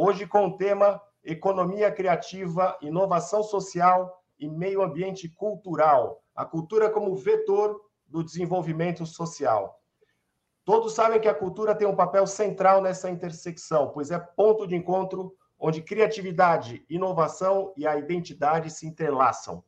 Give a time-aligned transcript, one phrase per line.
[0.00, 6.22] Hoje com o tema Economia Criativa, Inovação Social e Meio Ambiente Cultural.
[6.36, 9.82] A cultura como vetor do desenvolvimento social.
[10.64, 14.76] Todos sabem que a cultura tem um papel central nessa intersecção, pois é ponto de
[14.76, 19.64] encontro onde criatividade, inovação e a identidade se entrelaçam.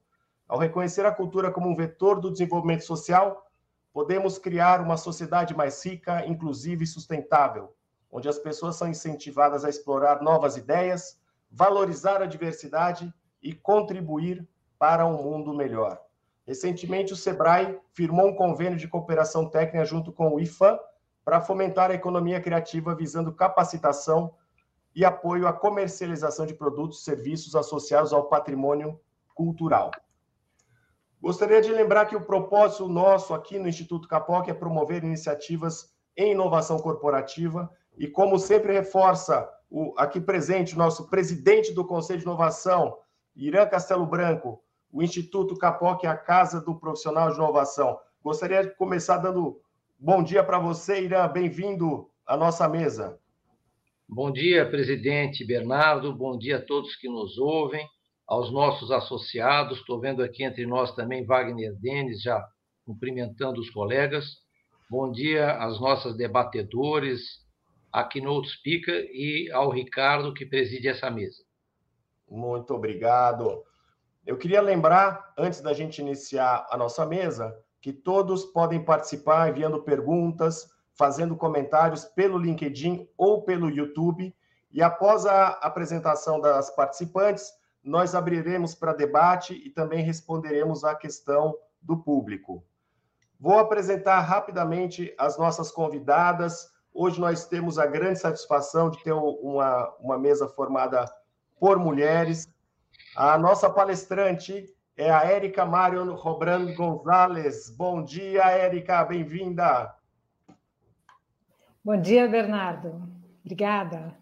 [0.46, 3.44] Ao reconhecer a cultura como um vetor do desenvolvimento social,
[3.92, 7.74] podemos criar uma sociedade mais rica, inclusiva e sustentável,
[8.10, 11.18] onde as pessoas são incentivadas a explorar novas ideias,
[11.50, 14.46] valorizar a diversidade e contribuir
[14.78, 16.00] para um mundo melhor.
[16.46, 20.78] Recentemente, o SEBRAE firmou um convênio de cooperação técnica junto com o IFAM
[21.24, 24.34] para fomentar a economia criativa visando capacitação
[24.94, 28.98] e apoio à comercialização de produtos e serviços associados ao patrimônio
[29.34, 29.90] cultural.
[31.22, 36.32] Gostaria de lembrar que o propósito nosso aqui no Instituto Capoc é promover iniciativas em
[36.32, 42.96] inovação corporativa e, como sempre reforça o aqui presente, nosso presidente do Conselho de Inovação,
[43.36, 48.00] Irã Castelo Branco, o Instituto Capoc a casa do profissional de inovação.
[48.24, 49.60] Gostaria de começar dando
[49.98, 51.28] bom dia para você, Irã.
[51.28, 53.20] Bem-vindo à nossa mesa.
[54.08, 56.16] Bom dia, presidente Bernardo.
[56.16, 57.86] Bom dia a todos que nos ouvem,
[58.26, 59.78] aos nossos associados.
[59.78, 62.42] Estou vendo aqui entre nós também Wagner Denis, já
[62.86, 64.38] cumprimentando os colegas.
[64.88, 67.49] Bom dia às nossas debatedores,
[67.92, 71.42] a Keynote Speaker e ao Ricardo, que preside essa mesa.
[72.28, 73.64] Muito obrigado.
[74.26, 79.82] Eu queria lembrar, antes da gente iniciar a nossa mesa, que todos podem participar enviando
[79.82, 84.34] perguntas, fazendo comentários pelo LinkedIn ou pelo YouTube.
[84.70, 87.50] E após a apresentação das participantes,
[87.82, 92.62] nós abriremos para debate e também responderemos à questão do público.
[93.38, 96.70] Vou apresentar rapidamente as nossas convidadas.
[96.92, 101.04] Hoje nós temos a grande satisfação de ter uma, uma mesa formada
[101.58, 102.52] por mulheres.
[103.16, 104.66] A nossa palestrante
[104.96, 107.70] é a Érica Marion Robran Gonzalez.
[107.70, 109.94] Bom dia, Érica, bem-vinda.
[111.82, 113.08] Bom dia, Bernardo.
[113.44, 114.14] Obrigada.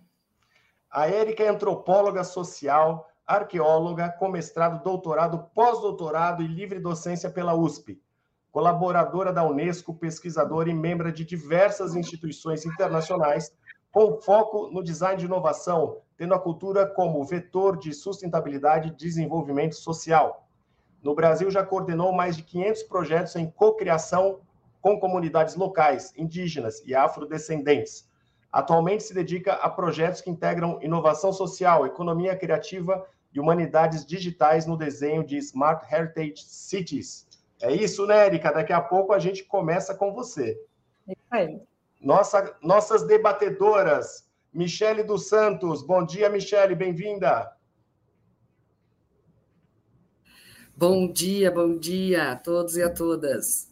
[0.91, 8.01] A Érica é antropóloga social, arqueóloga, com mestrado, doutorado, pós-doutorado e livre docência pela USP.
[8.59, 13.53] Colaboradora da Unesco, pesquisadora e membro de diversas instituições internacionais,
[13.93, 19.77] com foco no design de inovação, tendo a cultura como vetor de sustentabilidade e desenvolvimento
[19.77, 20.49] social.
[21.01, 24.41] No Brasil, já coordenou mais de 500 projetos em cocriação
[24.81, 28.11] com comunidades locais, indígenas e afrodescendentes.
[28.51, 34.77] Atualmente se dedica a projetos que integram inovação social, economia criativa e humanidades digitais no
[34.77, 37.28] desenho de Smart Heritage Cities.
[37.61, 38.53] É isso, né, Erika?
[38.53, 40.61] Daqui a pouco a gente começa com você.
[41.09, 41.61] É isso aí.
[42.01, 45.83] Nossa, nossas debatedoras, Michele dos Santos.
[45.83, 47.53] Bom dia, Michele, bem-vinda.
[50.77, 53.69] Bom dia, bom dia a todos e a todas.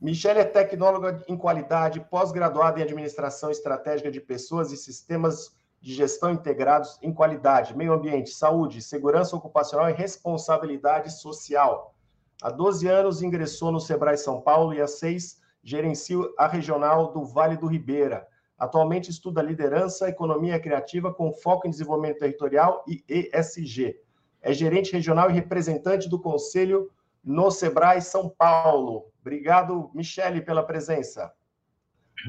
[0.00, 6.32] Michele é tecnóloga em qualidade, pós-graduada em administração estratégica de pessoas e sistemas de gestão
[6.32, 11.94] integrados em qualidade, meio ambiente, saúde, segurança ocupacional e responsabilidade social.
[12.42, 17.24] Há 12 anos ingressou no Sebrae São Paulo e há seis gerencia a regional do
[17.24, 18.26] Vale do Ribeira.
[18.58, 23.96] Atualmente estuda liderança, economia criativa com foco em desenvolvimento territorial e ESG.
[24.40, 26.90] É gerente regional e representante do Conselho
[27.22, 29.10] no Sebrae São Paulo.
[29.20, 31.30] Obrigado, Michele, pela presença.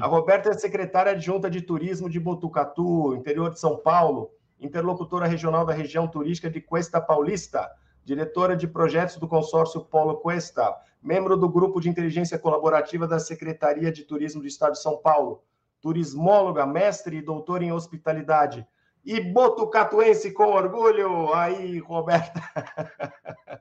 [0.00, 4.30] A Roberta é secretária adjunta de Turismo de Botucatu, interior de São Paulo,
[4.60, 7.70] interlocutora regional da região turística de Cuesta Paulista,
[8.04, 13.92] diretora de projetos do consórcio Polo Cuesta, membro do grupo de inteligência colaborativa da Secretaria
[13.92, 15.42] de Turismo do Estado de São Paulo,
[15.80, 18.66] turismóloga, mestre e doutor em hospitalidade.
[19.04, 22.40] E botucatuense com orgulho, aí, Roberta.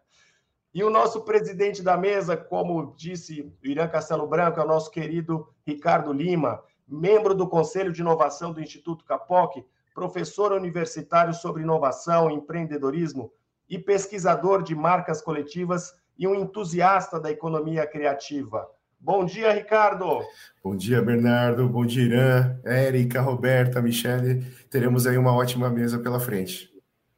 [0.72, 4.92] e o nosso presidente da mesa, como disse o Irã Castelo Branco, é o nosso
[4.92, 9.66] querido Ricardo Lima, membro do Conselho de Inovação do Instituto Capoc,
[9.96, 13.32] professor universitário sobre inovação empreendedorismo
[13.72, 18.70] e pesquisador de marcas coletivas e um entusiasta da economia criativa.
[19.00, 20.20] Bom dia, Ricardo.
[20.62, 21.70] Bom dia, Bernardo.
[21.70, 24.46] Bom dia, Irã, Érica, Roberta, Michele.
[24.70, 26.70] Teremos aí uma ótima mesa pela frente.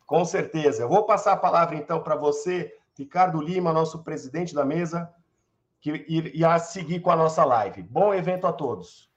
[0.06, 0.84] Com certeza.
[0.84, 5.12] Eu vou passar a palavra então para você, Ricardo Lima, nosso presidente da mesa,
[5.82, 7.82] que irá seguir com a nossa live.
[7.82, 9.12] Bom evento a todos.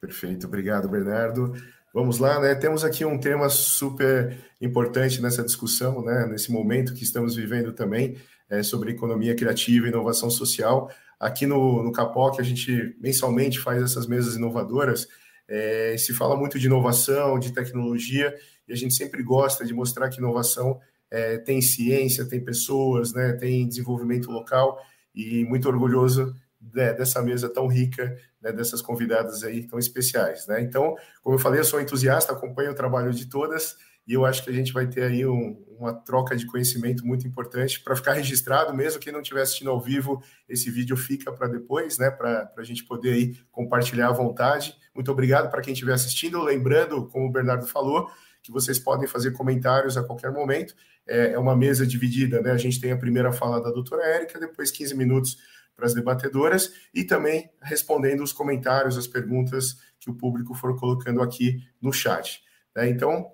[0.00, 1.52] Perfeito, obrigado, Bernardo.
[1.94, 2.56] Vamos lá, né?
[2.56, 6.26] Temos aqui um tema super importante nessa discussão, né?
[6.26, 8.16] Nesse momento que estamos vivendo também,
[8.50, 10.90] é, sobre economia criativa e inovação social.
[11.20, 15.06] Aqui no, no Capoc, a gente mensalmente faz essas mesas inovadoras
[15.46, 18.34] É, se fala muito de inovação, de tecnologia,
[18.66, 20.80] e a gente sempre gosta de mostrar que inovação
[21.10, 24.80] é, tem ciência, tem pessoas, né, tem desenvolvimento local,
[25.14, 26.34] e muito orgulhoso
[26.72, 30.46] né, dessa mesa tão rica, né, dessas convidadas aí tão especiais.
[30.46, 30.60] Né?
[30.60, 33.76] Então, como eu falei, eu sou entusiasta, acompanho o trabalho de todas,
[34.06, 37.26] e eu acho que a gente vai ter aí um, uma troca de conhecimento muito
[37.26, 41.48] importante para ficar registrado, mesmo quem não estiver assistindo ao vivo, esse vídeo fica para
[41.48, 44.76] depois, né, para a gente poder aí compartilhar à vontade.
[44.94, 48.10] Muito obrigado para quem estiver assistindo, lembrando, como o Bernardo falou,
[48.42, 50.74] que vocês podem fazer comentários a qualquer momento,
[51.06, 54.38] é, é uma mesa dividida, né, a gente tem a primeira fala da doutora Érica,
[54.38, 55.38] depois 15 minutos
[55.76, 61.22] para as debatedoras e também respondendo os comentários, as perguntas que o público for colocando
[61.22, 62.42] aqui no chat.
[62.74, 62.88] Né?
[62.88, 63.32] Então,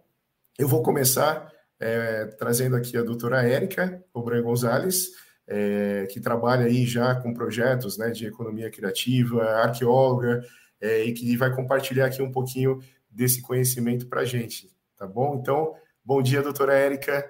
[0.59, 5.11] eu vou começar é, trazendo aqui a doutora Érica Obran Gonzalez,
[5.47, 10.43] é, que trabalha aí já com projetos né, de economia criativa, arqueóloga,
[10.81, 12.79] é, e que vai compartilhar aqui um pouquinho
[13.11, 15.37] desse conhecimento para a gente, tá bom?
[15.41, 17.29] Então, bom dia, doutora Érica.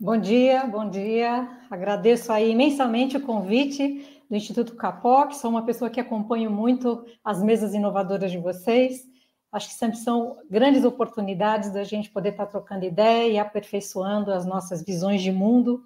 [0.00, 1.48] Bom dia, bom dia.
[1.70, 7.42] Agradeço aí imensamente o convite do Instituto Capoc, sou uma pessoa que acompanho muito as
[7.42, 9.06] mesas inovadoras de vocês,
[9.50, 14.44] Acho que sempre são grandes oportunidades da gente poder estar trocando ideia e aperfeiçoando as
[14.44, 15.84] nossas visões de mundo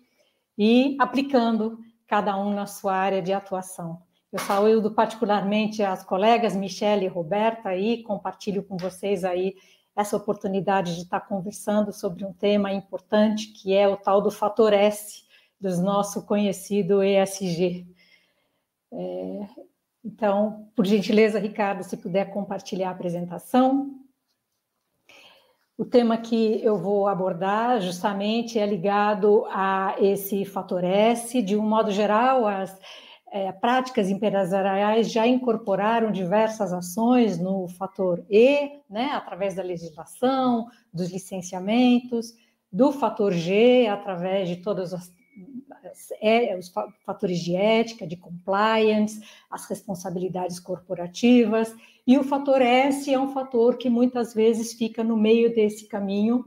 [0.58, 4.02] e aplicando cada um na sua área de atuação.
[4.32, 9.54] Eu saúdo particularmente as colegas Michelle e Roberta e compartilho com vocês aí
[9.94, 14.72] essa oportunidade de estar conversando sobre um tema importante que é o tal do fator
[14.72, 15.22] S
[15.60, 17.86] do nosso conhecido ESG.
[18.92, 19.46] É,
[20.04, 23.98] então, por gentileza, Ricardo, se puder compartilhar a apresentação.
[25.78, 31.40] O tema que eu vou abordar justamente é ligado a esse fator S.
[31.40, 32.78] De um modo geral, as
[33.32, 41.10] é, práticas empresariais já incorporaram diversas ações no fator E, né, através da legislação, dos
[41.10, 42.34] licenciamentos,
[42.70, 45.10] do fator G, através de todas as
[46.20, 46.72] é, os
[47.04, 51.74] fatores de ética, de compliance, as responsabilidades corporativas,
[52.06, 56.44] e o fator S é um fator que muitas vezes fica no meio desse caminho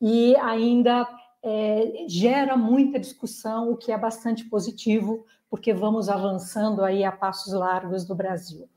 [0.00, 1.06] e ainda
[1.42, 7.52] é, gera muita discussão, o que é bastante positivo, porque vamos avançando aí a passos
[7.52, 8.68] largos no Brasil.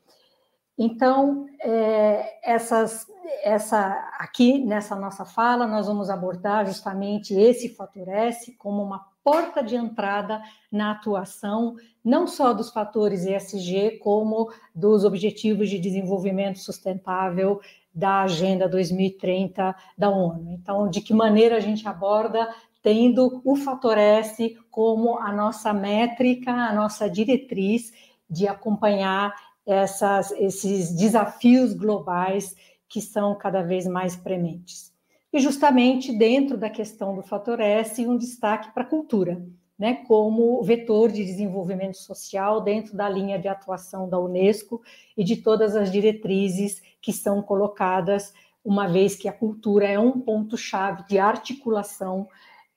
[0.77, 3.05] Então, é, essas,
[3.43, 9.61] essa aqui nessa nossa fala, nós vamos abordar justamente esse fator S como uma porta
[9.61, 17.59] de entrada na atuação, não só dos fatores ESG, como dos Objetivos de Desenvolvimento Sustentável
[17.93, 20.51] da Agenda 2030 da ONU.
[20.51, 22.47] Então, de que maneira a gente aborda
[22.81, 27.91] tendo o fator S como a nossa métrica, a nossa diretriz
[28.29, 29.33] de acompanhar
[29.65, 32.55] essas, esses desafios globais
[32.87, 34.91] que são cada vez mais prementes.
[35.31, 39.45] E justamente dentro da questão do fator S, um destaque para a cultura,
[39.77, 44.81] né, como vetor de desenvolvimento social dentro da linha de atuação da Unesco
[45.15, 48.33] e de todas as diretrizes que são colocadas,
[48.65, 52.27] uma vez que a cultura é um ponto-chave de articulação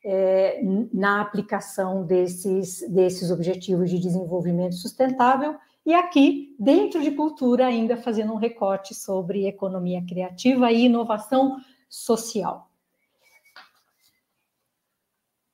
[0.04, 0.60] é,
[0.92, 5.56] na aplicação desses, desses objetivos de desenvolvimento sustentável.
[5.84, 11.56] E aqui, dentro de cultura, ainda fazendo um recorte sobre economia criativa e inovação
[11.92, 12.70] social.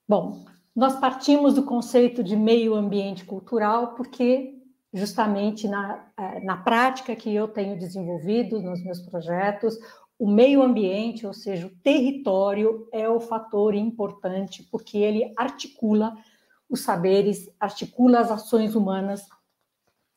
[0.07, 4.55] Bom, nós partimos do conceito de meio ambiente cultural porque
[4.95, 9.77] justamente na, é, na prática que eu tenho desenvolvido nos meus projetos,
[10.17, 16.17] o meio ambiente, ou seja, o território, é o fator importante, porque ele articula
[16.71, 19.29] os saberes, articula as ações humanas,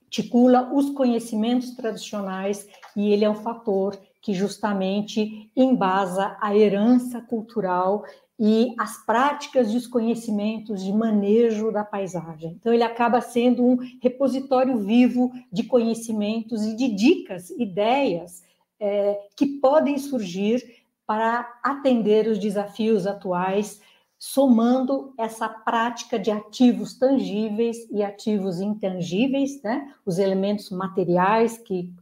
[0.03, 8.03] articula os conhecimentos tradicionais, e ele é um fator que justamente embasa a herança cultural
[8.39, 12.57] e as práticas e os conhecimentos de manejo da paisagem.
[12.59, 18.43] Então, ele acaba sendo um repositório vivo de conhecimentos e de dicas, ideias
[18.79, 23.79] é, que podem surgir para atender os desafios atuais,
[24.17, 29.93] somando essa prática de ativos tangíveis e ativos intangíveis, né?
[30.05, 31.93] os elementos materiais que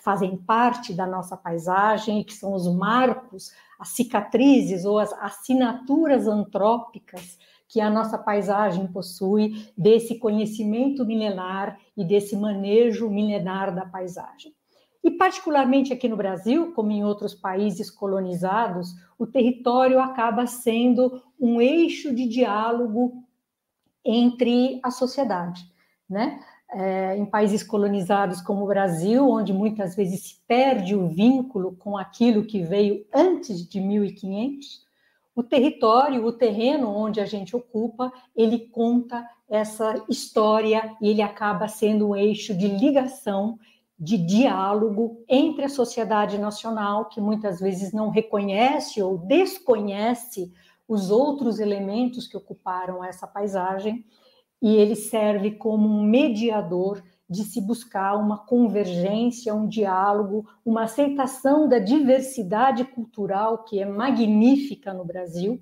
[0.00, 7.38] fazem parte da nossa paisagem, que são os marcos, as cicatrizes ou as assinaturas antrópicas
[7.68, 14.54] que a nossa paisagem possui desse conhecimento milenar e desse manejo milenar da paisagem.
[15.02, 21.60] E, particularmente aqui no Brasil, como em outros países colonizados, o território acaba sendo um
[21.60, 23.24] eixo de diálogo
[24.04, 25.64] entre a sociedade.
[26.08, 26.40] Né?
[26.72, 31.96] É, em países colonizados como o Brasil, onde muitas vezes se perde o vínculo com
[31.96, 34.82] aquilo que veio antes de 1500,
[35.34, 41.68] o território, o terreno onde a gente ocupa, ele conta essa história e ele acaba
[41.68, 43.58] sendo um eixo de ligação,
[43.98, 50.52] de diálogo entre a sociedade nacional, que muitas vezes não reconhece ou desconhece
[50.88, 54.04] os outros elementos que ocuparam essa paisagem,
[54.62, 61.68] e ele serve como um mediador de se buscar uma convergência, um diálogo, uma aceitação
[61.68, 65.60] da diversidade cultural que é magnífica no Brasil,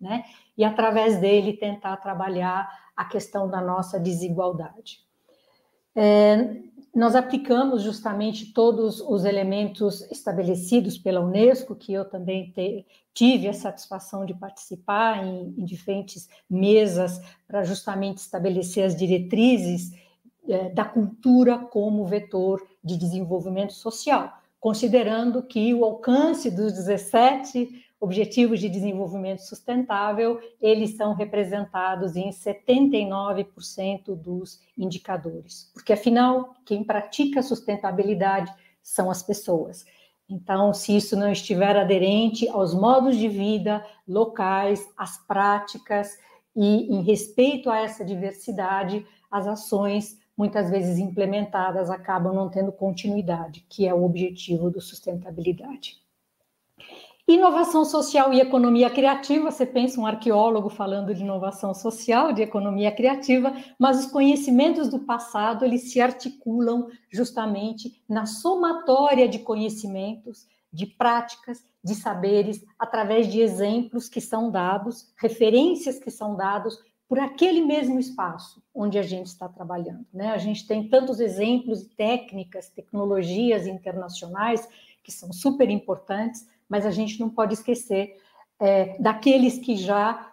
[0.00, 0.24] né?
[0.56, 2.66] E através dele tentar trabalhar
[2.96, 5.00] a questão da nossa desigualdade.
[5.94, 6.62] É,
[6.94, 13.52] nós aplicamos justamente todos os elementos estabelecidos pela Unesco, que eu também te, tive a
[13.52, 19.92] satisfação de participar em, em diferentes mesas para justamente estabelecer as diretrizes
[20.48, 28.60] é, da cultura como vetor de desenvolvimento social, considerando que o alcance dos 17 Objetivos
[28.60, 38.52] de Desenvolvimento Sustentável, eles são representados em 79% dos indicadores, porque afinal, quem pratica sustentabilidade
[38.82, 39.86] são as pessoas.
[40.28, 46.18] Então, se isso não estiver aderente aos modos de vida locais, às práticas
[46.56, 53.64] e em respeito a essa diversidade, as ações muitas vezes implementadas acabam não tendo continuidade,
[53.68, 56.03] que é o objetivo do sustentabilidade.
[57.26, 62.92] Inovação social e economia criativa, você pensa um arqueólogo falando de inovação social, de economia
[62.92, 70.84] criativa, mas os conhecimentos do passado, eles se articulam justamente na somatória de conhecimentos, de
[70.84, 76.78] práticas, de saberes, através de exemplos que são dados, referências que são dados
[77.08, 80.04] por aquele mesmo espaço onde a gente está trabalhando.
[80.12, 80.28] Né?
[80.28, 84.68] A gente tem tantos exemplos técnicas, tecnologias internacionais
[85.02, 88.16] que são super importantes, mas a gente não pode esquecer
[88.60, 90.32] é, daqueles que já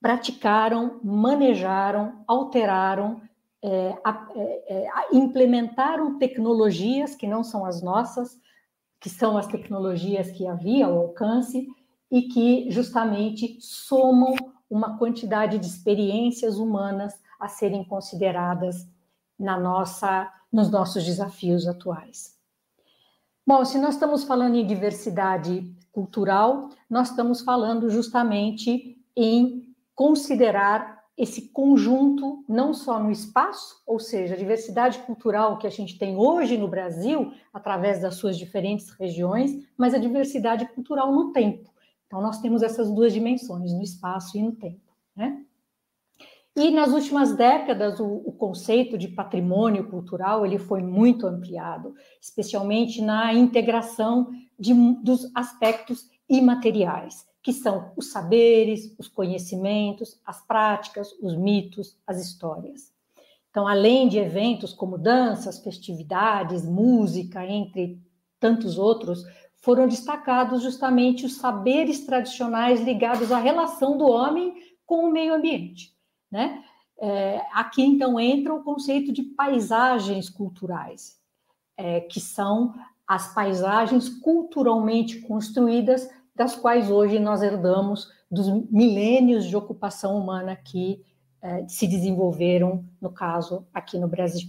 [0.00, 3.20] praticaram, manejaram, alteraram,
[3.62, 3.94] é,
[4.36, 8.38] é, é implementaram tecnologias que não são as nossas,
[9.00, 11.66] que são as tecnologias que havia ao alcance
[12.10, 14.34] e que justamente somam
[14.70, 18.88] uma quantidade de experiências humanas a serem consideradas
[19.38, 22.37] na nossa, nos nossos desafios atuais.
[23.48, 31.48] Bom, se nós estamos falando em diversidade cultural, nós estamos falando justamente em considerar esse
[31.48, 36.58] conjunto não só no espaço, ou seja, a diversidade cultural que a gente tem hoje
[36.58, 41.70] no Brasil, através das suas diferentes regiões, mas a diversidade cultural no tempo.
[42.06, 44.92] Então, nós temos essas duas dimensões, no espaço e no tempo.
[45.16, 45.42] Né?
[46.58, 53.00] E nas últimas décadas, o, o, conceito de patrimônio cultural ele foi muito ampliado, especialmente
[53.00, 61.36] na integração de, dos aspectos imateriais, que são os saberes, os conhecimentos, as práticas, os
[61.36, 62.92] mitos, as histórias.
[63.50, 68.02] Então, além de eventos como danças, festividades, música, entre
[68.40, 69.22] tantos outros,
[69.62, 75.96] foram destacados justamente os saberes tradicionais ligados à relação do homem com o meio ambiente.
[76.30, 76.62] Né?
[77.00, 81.18] É, aqui, então, entra o conceito de paisagens culturais,
[81.76, 82.74] é, que são
[83.06, 91.04] as paisagens culturalmente construídas, das quais hoje nós herdamos dos milênios de ocupação humana que
[91.40, 94.48] é, se desenvolveram, no caso, aqui no Brasil.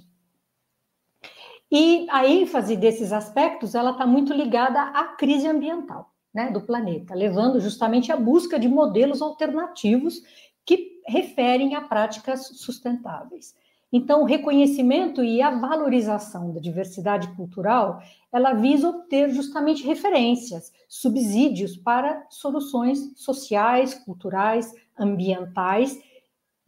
[1.72, 7.14] E a ênfase desses aspectos, ela está muito ligada à crise ambiental né, do planeta,
[7.14, 10.22] levando justamente à busca de modelos alternativos
[10.66, 13.56] que referem a práticas sustentáveis.
[13.92, 18.02] Então, o reconhecimento e a valorização da diversidade cultural,
[18.32, 26.00] ela visa obter justamente referências, subsídios para soluções sociais, culturais, ambientais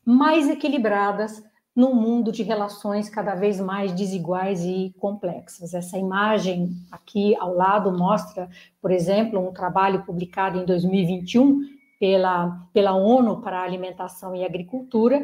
[0.04, 1.44] mais equilibradas
[1.76, 5.74] num mundo de relações cada vez mais desiguais e complexas.
[5.74, 8.50] Essa imagem aqui ao lado mostra,
[8.82, 15.22] por exemplo, um trabalho publicado em 2021 pela, pela ONU para a Alimentação e Agricultura,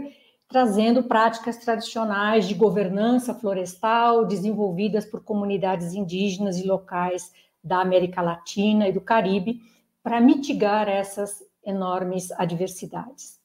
[0.47, 8.87] trazendo práticas tradicionais de governança florestal desenvolvidas por comunidades indígenas e locais da América Latina
[8.87, 9.59] e do Caribe
[10.03, 13.39] para mitigar essas enormes adversidades.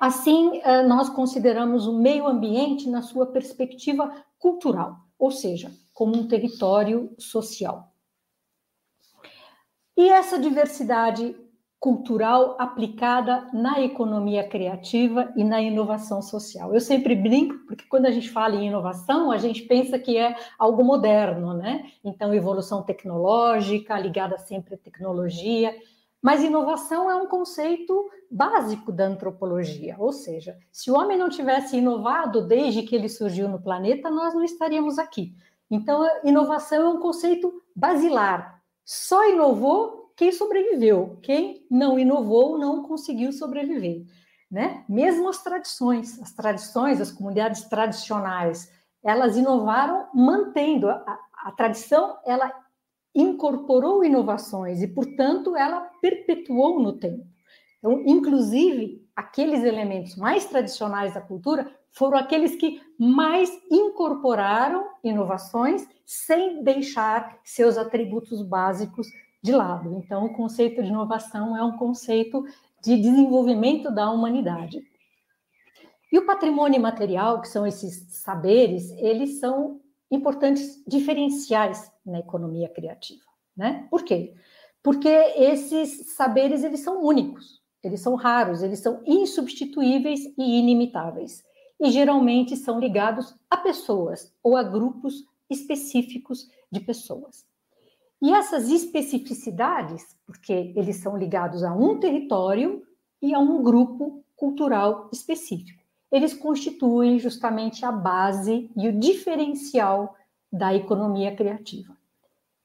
[0.00, 6.26] Assim, eh, nós consideramos o meio ambiente na sua perspectiva cultural, ou seja, como um
[6.26, 7.92] território social.
[9.94, 11.36] E essa diversidade
[11.84, 16.72] cultural aplicada na economia criativa e na inovação social.
[16.72, 20.34] Eu sempre brinco, porque quando a gente fala em inovação, a gente pensa que é
[20.58, 21.84] algo moderno, né?
[22.02, 25.76] Então, evolução tecnológica, ligada sempre à tecnologia.
[26.22, 31.76] Mas inovação é um conceito básico da antropologia, ou seja, se o homem não tivesse
[31.76, 35.34] inovado desde que ele surgiu no planeta, nós não estaríamos aqui.
[35.70, 38.62] Então, inovação é um conceito basilar.
[38.86, 44.04] Só inovou quem sobreviveu, quem não inovou não conseguiu sobreviver,
[44.50, 44.84] né?
[44.88, 48.70] Mesmo as tradições, as tradições, as comunidades tradicionais,
[49.02, 52.52] elas inovaram mantendo a, a tradição, ela
[53.14, 57.24] incorporou inovações e, portanto, ela perpetuou no tempo.
[57.78, 66.64] Então, inclusive, aqueles elementos mais tradicionais da cultura foram aqueles que mais incorporaram inovações sem
[66.64, 69.06] deixar seus atributos básicos
[69.44, 69.98] de lado.
[69.98, 72.46] Então, o conceito de inovação é um conceito
[72.82, 74.82] de desenvolvimento da humanidade.
[76.10, 83.20] E o patrimônio material, que são esses saberes, eles são importantes diferenciais na economia criativa,
[83.54, 83.86] né?
[83.90, 84.34] Por quê?
[84.82, 91.44] Porque esses saberes eles são únicos, eles são raros, eles são insubstituíveis e inimitáveis.
[91.78, 97.44] E geralmente são ligados a pessoas ou a grupos específicos de pessoas.
[98.22, 102.82] E essas especificidades, porque eles são ligados a um território
[103.20, 110.14] e a um grupo cultural específico, eles constituem justamente a base e o diferencial
[110.52, 111.96] da economia criativa.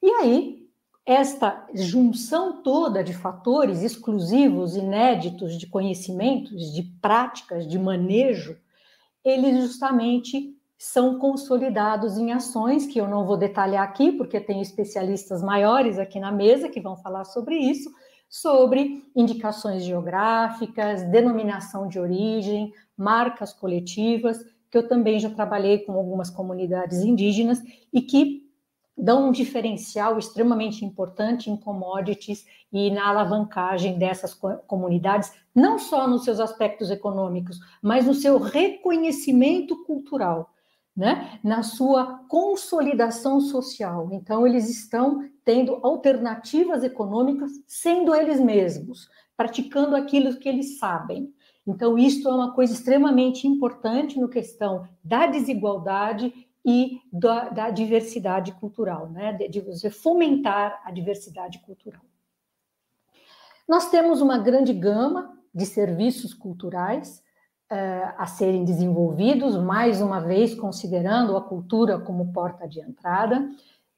[0.02, 0.60] E aí,
[1.04, 8.56] esta junção toda de fatores exclusivos, inéditos de conhecimentos, de práticas, de manejo,
[9.24, 15.42] eles justamente são consolidados em ações que eu não vou detalhar aqui, porque tem especialistas
[15.42, 17.92] maiores aqui na mesa que vão falar sobre isso,
[18.30, 26.30] sobre indicações geográficas, denominação de origem, marcas coletivas, que eu também já trabalhei com algumas
[26.30, 28.48] comunidades indígenas e que
[28.96, 34.32] dão um diferencial extremamente importante em commodities e na alavancagem dessas
[34.66, 40.49] comunidades, não só nos seus aspectos econômicos, mas no seu reconhecimento cultural
[40.96, 44.08] né, na sua consolidação social.
[44.12, 51.32] Então, eles estão tendo alternativas econômicas, sendo eles mesmos, praticando aquilo que eles sabem.
[51.66, 56.32] Então, isto é uma coisa extremamente importante no questão da desigualdade
[56.64, 59.32] e da, da diversidade cultural, né?
[59.32, 62.02] de, de você fomentar a diversidade cultural.
[63.68, 67.22] Nós temos uma grande gama de serviços culturais,
[67.70, 73.48] uh, a serem desenvolvidos, mais uma vez considerando a cultura como porta de entrada,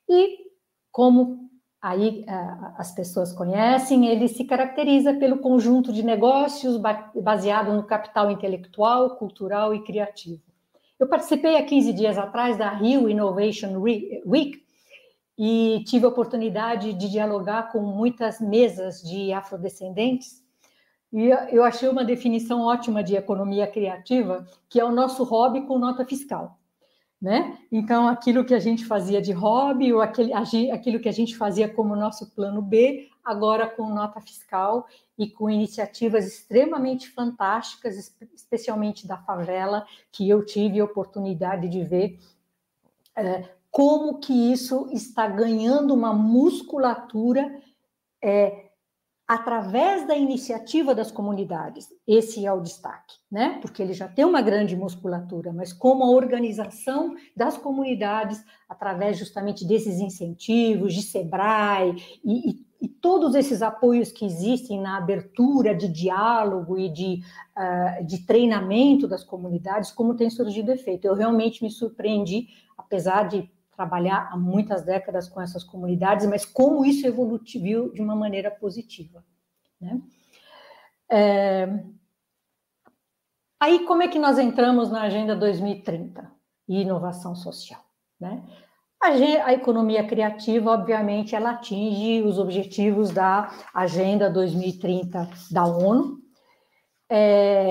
[0.08, 0.50] e
[0.90, 6.80] como aí uh, as pessoas conhecem, ele se caracteriza pelo conjunto de negócios
[7.14, 10.42] baseado no capital intelectual, cultural e criativo.
[11.00, 14.62] Eu participei há 15 dias atrás da Rio Innovation Week
[15.36, 20.41] e tive a oportunidade de dialogar com muitas mesas de afrodescendentes
[21.12, 25.78] e eu achei uma definição ótima de economia criativa, que é o nosso hobby com
[25.78, 26.58] nota fiscal.
[27.20, 27.56] Né?
[27.70, 30.32] Então, aquilo que a gente fazia de hobby, ou aquele,
[30.72, 35.48] aquilo que a gente fazia como nosso plano B, agora com nota fiscal e com
[35.48, 42.18] iniciativas extremamente fantásticas, especialmente da favela, que eu tive a oportunidade de ver
[43.14, 47.60] é, como que isso está ganhando uma musculatura
[48.20, 48.61] é,
[49.26, 51.88] através da iniciativa das comunidades.
[52.06, 53.58] Esse é o destaque, né?
[53.60, 59.66] Porque ele já tem uma grande musculatura, mas como a organização das comunidades, através justamente
[59.66, 65.88] desses incentivos, de SEBRAE e, e, e todos esses apoios que existem na abertura de
[65.88, 67.22] diálogo e de,
[67.56, 71.06] uh, de treinamento das comunidades, como tem surgido efeito.
[71.06, 73.48] Eu realmente me surpreendi, apesar de
[73.82, 79.24] trabalhar há muitas décadas com essas comunidades, mas como isso evoluiu de uma maneira positiva.
[79.80, 80.00] Né?
[81.10, 81.84] É...
[83.58, 86.30] Aí, como é que nós entramos na Agenda 2030
[86.68, 87.80] e inovação social?
[88.20, 88.42] Né?
[89.00, 96.18] A, economia criativa, obviamente, ela atinge os objetivos da Agenda 2030 da ONU.
[97.10, 97.70] É,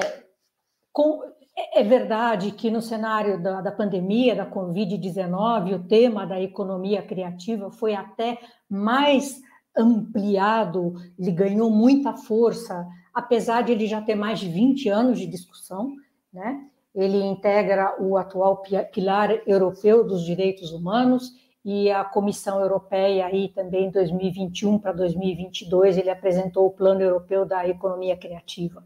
[0.91, 1.21] com,
[1.61, 7.01] é, é verdade que no cenário da, da pandemia, da Covid-19, o tema da economia
[7.01, 9.41] criativa foi até mais
[9.77, 15.27] ampliado, ele ganhou muita força, apesar de ele já ter mais de 20 anos de
[15.27, 15.95] discussão,
[16.33, 16.67] né?
[16.93, 21.31] Ele integra o atual pilar europeu dos direitos humanos
[21.63, 27.65] e a Comissão Europeia aí também 2021 para 2022 ele apresentou o Plano Europeu da
[27.65, 28.83] Economia Criativa.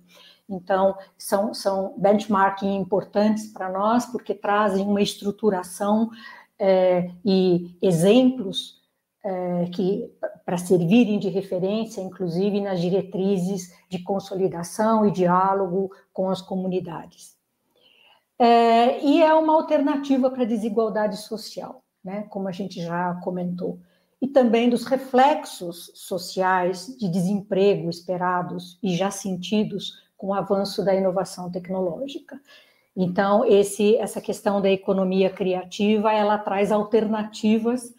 [0.49, 6.09] Então, são, são benchmarking importantes para nós, porque trazem uma estruturação
[6.59, 8.81] é, e exemplos
[9.23, 10.11] é, que
[10.45, 17.35] para servirem de referência, inclusive nas diretrizes de consolidação e diálogo com as comunidades.
[18.37, 23.79] É, e é uma alternativa para a desigualdade social, né, como a gente já comentou,
[24.21, 30.93] e também dos reflexos sociais de desemprego esperados e já sentidos com o avanço da
[30.93, 32.39] inovação tecnológica.
[32.95, 37.93] Então, esse, essa questão da economia criativa, ela traz alternativas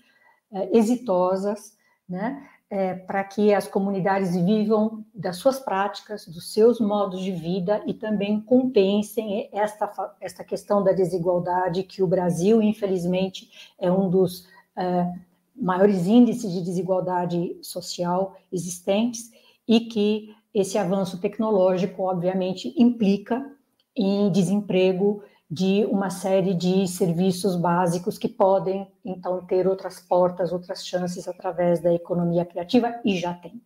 [0.52, 1.76] é, exitosas,
[2.08, 7.82] né, é, para que as comunidades vivam das suas práticas, dos seus modos de vida
[7.86, 14.48] e também compensem esta, esta questão da desigualdade, que o Brasil, infelizmente, é um dos
[14.76, 15.12] é,
[15.54, 19.30] maiores índices de desigualdade social existentes
[19.66, 23.46] e que esse avanço tecnológico, obviamente, implica
[23.94, 30.84] em desemprego de uma série de serviços básicos que podem, então, ter outras portas, outras
[30.84, 33.60] chances através da economia criativa, e já tem.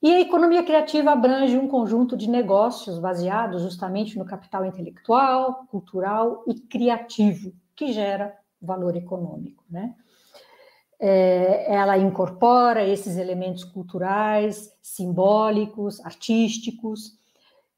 [0.00, 6.44] E a economia criativa abrange um conjunto de negócios baseados justamente no capital intelectual, cultural
[6.46, 9.92] e criativo, que gera valor econômico, né?
[10.98, 17.14] É, ela incorpora esses elementos culturais, simbólicos, artísticos,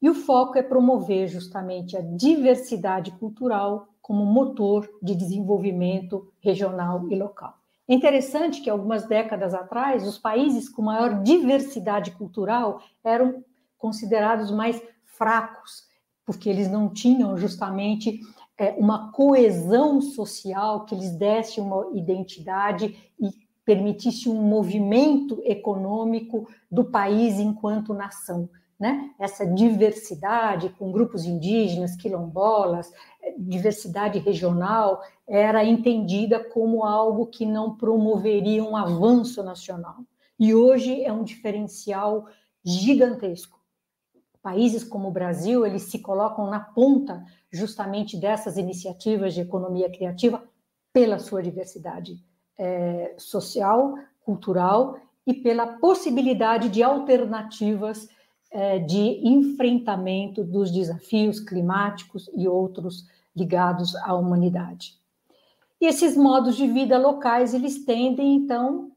[0.01, 7.15] e o foco é promover justamente a diversidade cultural como motor de desenvolvimento regional e
[7.15, 7.59] local.
[7.87, 13.43] É interessante que algumas décadas atrás, os países com maior diversidade cultural eram
[13.77, 15.87] considerados mais fracos,
[16.23, 18.19] porque eles não tinham justamente
[18.59, 23.29] é, uma coesão social que lhes desse uma identidade e
[23.65, 29.11] permitisse um movimento econômico do país enquanto nação né?
[29.19, 32.91] essa diversidade com grupos indígenas, quilombolas,
[33.37, 39.97] diversidade regional, era entendida como algo que não promoveria um avanço nacional.
[40.39, 42.25] E hoje é um diferencial
[42.63, 43.58] gigantesco.
[44.41, 50.43] Países como o Brasil, eles se colocam na ponta justamente dessas iniciativas de economia criativa
[50.93, 52.23] pela sua diversidade
[52.57, 58.07] é, social, cultural e pela possibilidade de alternativas
[58.51, 64.97] é, de enfrentamento dos desafios climáticos e outros ligados à humanidade.
[65.79, 68.91] E esses modos de vida locais, eles tendem, então,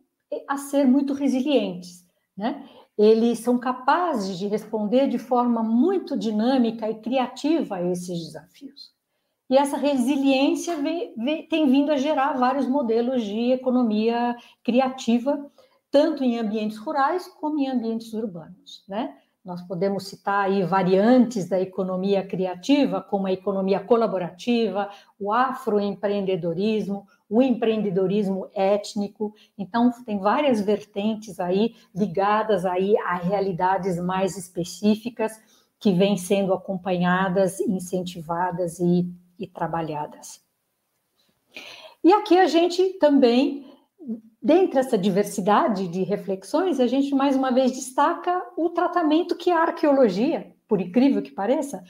[0.49, 2.05] a ser muito resilientes,
[2.37, 2.67] né?
[2.99, 8.93] Eles são capazes de responder de forma muito dinâmica e criativa a esses desafios.
[9.51, 15.51] E essa resiliência vem, vem, tem vindo a gerar vários modelos de economia criativa,
[15.91, 19.22] tanto em ambientes rurais como em ambientes urbanos, né?
[19.45, 27.43] Nós podemos citar aí variantes da economia criativa, como a economia colaborativa, o afroempreendedorismo, o
[27.43, 29.35] empreendedorismo étnico.
[29.59, 35.33] Então, tem várias vertentes aí ligadas aí a realidades mais específicas
[35.81, 40.41] que vêm sendo acompanhadas, incentivadas e, e trabalhadas.
[42.05, 43.72] E aqui a gente também
[44.43, 49.61] Dentre essa diversidade de reflexões, a gente mais uma vez destaca o tratamento que a
[49.61, 51.85] arqueologia, por incrível que pareça,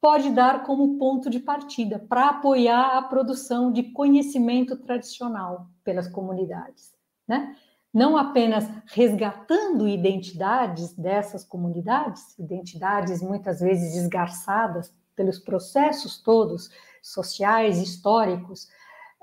[0.00, 6.92] pode dar como ponto de partida para apoiar a produção de conhecimento tradicional pelas comunidades,
[7.26, 7.56] né?
[7.92, 16.70] Não apenas resgatando identidades dessas comunidades, identidades muitas vezes esgarçadas pelos processos todos
[17.02, 18.68] sociais, históricos,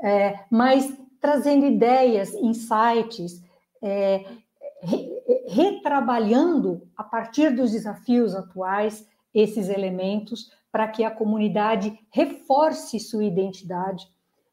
[0.04, 3.44] é, mas trazendo ideias, insights,
[3.82, 4.26] é,
[5.48, 14.08] retrabalhando a partir dos desafios atuais esses elementos para que a comunidade reforce sua identidade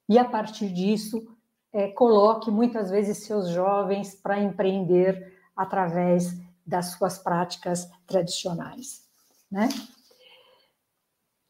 [0.09, 1.27] e, a partir disso,
[1.73, 6.35] é, coloque muitas vezes seus jovens para empreender através
[6.67, 9.05] das suas práticas tradicionais.
[9.51, 9.69] Né?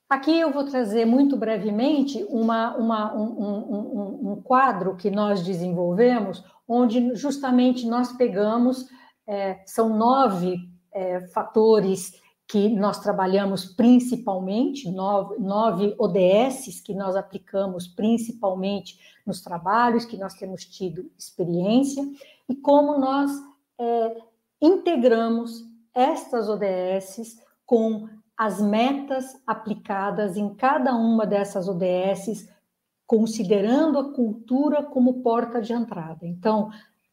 [0.08, 6.44] Aqui eu vou trazer muito brevemente uma, uma, um, um, um, quadro que nós desenvolvemos,
[6.68, 8.86] onde justamente nós pegamos,
[9.26, 10.58] é, são nove
[10.92, 12.12] é, fatores
[12.46, 20.34] que nós trabalhamos principalmente, nove, nove ODSs que nós aplicamos principalmente nos trabalhos que nós
[20.34, 22.08] temos tido experiência,
[22.48, 23.32] e como nós
[23.76, 24.16] é,
[24.62, 32.48] integramos estas ODSs com as metas aplicadas em cada uma dessas ODSs
[33.06, 36.26] considerando a cultura como porta de entrada.
[36.26, 36.70] Então,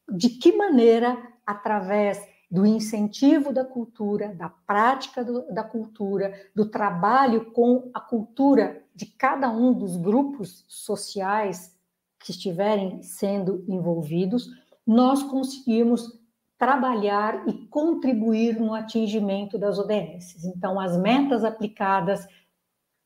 [0.09, 7.51] de que maneira, através do incentivo da cultura, da prática do, da cultura, do trabalho
[7.51, 11.75] com a cultura de cada um dos grupos sociais
[12.19, 14.49] que estiverem sendo envolvidos,
[14.85, 16.19] nós conseguimos
[16.63, 20.45] trabalhar e contribuir no atingimento das ODS.
[20.45, 22.25] Então, as metas aplicadas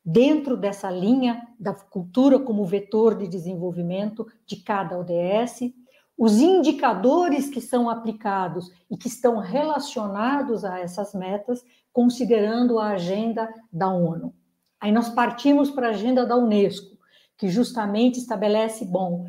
[0.06, 5.74] dentro dessa linha da cultura como vetor de desenvolvimento de cada ODS,
[6.16, 13.52] os indicadores que são aplicados e que estão relacionados a essas metas, considerando a agenda
[13.74, 14.36] da ONU.
[14.80, 16.96] Aí nós partimos para a agenda da Unesco,
[17.36, 19.26] que justamente estabelece, bom,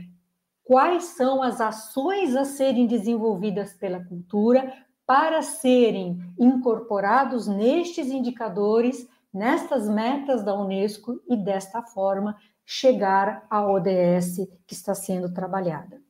[0.69, 4.71] quais são as ações a serem desenvolvidas pela cultura
[5.07, 14.47] para serem incorporados nestes indicadores nestas metas da Unesco e desta forma chegar à ODS
[14.67, 16.03] que está sendo trabalhada.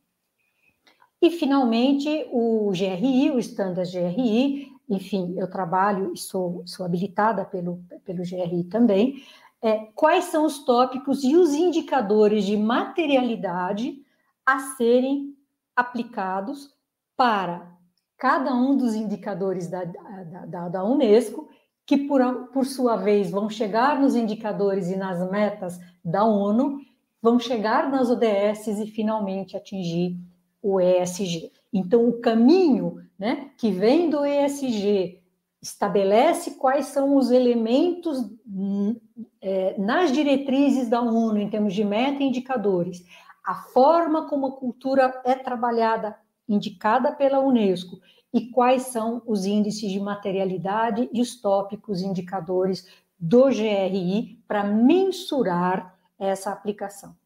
[1.22, 7.80] E finalmente o GRI, o Standard GRI, enfim, eu trabalho e sou, sou habilitada pelo,
[8.04, 9.22] pelo GRI também.
[9.62, 14.04] É, quais são os tópicos e os indicadores de materialidade
[14.48, 15.36] a serem
[15.76, 16.74] aplicados
[17.14, 17.70] para
[18.16, 21.46] cada um dos indicadores da, da, da Unesco
[21.84, 26.80] que, por, por sua vez, vão chegar nos indicadores e nas metas da ONU,
[27.20, 30.16] vão chegar nas ODS e finalmente atingir
[30.62, 31.52] o ESG.
[31.70, 35.20] Então, o caminho né, que vem do ESG
[35.60, 38.24] estabelece quais são os elementos
[39.42, 43.04] é, nas diretrizes da ONU, em termos de meta e indicadores,
[43.48, 47.98] a forma como a cultura é trabalhada, indicada pela Unesco,
[48.30, 52.86] e quais são os índices de materialidade e os tópicos indicadores
[53.18, 57.16] do GRI para mensurar essa aplicação.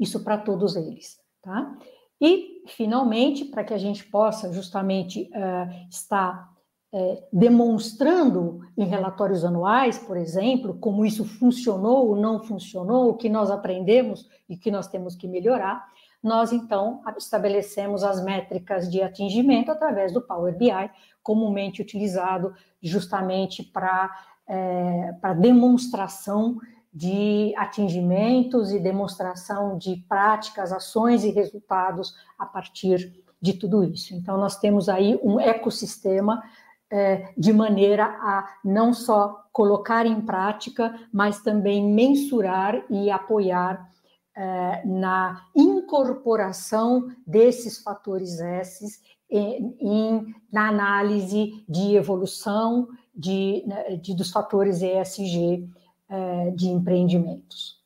[0.00, 1.76] Isso para todos eles, tá?
[2.18, 6.56] E, finalmente, para que a gente possa justamente uh, estar
[6.92, 13.28] uh, demonstrando em relatórios anuais, por exemplo, como isso funcionou ou não funcionou, o que
[13.28, 15.86] nós aprendemos e que nós temos que melhorar,
[16.22, 20.90] nós então estabelecemos as métricas de atingimento através do Power BI,
[21.22, 24.10] comumente utilizado justamente para
[24.48, 26.58] é, para demonstração
[26.92, 34.14] de atingimentos e demonstração de práticas, ações e resultados a partir de tudo isso.
[34.14, 36.42] Então, nós temos aí um ecossistema
[36.90, 43.88] é, de maneira a não só colocar em prática, mas também mensurar e apoiar
[44.34, 54.14] é, na incorporação desses fatores S em, em, na análise de evolução de, né, de
[54.14, 55.68] dos fatores ESG
[56.08, 57.78] é, de empreendimentos.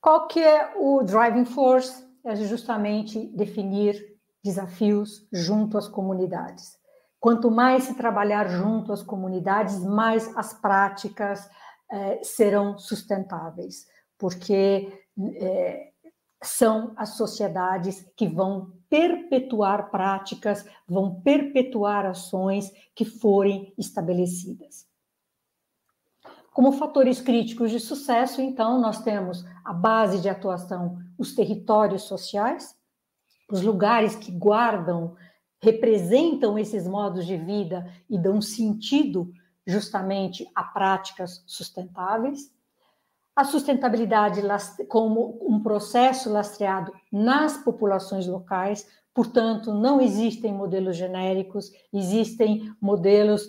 [0.00, 2.04] Qual que é o driving force?
[2.24, 4.13] É justamente definir
[4.44, 6.78] desafios junto às comunidades.
[7.18, 11.48] Quanto mais se trabalhar junto às comunidades, mais as práticas,
[11.90, 13.86] é, serão sustentáveis,
[14.18, 14.92] porque
[15.36, 15.92] é,
[16.42, 24.86] são as sociedades que vão perpetuar práticas, vão perpetuar ações que forem estabelecidas.
[26.52, 32.76] Como fatores críticos de sucesso, então, nós temos a base de atuação, os territórios sociais,
[33.50, 35.16] os lugares que guardam,
[35.62, 39.32] representam esses modos de vida e dão sentido
[39.66, 42.52] justamente a práticas sustentáveis,
[43.34, 44.40] a sustentabilidade
[44.88, 53.48] como um processo lastreado nas populações locais, portanto, não existem modelos genéricos, existem modelos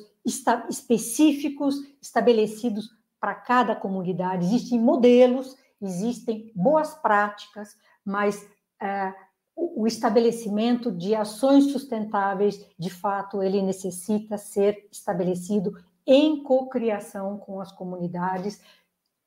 [0.69, 8.47] específicos estabelecidos para cada comunidade, existem modelos, existem boas práticas, mas
[8.81, 9.13] é,
[9.56, 17.72] o estabelecimento de ações sustentáveis, de fato, ele necessita ser estabelecido em cocriação com as
[17.72, 18.62] comunidades,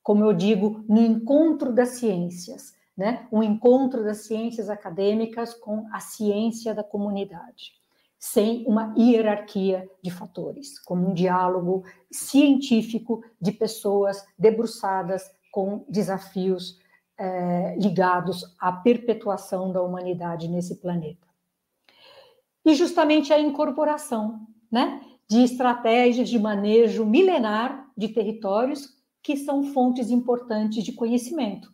[0.02, 3.26] como eu digo, no encontro das ciências, né?
[3.32, 7.72] Um encontro das ciências acadêmicas com a ciência da comunidade,
[8.18, 16.78] sem uma hierarquia de fatores, como um diálogo científico de pessoas debruçadas com desafios
[17.18, 21.26] eh, ligados à perpetuação da humanidade nesse planeta.
[22.64, 25.00] E justamente a incorporação, né?
[25.28, 31.70] de estratégias de manejo milenar de territórios que são fontes importantes de conhecimento,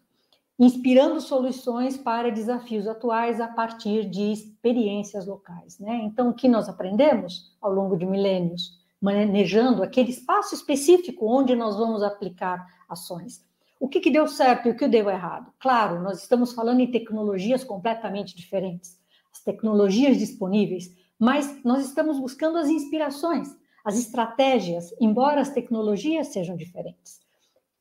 [0.59, 5.79] inspirando soluções para desafios atuais a partir de experiências locais.
[5.79, 6.01] Né?
[6.05, 8.83] Então, o que nós aprendemos ao longo de milênios?
[9.01, 13.45] Manejando aquele espaço específico onde nós vamos aplicar ações.
[13.79, 15.53] O que, que deu certo e o que deu errado?
[15.59, 18.99] Claro, nós estamos falando em tecnologias completamente diferentes,
[19.33, 23.49] as tecnologias disponíveis, mas nós estamos buscando as inspirações,
[23.85, 27.21] as estratégias, embora as tecnologias sejam diferentes.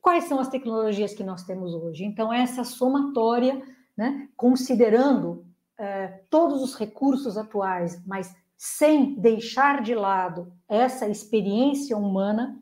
[0.02, 2.04] Quais são as tecnologias que nós temos hoje?
[2.04, 3.62] Então, essa somatória,
[3.96, 5.46] né, considerando
[5.80, 12.62] eh, todos os recursos atuais, mas sem deixar de lado essa experiência humana,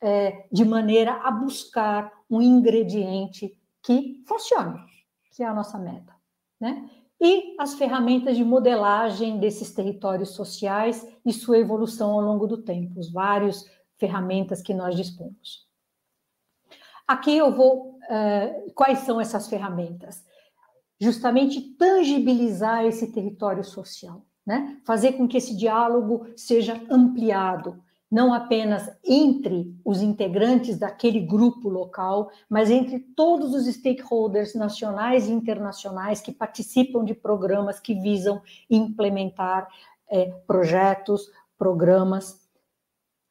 [0.00, 4.80] eh, de maneira a buscar um ingrediente que funcione,
[5.30, 6.14] que é a nossa meta.
[6.60, 6.88] Né?
[7.20, 13.00] E as ferramentas de modelagem desses territórios sociais e sua evolução ao longo do tempo,
[13.00, 13.64] os vários
[13.96, 15.66] ferramentas que nós dispomos.
[17.06, 17.98] Aqui eu vou.
[18.08, 20.24] Uh, quais são essas ferramentas?
[21.00, 24.80] Justamente tangibilizar esse território social, né?
[24.84, 32.30] fazer com que esse diálogo seja ampliado, não apenas entre os integrantes daquele grupo local,
[32.48, 38.40] mas entre todos os stakeholders nacionais e internacionais que participam de programas que visam
[38.70, 39.68] implementar
[40.10, 42.40] é, projetos, programas.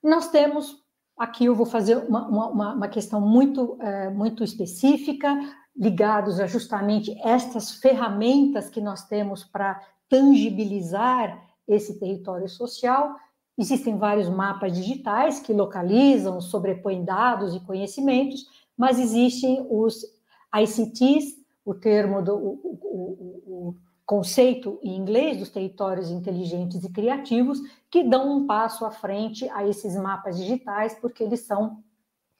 [0.03, 0.83] Nós temos,
[1.17, 5.35] aqui eu vou fazer uma, uma, uma questão muito, é, muito específica,
[5.75, 13.15] ligados a justamente estas ferramentas que nós temos para tangibilizar esse território social,
[13.57, 18.45] Existem vários mapas digitais que localizam, sobrepõem dados e conhecimentos,
[18.77, 20.05] mas existem os
[20.55, 27.59] ICTs, o termo do o, o, o conceito em inglês dos territórios inteligentes e criativos,
[27.89, 31.83] que dão um passo à frente a esses mapas digitais, porque eles são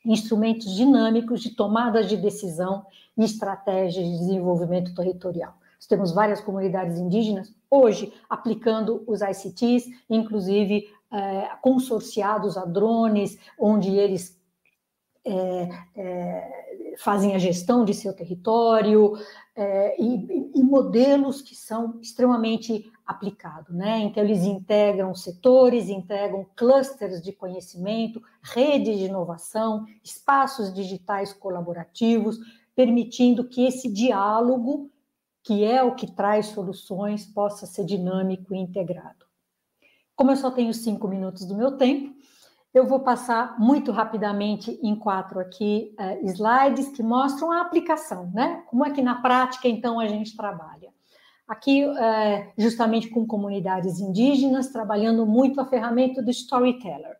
[0.05, 2.85] instrumentos dinâmicos de tomadas de decisão
[3.17, 5.55] e estratégias de desenvolvimento territorial.
[5.75, 13.89] Nós temos várias comunidades indígenas hoje aplicando os ICTs, inclusive é, consorciados a drones, onde
[13.95, 14.37] eles
[15.27, 19.13] é, é, fazem a gestão de seu território
[19.55, 23.99] é, e, e, modelos que são extremamente aplicados, né?
[23.99, 32.37] Então eles integram setores, integram clusters de conhecimento, redes de inovação, espaços digitais colaborativos,
[32.73, 34.89] permitindo que esse diálogo,
[35.43, 39.26] que é o que traz soluções, possa ser dinâmico e integrado.
[40.17, 42.11] Como eu só tenho cinco minutos do meu tempo,
[42.73, 48.63] eu vou passar muito rapidamente em quatro aqui uh, slides que mostram a aplicação, né?
[48.67, 50.89] Como é que na prática, então, a gente trabalha.
[51.47, 57.15] Aqui, uh, justamente com comunidades indígenas, trabalhando muito a ferramenta do storyteller,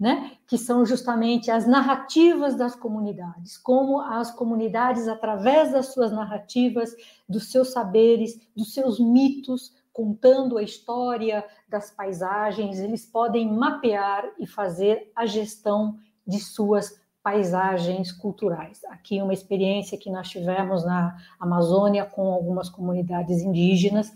[0.00, 0.32] né?
[0.46, 6.96] Que são justamente as narrativas das comunidades, como as comunidades, através das suas narrativas,
[7.28, 14.46] dos seus saberes, dos seus mitos, contando a história das paisagens, eles podem mapear e
[14.46, 18.84] fazer a gestão de suas paisagens culturais.
[18.84, 24.12] Aqui uma experiência que nós tivemos na Amazônia com algumas comunidades indígenas,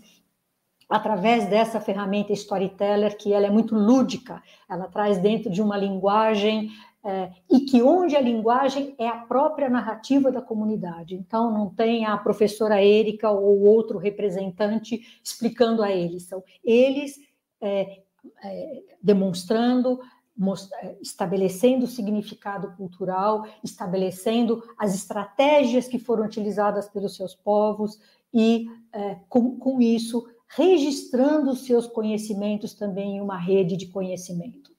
[0.87, 6.69] através dessa ferramenta Storyteller, que ela é muito lúdica, ela traz dentro de uma linguagem
[7.03, 11.15] é, e que onde a linguagem é a própria narrativa da comunidade.
[11.15, 17.19] Então, não tem a professora Érica ou outro representante explicando a eles, são eles
[17.59, 17.99] é,
[18.43, 19.99] é, demonstrando,
[20.81, 27.99] é, estabelecendo o significado cultural, estabelecendo as estratégias que foram utilizadas pelos seus povos
[28.33, 34.72] e, é, com, com isso, registrando os seus conhecimentos também em uma rede de conhecimento.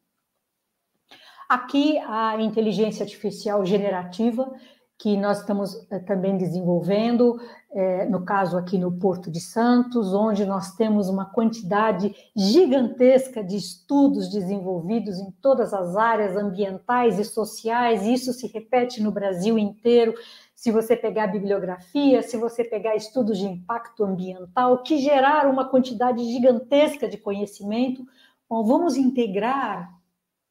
[1.49, 4.51] Aqui a inteligência artificial generativa,
[4.99, 7.39] que nós estamos eh, também desenvolvendo,
[7.73, 13.57] eh, no caso aqui no Porto de Santos, onde nós temos uma quantidade gigantesca de
[13.57, 19.59] estudos desenvolvidos em todas as áreas ambientais e sociais, e isso se repete no Brasil
[19.59, 20.15] inteiro.
[20.55, 26.25] Se você pegar bibliografia, se você pegar estudos de impacto ambiental, que geraram uma quantidade
[26.25, 28.07] gigantesca de conhecimento,
[28.49, 29.93] bom, vamos integrar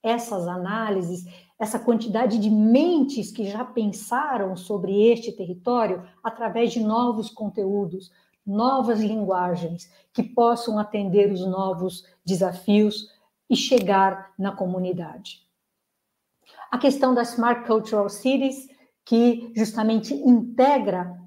[0.03, 1.25] essas análises,
[1.57, 8.11] essa quantidade de mentes que já pensaram sobre este território através de novos conteúdos,
[8.45, 13.09] novas linguagens que possam atender os novos desafios
[13.49, 15.41] e chegar na comunidade.
[16.69, 18.67] A questão das Smart Cultural Cities,
[19.05, 21.22] que justamente integra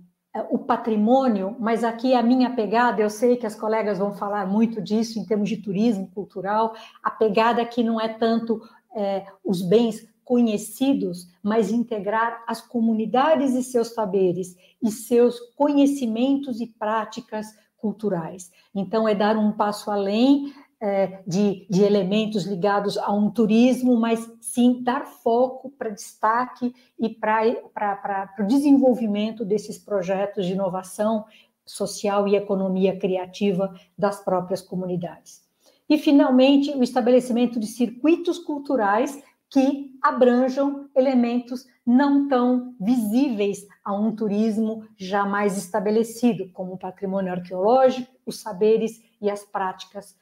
[0.50, 4.80] o patrimônio, mas aqui a minha pegada, eu sei que as colegas vão falar muito
[4.80, 8.60] disso em termos de turismo cultural, a pegada aqui não é tanto
[8.94, 16.66] é, os bens conhecidos, mas integrar as comunidades e seus saberes e seus conhecimentos e
[16.66, 18.50] práticas culturais.
[18.74, 24.30] Então, é dar um passo além é, de, de elementos ligados a um turismo, mas
[24.40, 31.24] sim dar foco para destaque e para o desenvolvimento desses projetos de inovação
[31.64, 35.44] social e economia criativa das próprias comunidades.
[35.88, 44.14] E, finalmente, o estabelecimento de circuitos culturais que abranjam elementos não tão visíveis a um
[44.14, 50.16] turismo jamais estabelecido, como o patrimônio arqueológico, os saberes e as práticas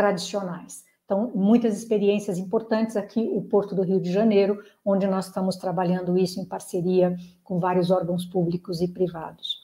[0.00, 0.82] tradicionais.
[1.04, 6.16] Então, muitas experiências importantes aqui, o Porto do Rio de Janeiro, onde nós estamos trabalhando
[6.16, 9.58] isso em parceria com vários órgãos públicos e privados.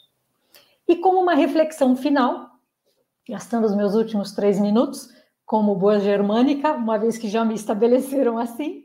[0.86, 2.50] E como uma reflexão final,
[3.26, 5.08] gastando os meus últimos três minutos,
[5.46, 8.84] como boa germânica, uma vez que já me estabeleceram assim,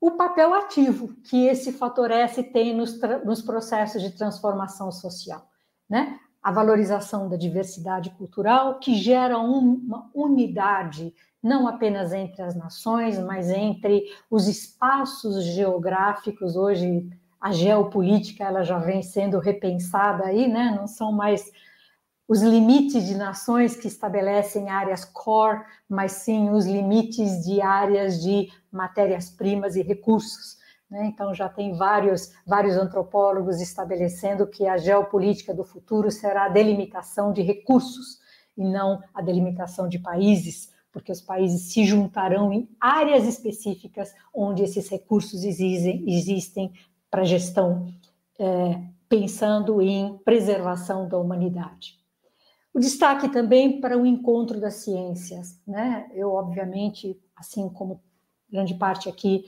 [0.00, 5.46] o papel ativo que esse fator S tem nos, nos processos de transformação social,
[5.90, 6.18] né?
[6.42, 13.50] A valorização da diversidade cultural, que gera uma unidade não apenas entre as nações, mas
[13.50, 16.56] entre os espaços geográficos.
[16.56, 17.08] Hoje,
[17.40, 20.74] a geopolítica ela já vem sendo repensada aí, né?
[20.76, 21.50] Não são mais
[22.28, 28.48] os limites de nações que estabelecem áreas core, mas sim os limites de áreas de
[28.70, 30.61] matérias-primas e recursos.
[30.92, 31.06] Né?
[31.06, 37.32] Então, já tem vários, vários antropólogos estabelecendo que a geopolítica do futuro será a delimitação
[37.32, 38.20] de recursos
[38.54, 44.62] e não a delimitação de países, porque os países se juntarão em áreas específicas onde
[44.62, 46.70] esses recursos existem, existem
[47.10, 47.90] para gestão,
[48.38, 48.78] é,
[49.08, 51.98] pensando em preservação da humanidade.
[52.74, 56.10] O destaque também para o encontro das ciências, né?
[56.12, 58.02] Eu, obviamente, assim como
[58.50, 59.46] grande parte aqui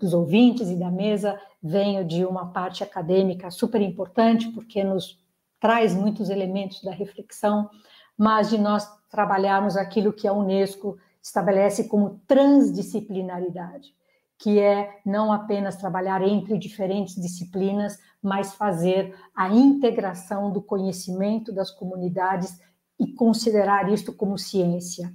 [0.00, 5.18] dos ouvintes e da mesa, venho de uma parte acadêmica super importante, porque nos
[5.60, 7.68] traz muitos elementos da reflexão,
[8.16, 13.92] mas de nós trabalharmos aquilo que a Unesco estabelece como transdisciplinaridade
[14.38, 21.72] que é não apenas trabalhar entre diferentes disciplinas, mas fazer a integração do conhecimento das
[21.72, 22.60] comunidades
[22.98, 25.12] e considerar isto como ciência.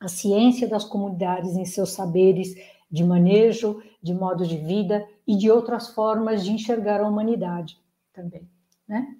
[0.00, 2.54] A ciência das comunidades em seus saberes
[2.90, 7.78] de manejo, de modo de vida e de outras formas de enxergar a humanidade
[8.12, 8.48] também,
[8.88, 9.16] né?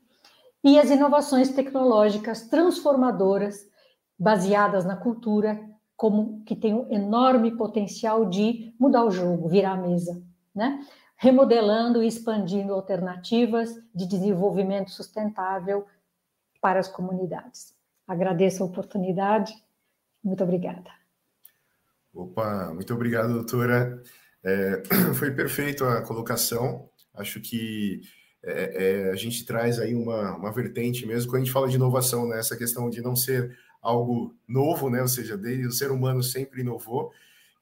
[0.62, 3.69] E as inovações tecnológicas transformadoras
[4.19, 5.61] baseadas na cultura
[5.97, 10.23] como que tem um enorme potencial de mudar o jogo, virar a mesa,
[10.55, 10.85] né?
[11.17, 15.87] Remodelando e expandindo alternativas de desenvolvimento sustentável
[16.61, 17.75] para as comunidades.
[18.07, 19.55] Agradeço a oportunidade.
[20.23, 20.91] Muito obrigada.
[22.17, 24.03] Opa, muito obrigado, doutora.
[24.43, 24.83] É,
[25.14, 26.89] foi perfeito a colocação.
[27.12, 28.01] Acho que
[28.43, 31.77] é, é, a gente traz aí uma, uma vertente mesmo, quando a gente fala de
[31.77, 32.39] inovação, né?
[32.39, 35.03] essa questão de não ser algo novo, né?
[35.03, 37.12] Ou seja, desde o ser humano sempre inovou.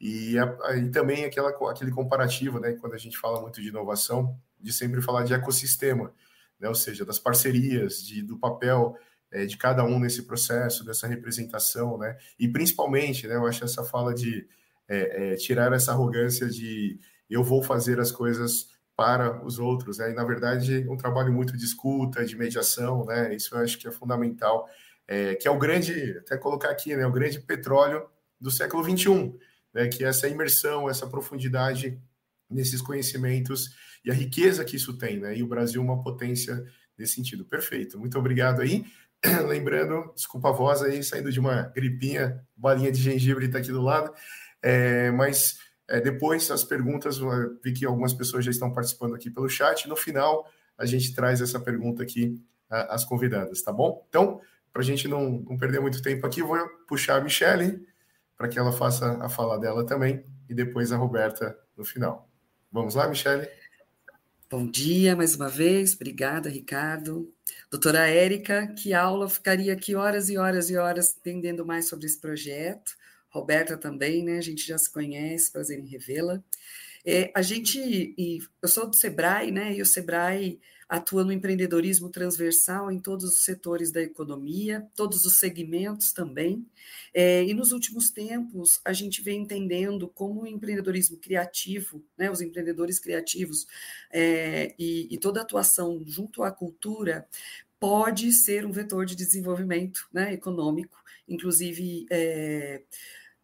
[0.01, 2.75] E, a, e também aquela, aquele comparativo, né?
[2.75, 6.15] Quando a gente fala muito de inovação, de sempre falar de ecossistema,
[6.61, 6.69] né?
[6.69, 8.97] Ou seja, das parcerias, de, do papel
[9.35, 12.17] é, de cada um nesse processo, dessa representação, né?
[12.39, 13.35] E principalmente, né?
[13.35, 14.47] Eu acho essa fala de
[14.89, 20.13] é, é, tirar essa arrogância de eu vou fazer as coisas para os outros, né?
[20.13, 23.35] E na verdade um trabalho muito de escuta, de mediação, né?
[23.35, 24.69] Isso eu acho que é fundamental
[25.07, 28.09] é, que é o grande, até colocar aqui, né, o grande petróleo
[28.41, 29.35] do século XXI,
[29.73, 32.01] né, que é essa imersão, essa profundidade
[32.49, 33.75] nesses conhecimentos
[34.05, 36.65] e a riqueza que isso tem, né, e o Brasil uma potência
[36.97, 37.45] nesse sentido.
[37.45, 38.85] Perfeito, muito obrigado aí.
[39.49, 43.81] Lembrando, desculpa a voz aí, saindo de uma gripinha, balinha de gengibre está aqui do
[43.81, 44.13] lado,
[44.63, 45.59] é, mas
[45.89, 47.19] é, depois as perguntas,
[47.63, 50.47] vi que algumas pessoas já estão participando aqui pelo chat, no final
[50.77, 54.05] a gente traz essa pergunta aqui às convidadas, tá bom?
[54.09, 54.41] Então,
[54.73, 56.59] para a gente não, não, perder muito tempo aqui, vou
[56.89, 57.87] puxar a Michelle
[58.37, 62.29] para que ela faça a fala dela também e depois a Roberta no final.
[62.73, 63.49] Vamos lá, Michelle?
[64.57, 67.29] Bom dia mais uma vez, obrigada, Ricardo.
[67.69, 72.21] Doutora Érica, que aula, ficaria aqui horas e horas e horas entendendo mais sobre esse
[72.21, 72.93] projeto.
[73.29, 74.39] Roberta também, né?
[74.39, 76.41] A gente já se conhece, prazer em revê-la.
[77.05, 77.81] É, a gente,
[78.17, 79.75] e eu sou do Sebrae, né?
[79.75, 85.39] E o Sebrae atua no empreendedorismo transversal em todos os setores da economia, todos os
[85.39, 86.67] segmentos também.
[87.13, 92.41] É, e nos últimos tempos, a gente vem entendendo como o empreendedorismo criativo, né, os
[92.41, 93.67] empreendedores criativos
[94.13, 97.27] é, e, e toda atuação junto à cultura
[97.79, 100.97] pode ser um vetor de desenvolvimento né, econômico,
[101.29, 102.07] inclusive.
[102.11, 102.83] É,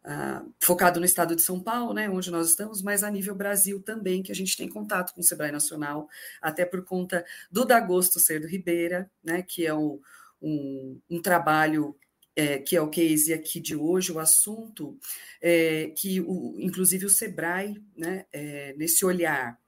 [0.03, 3.79] Uh, focado no estado de São Paulo, né, onde nós estamos, mas a nível Brasil
[3.79, 6.09] também, que a gente tem contato com o Sebrae Nacional,
[6.41, 10.01] até por conta do Dagosto Cerdo Ribeira, né, que é um,
[10.41, 11.95] um, um trabalho
[12.35, 14.97] é, que é o case aqui de hoje, o assunto,
[15.41, 19.59] é, que o, inclusive o SEBRAE, né, é, nesse olhar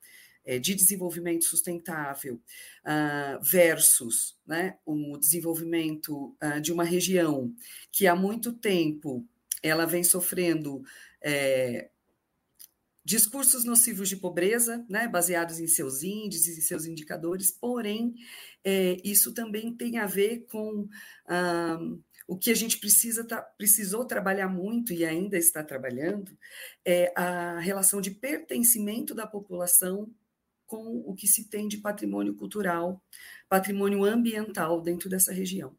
[0.46, 7.54] é, de desenvolvimento sustentável uh, versus né, o desenvolvimento uh, de uma região
[7.90, 9.26] que há muito tempo
[9.64, 10.84] ela vem sofrendo
[11.22, 11.90] é,
[13.04, 18.16] discursos nocivos de pobreza, né, baseados em seus índices e seus indicadores, porém,
[18.64, 20.88] é, isso também tem a ver com
[21.28, 21.80] ah,
[22.28, 23.26] o que a gente precisa
[23.58, 26.38] precisou trabalhar muito e ainda está trabalhando,
[26.86, 30.10] é a relação de pertencimento da população
[30.66, 33.04] com o que se tem de patrimônio cultural,
[33.50, 35.76] patrimônio ambiental dentro dessa região.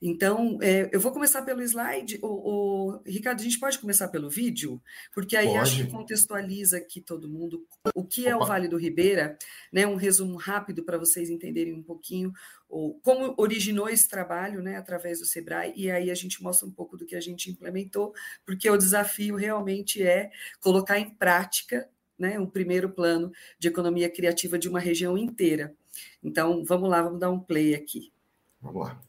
[0.00, 2.18] Então, é, eu vou começar pelo slide.
[2.22, 4.80] O, o, Ricardo, a gente pode começar pelo vídeo?
[5.14, 5.58] Porque aí pode.
[5.58, 8.30] acho que contextualiza aqui todo mundo o que Opa.
[8.30, 9.36] é o Vale do Ribeira,
[9.72, 9.86] né?
[9.86, 12.32] Um resumo rápido para vocês entenderem um pouquinho
[12.68, 14.76] o, como originou esse trabalho, né?
[14.76, 18.12] Através do Sebrae, e aí a gente mostra um pouco do que a gente implementou,
[18.44, 20.30] porque o desafio realmente é
[20.60, 21.88] colocar em prática
[22.18, 25.74] né, o primeiro plano de economia criativa de uma região inteira.
[26.22, 28.12] Então, vamos lá, vamos dar um play aqui.
[28.60, 29.00] Vamos lá.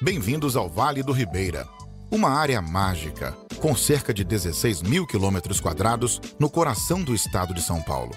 [0.00, 1.66] Bem-vindos ao Vale do Ribeira,
[2.08, 7.60] uma área mágica, com cerca de 16 mil quilômetros quadrados no coração do estado de
[7.60, 8.12] São Paulo.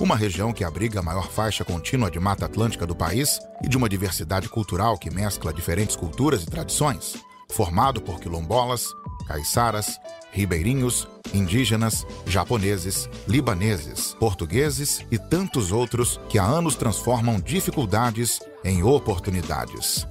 [0.00, 3.76] Uma região que abriga a maior faixa contínua de Mata Atlântica do país e de
[3.76, 7.16] uma diversidade cultural que mescla diferentes culturas e tradições,
[7.50, 8.86] formado por quilombolas,
[9.28, 10.00] caiçaras,
[10.32, 20.06] ribeirinhos, indígenas, japoneses, libaneses, portugueses e tantos outros que há anos transformam dificuldades em oportunidades.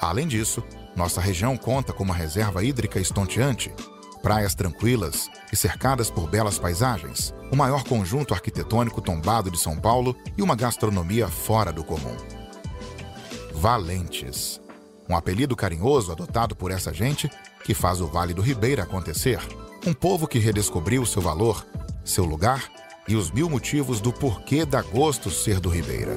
[0.00, 0.62] Além disso,
[0.94, 3.72] nossa região conta com uma reserva hídrica estonteante,
[4.22, 10.16] praias tranquilas e cercadas por belas paisagens, o maior conjunto arquitetônico tombado de São Paulo
[10.36, 12.16] e uma gastronomia fora do comum.
[13.52, 14.60] Valentes.
[15.08, 17.30] Um apelido carinhoso adotado por essa gente
[17.64, 19.40] que faz o Vale do Ribeira acontecer.
[19.86, 21.64] Um povo que redescobriu seu valor,
[22.04, 22.64] seu lugar
[23.06, 26.16] e os mil motivos do porquê dá gosto ser do Ribeira.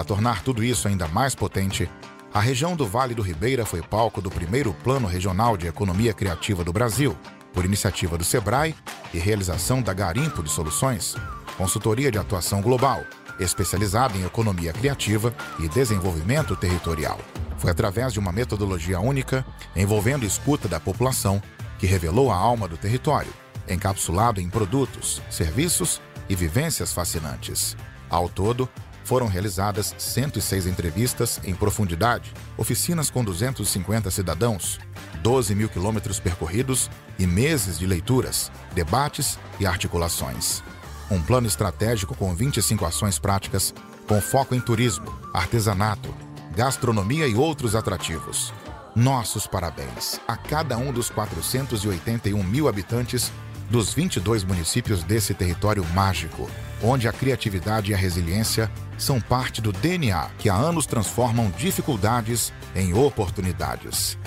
[0.00, 1.86] Para tornar tudo isso ainda mais potente,
[2.32, 6.64] a região do Vale do Ribeira foi palco do primeiro Plano Regional de Economia Criativa
[6.64, 7.14] do Brasil,
[7.52, 8.74] por iniciativa do SEBRAE
[9.12, 11.16] e realização da Garimpo de Soluções,
[11.58, 13.04] consultoria de atuação global,
[13.38, 17.20] especializada em economia criativa e desenvolvimento territorial.
[17.58, 19.44] Foi através de uma metodologia única,
[19.76, 21.42] envolvendo escuta da população,
[21.78, 23.34] que revelou a alma do território,
[23.68, 27.76] encapsulado em produtos, serviços e vivências fascinantes.
[28.08, 28.66] Ao todo,
[29.10, 34.78] foram realizadas 106 entrevistas em profundidade, oficinas com 250 cidadãos,
[35.20, 36.88] 12 mil quilômetros percorridos
[37.18, 40.62] e meses de leituras, debates e articulações.
[41.10, 43.74] Um plano estratégico com 25 ações práticas,
[44.06, 46.14] com foco em turismo, artesanato,
[46.54, 48.52] gastronomia e outros atrativos.
[48.94, 53.32] Nossos parabéns a cada um dos 481 mil habitantes
[53.70, 56.50] dos 22 municípios desse território mágico,
[56.82, 62.52] onde a criatividade e a resiliência são parte do DNA que há anos transformam dificuldades
[62.74, 64.18] em oportunidades.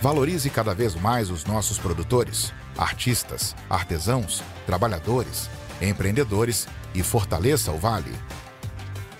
[0.00, 5.50] Valorize cada vez mais os nossos produtores, artistas, artesãos, trabalhadores,
[5.80, 8.14] empreendedores e fortaleça o Vale.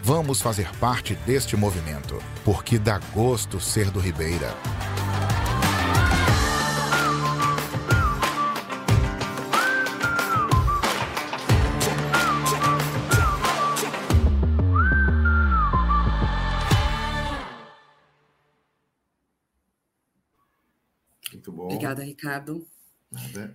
[0.02, 4.52] Vamos fazer parte deste movimento, porque dá gosto ser do Ribeira.
[21.74, 22.66] Obrigada, Ricardo.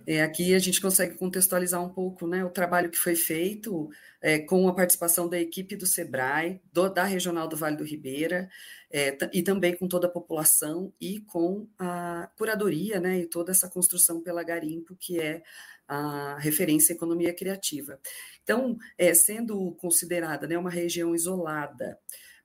[0.06, 3.90] É, aqui a gente consegue contextualizar um pouco né, o trabalho que foi feito
[4.22, 8.48] é, com a participação da equipe do SEBRAE, do, da Regional do Vale do Ribeira,
[8.90, 13.68] é, e também com toda a população e com a curadoria né, e toda essa
[13.68, 15.42] construção pela Garimpo, que é
[15.88, 17.98] a referência à economia criativa.
[18.44, 21.98] Então, é, sendo considerada né, uma região isolada,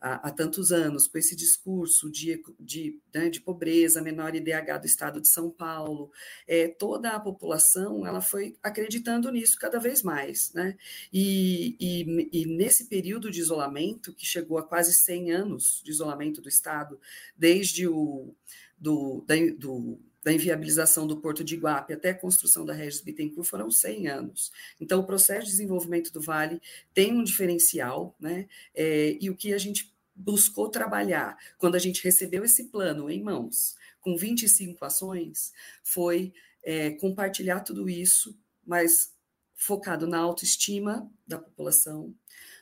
[0.03, 4.85] há, há tantos anos, com esse discurso de, de, né, de pobreza, menor IDH do
[4.85, 6.11] estado de São Paulo,
[6.45, 10.51] é, toda a população ela foi acreditando nisso cada vez mais.
[10.53, 10.75] Né?
[11.11, 16.41] E, e, e nesse período de isolamento, que chegou a quase 100 anos de isolamento
[16.41, 16.99] do estado,
[17.37, 18.35] desde o
[18.77, 23.47] do, da, do da inviabilização do Porto de Iguape até a construção da Regis Bittencourt
[23.47, 24.51] foram 100 anos.
[24.79, 26.61] Então, o processo de desenvolvimento do Vale
[26.93, 28.47] tem um diferencial, né?
[28.73, 33.21] É, e o que a gente buscou trabalhar quando a gente recebeu esse plano em
[33.21, 35.51] mãos, com 25 ações,
[35.83, 36.33] foi
[36.63, 39.13] é, compartilhar tudo isso, mas
[39.55, 42.13] focado na autoestima da população,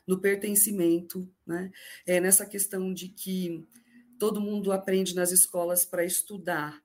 [0.05, 1.71] no pertencimento, né?
[2.05, 3.67] É nessa questão de que
[4.19, 6.81] todo mundo aprende nas escolas para estudar,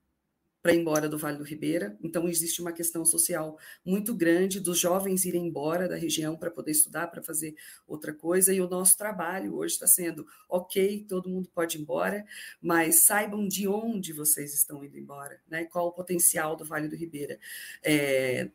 [0.67, 1.97] para ir embora do Vale do Ribeira.
[2.03, 6.73] Então, existe uma questão social muito grande dos jovens irem embora da região para poder
[6.73, 7.55] estudar, para fazer
[7.87, 8.53] outra coisa.
[8.53, 12.27] E o nosso trabalho hoje está sendo: ok, todo mundo pode ir embora,
[12.61, 15.67] mas saibam de onde vocês estão indo embora, né?
[15.67, 17.39] qual o potencial do Vale do Ribeira.
[17.81, 18.51] É,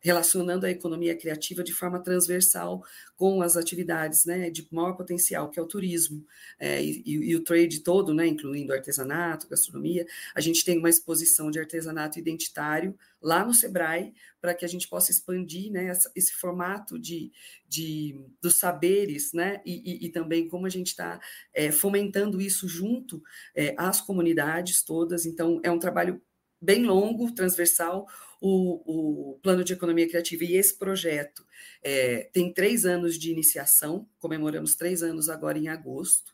[0.00, 2.82] relacionando a economia criativa de forma transversal
[3.16, 6.24] com as atividades né, de maior potencial, que é o turismo
[6.58, 10.06] é, e, e, o trade todo, né, incluindo artesanato, gastronomia.
[10.34, 14.88] A gente tem uma exposição de artesanato identitário lá no Sebrae, para que a gente
[14.88, 17.30] possa expandir né, esse formato de,
[17.68, 21.20] de, dos saberes, né, e, e, e também como a gente está
[21.52, 23.22] é, fomentando isso junto
[23.54, 25.26] é, às comunidades todas.
[25.26, 26.22] Então, é um trabalho
[26.60, 28.06] bem longo, transversal,
[28.40, 31.44] o, o Plano de Economia Criativa e esse projeto
[31.82, 36.30] é, tem três anos de iniciação, comemoramos três anos agora em agosto,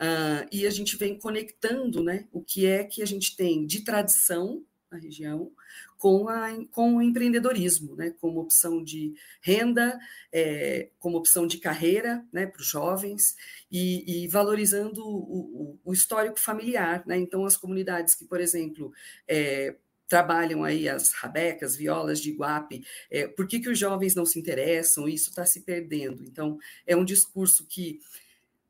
[0.00, 3.82] uh, e a gente vem conectando né, o que é que a gente tem de
[3.82, 5.52] tradição na região
[5.98, 9.98] com, a, com o empreendedorismo, né, como opção de renda,
[10.32, 13.34] é, como opção de carreira né, para os jovens
[13.70, 17.02] e, e valorizando o, o, o, histórico familiar.
[17.06, 17.16] Né?
[17.18, 18.92] Então, as comunidades que, por exemplo,
[19.26, 19.74] é,
[20.08, 24.38] trabalham aí as rabecas, violas de Iguape, é, por que, que os jovens não se
[24.38, 25.08] interessam?
[25.08, 26.24] Isso está se perdendo.
[26.24, 28.00] Então, é um discurso que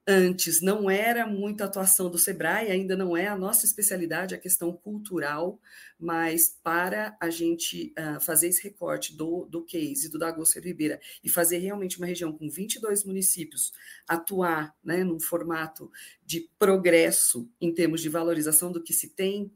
[0.08, 4.72] antes não era muita atuação do Sebrae, ainda não é a nossa especialidade, a questão
[4.72, 5.58] cultural,
[5.98, 11.28] mas para a gente uh, fazer esse recorte do, do case do Dagosto Ribeira e
[11.28, 13.72] fazer realmente uma região com 22 municípios
[14.06, 15.90] atuar né, num formato
[16.24, 19.50] de progresso em termos de valorização do que se tem,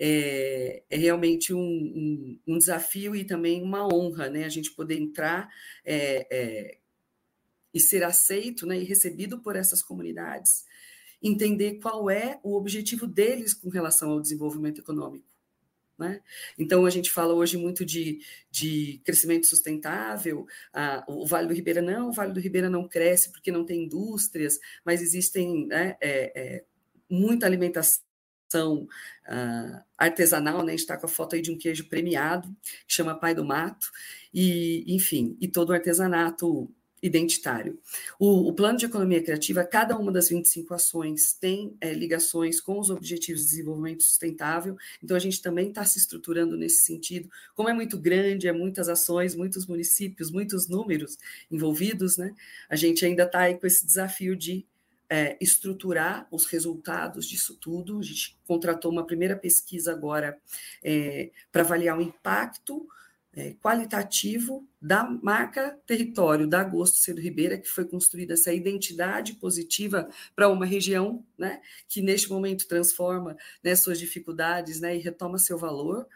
[0.00, 4.44] é, é realmente um, um, um, desafio e também uma honra, né?
[4.44, 5.50] A gente poder entrar
[5.84, 6.78] é, é,
[7.74, 10.64] e ser aceito né, e recebido por essas comunidades,
[11.22, 15.28] entender qual é o objetivo deles com relação ao desenvolvimento econômico.
[15.98, 16.22] Né?
[16.58, 21.82] Então, a gente fala hoje muito de, de crescimento sustentável, ah, o Vale do Ribeira
[21.82, 26.32] não, o Vale do Ribeira não cresce porque não tem indústrias, mas existem né, é,
[26.34, 26.64] é,
[27.06, 28.02] muita alimentação
[28.58, 30.68] uh, artesanal, né?
[30.68, 32.48] A gente está com a foto aí de um queijo premiado,
[32.86, 33.90] que chama Pai do Mato,
[34.32, 36.68] e, enfim, e todo o artesanato
[37.02, 37.78] identitário.
[38.18, 42.78] O, o, plano de economia criativa, cada uma das 25 ações tem é, ligações com
[42.78, 47.30] os objetivos de desenvolvimento sustentável, então a gente também está se estruturando nesse sentido.
[47.54, 51.16] Como é muito grande, é muitas ações, muitos municípios, muitos números
[51.50, 52.34] envolvidos, né?
[52.68, 54.66] A gente ainda está aí com esse desafio de
[55.10, 57.98] é, estruturar os resultados disso tudo.
[57.98, 60.40] A gente contratou uma primeira pesquisa agora
[60.82, 62.86] é, para avaliar o impacto
[63.32, 70.08] é, qualitativo da marca território da Agosto Cedo Ribeira, que foi construída essa identidade positiva
[70.34, 75.58] para uma região, né, que neste momento transforma né, suas dificuldades né, e retoma seu
[75.58, 76.06] valor.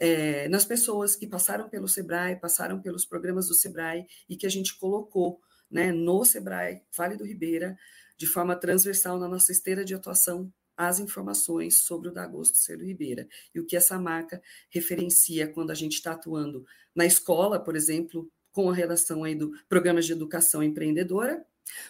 [0.00, 4.50] É, nas pessoas que passaram pelo SEBRAE, passaram pelos programas do SEBRAE e que a
[4.50, 5.40] gente colocou
[5.70, 7.76] né, no SEBRAE Vale do Ribeira,
[8.18, 13.26] de forma transversal na nossa esteira de atuação as informações sobre o Dagosto Cedo Ribeira
[13.52, 14.40] e o que essa marca
[14.70, 16.64] referencia quando a gente está atuando
[16.94, 21.44] na escola, por exemplo, com a relação aí do programas de educação empreendedora,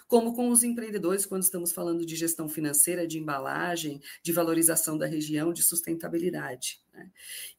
[0.07, 5.07] como com os empreendedores quando estamos falando de gestão financeira, de embalagem, de valorização da
[5.07, 6.81] região, de sustentabilidade.
[6.93, 7.11] Né?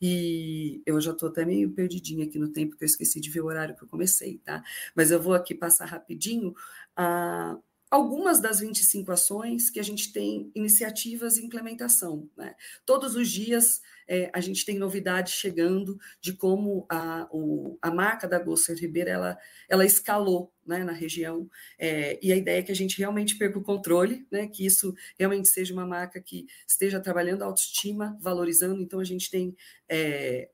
[0.02, 3.42] E eu já estou até meio perdidinha aqui no tempo, que eu esqueci de ver
[3.42, 4.64] o horário que eu comecei, tá?
[4.96, 6.54] Mas eu vou aqui passar rapidinho
[6.96, 7.58] a
[7.90, 12.30] algumas das 25 ações que a gente tem iniciativas e implementação.
[12.38, 12.56] Né?
[12.86, 18.28] Todos os dias é, a gente tem novidades chegando de como a, o, a marca
[18.28, 19.38] da Gosto Ribeira ela,
[19.68, 23.58] ela escalou né, na região, é, e a ideia é que a gente realmente perca
[23.58, 28.80] o controle, né, que isso realmente seja uma marca que esteja trabalhando a autoestima, valorizando,
[28.82, 29.56] então a gente tem
[29.90, 30.50] é,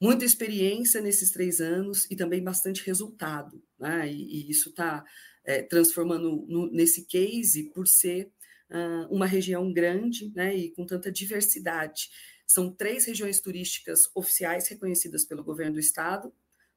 [0.00, 5.04] muita experiência nesses três anos e também bastante resultado, né, e, e isso está
[5.44, 8.30] é, transformando no, nesse case por ser
[8.70, 12.10] uh, uma região grande né, e com tanta diversidade.
[12.46, 16.32] São três regiões turísticas oficiais reconhecidas pelo governo do estado,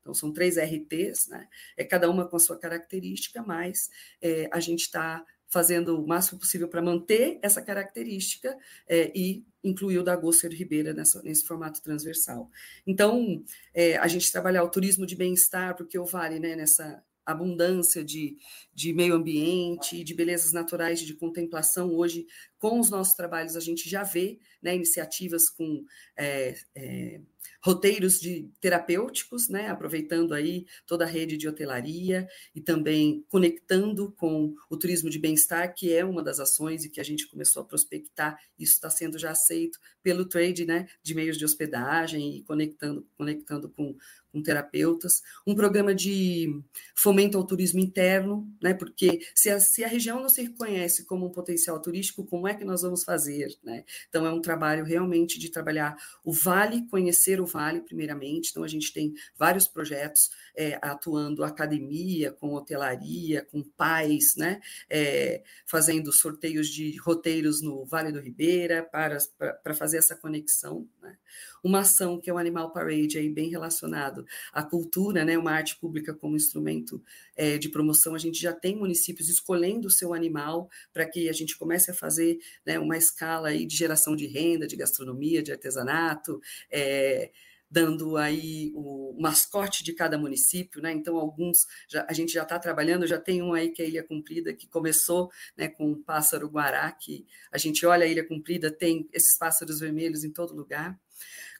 [0.05, 1.47] então, são três RTs, né?
[1.75, 3.89] É cada uma com a sua característica, mas
[4.21, 8.55] é, a gente está fazendo o máximo possível para manter essa característica
[8.87, 12.51] é, e incluir o da Gosto Ribeira nessa, nesse formato transversal.
[12.85, 13.43] Então,
[13.73, 18.37] é, a gente trabalhar o turismo de bem-estar, porque o Vale, né, nessa abundância de,
[18.73, 23.89] de meio ambiente, de belezas naturais, de contemplação, hoje com os nossos trabalhos, a gente
[23.89, 25.85] já vê né, iniciativas com
[26.17, 27.21] é, é,
[27.61, 34.55] roteiros de terapêuticos, né, aproveitando aí toda a rede de hotelaria e também conectando com
[34.69, 37.65] o turismo de bem-estar, que é uma das ações e que a gente começou a
[37.65, 43.07] prospectar, isso está sendo já aceito pelo trade, né, de meios de hospedagem e conectando,
[43.15, 43.95] conectando com,
[44.35, 46.61] com terapeutas, um programa de
[46.93, 48.73] fomento ao turismo interno, né?
[48.73, 52.53] Porque se a, se a região não se reconhece como um potencial turístico, como é
[52.53, 53.85] que nós vamos fazer, né?
[54.09, 58.49] Então é um trabalho realmente de trabalhar o vale, conhecer o vale primeiramente.
[58.49, 64.61] Então a gente tem vários projetos é, atuando academia, com hotelaria, com pais, né?
[64.89, 70.87] É, fazendo sorteios de roteiros no Vale do Ribeira para, para, para fazer essa conexão.
[71.01, 71.17] Né?
[71.63, 75.77] Uma ação que é o Animal Parade aí bem relacionado a cultura, né, uma arte
[75.77, 77.01] pública como instrumento
[77.35, 81.33] é, de promoção, a gente já tem municípios escolhendo o seu animal para que a
[81.33, 85.51] gente comece a fazer né, uma escala aí de geração de renda, de gastronomia, de
[85.51, 86.39] artesanato,
[86.71, 87.31] é,
[87.69, 90.91] dando aí o mascote de cada município, né?
[90.91, 93.87] Então, alguns já, a gente já está trabalhando, já tem um aí que é a
[93.87, 98.27] Ilha Cumprida, que começou né, com o pássaro guará, que a gente olha a Ilha
[98.27, 100.97] Cumprida, tem esses pássaros vermelhos em todo lugar.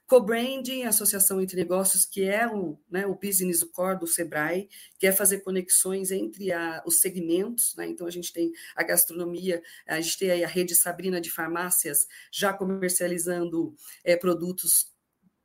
[0.07, 5.11] Co-branding, associação entre negócios, que é o, né, o business core do Sebrae, que é
[5.11, 7.87] fazer conexões entre a, os segmentos, né?
[7.87, 12.05] Então a gente tem a gastronomia, a gente tem aí a rede Sabrina de farmácias
[12.31, 14.94] já comercializando é, produtos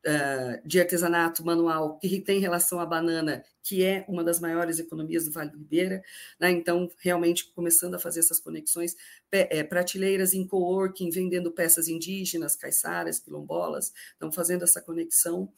[0.07, 5.25] uh, de artesanato manual que tem relação à banana, que é uma das maiores economias
[5.25, 6.03] do Vale do Ribeira,
[6.39, 6.51] né?
[6.51, 8.97] então realmente começando a fazer essas conexões,
[9.31, 15.53] é, prateleiras em coworking, vendendo peças indígenas, caiçaras, quilombolas, então fazendo essa conexão,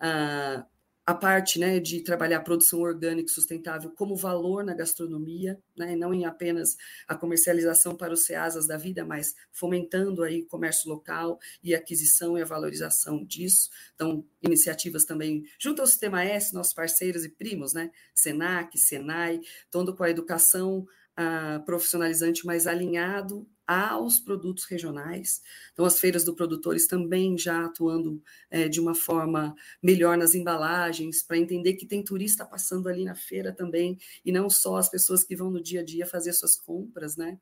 [0.00, 0.73] uh,
[1.06, 6.14] a parte né, de trabalhar a produção orgânica sustentável como valor na gastronomia, né, não
[6.14, 6.76] em apenas
[7.06, 12.38] a comercialização para os ceasas da vida, mas fomentando aí o comércio local e aquisição
[12.38, 13.68] e a valorização disso.
[13.94, 19.40] Então, iniciativas também junto ao Sistema S, nossos parceiros e primos, né, Senac, Senai,
[19.70, 20.86] todo com a educação
[21.16, 25.42] ah, profissionalizante mais alinhado aos produtos regionais.
[25.72, 31.22] Então, as feiras do produtores também já atuando é, de uma forma melhor nas embalagens,
[31.22, 35.24] para entender que tem turista passando ali na feira também, e não só as pessoas
[35.24, 37.38] que vão no dia a dia fazer suas compras, né?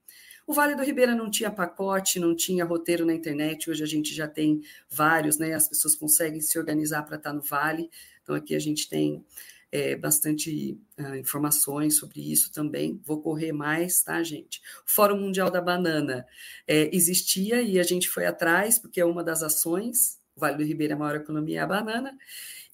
[0.46, 4.12] O Vale do Ribeira não tinha pacote, não tinha roteiro na internet, hoje a gente
[4.14, 4.60] já tem
[4.90, 5.54] vários, né?
[5.54, 7.88] As pessoas conseguem se organizar para estar no Vale.
[8.22, 9.24] Então, aqui a gente tem
[9.72, 13.00] é, bastante uh, informações sobre isso também.
[13.02, 14.60] Vou correr mais, tá, gente?
[14.86, 16.26] O Fórum Mundial da Banana
[16.68, 20.20] é, existia e a gente foi atrás, porque é uma das ações.
[20.36, 22.16] O Vale do Ribeira, a maior economia é a banana.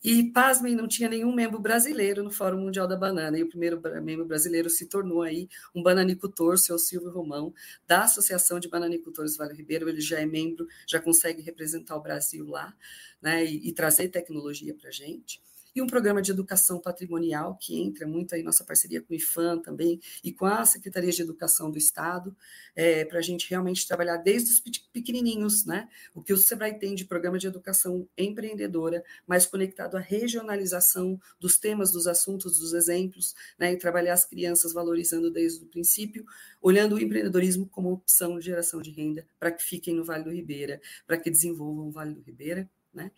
[0.03, 3.81] E, pasmem, não tinha nenhum membro brasileiro no Fórum Mundial da Banana, e o primeiro
[4.01, 7.53] membro brasileiro se tornou aí um bananicultor, seu Silvio Romão,
[7.85, 12.47] da Associação de Bananicultores Vale Ribeiro, ele já é membro, já consegue representar o Brasil
[12.47, 12.73] lá,
[13.21, 15.43] né, e, e trazer tecnologia para a gente
[15.79, 19.61] e um programa de educação patrimonial, que entra muito aí nossa parceria com o IFAM
[19.61, 22.37] também, e com a Secretaria de Educação do Estado,
[22.75, 24.61] é, para a gente realmente trabalhar desde os
[24.93, 25.89] pequenininhos, né?
[26.13, 31.57] O que o SEBRAE tem de programa de educação empreendedora, mais conectado à regionalização dos
[31.57, 33.73] temas, dos assuntos, dos exemplos, né?
[33.73, 36.25] E trabalhar as crianças valorizando desde o princípio,
[36.61, 40.31] olhando o empreendedorismo como opção de geração de renda para que fiquem no Vale do
[40.31, 42.69] Ribeira, para que desenvolvam o Vale do Ribeira.
[42.99, 43.11] Né?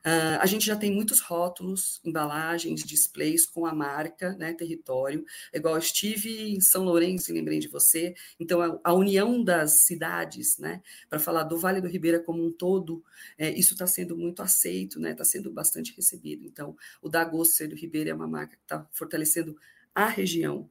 [0.00, 5.24] Uh, a gente já tem muitos rótulos, embalagens, displays com a marca, né, território.
[5.52, 8.14] Igual eu estive em São Lourenço e lembrei de você.
[8.38, 12.50] Então, a, a união das cidades, né, para falar do Vale do Ribeira como um
[12.50, 13.04] todo,
[13.36, 16.46] é, isso está sendo muito aceito, está né, sendo bastante recebido.
[16.46, 19.54] Então, o Dagosto do Ribeira é uma marca que está fortalecendo
[19.94, 20.70] a região,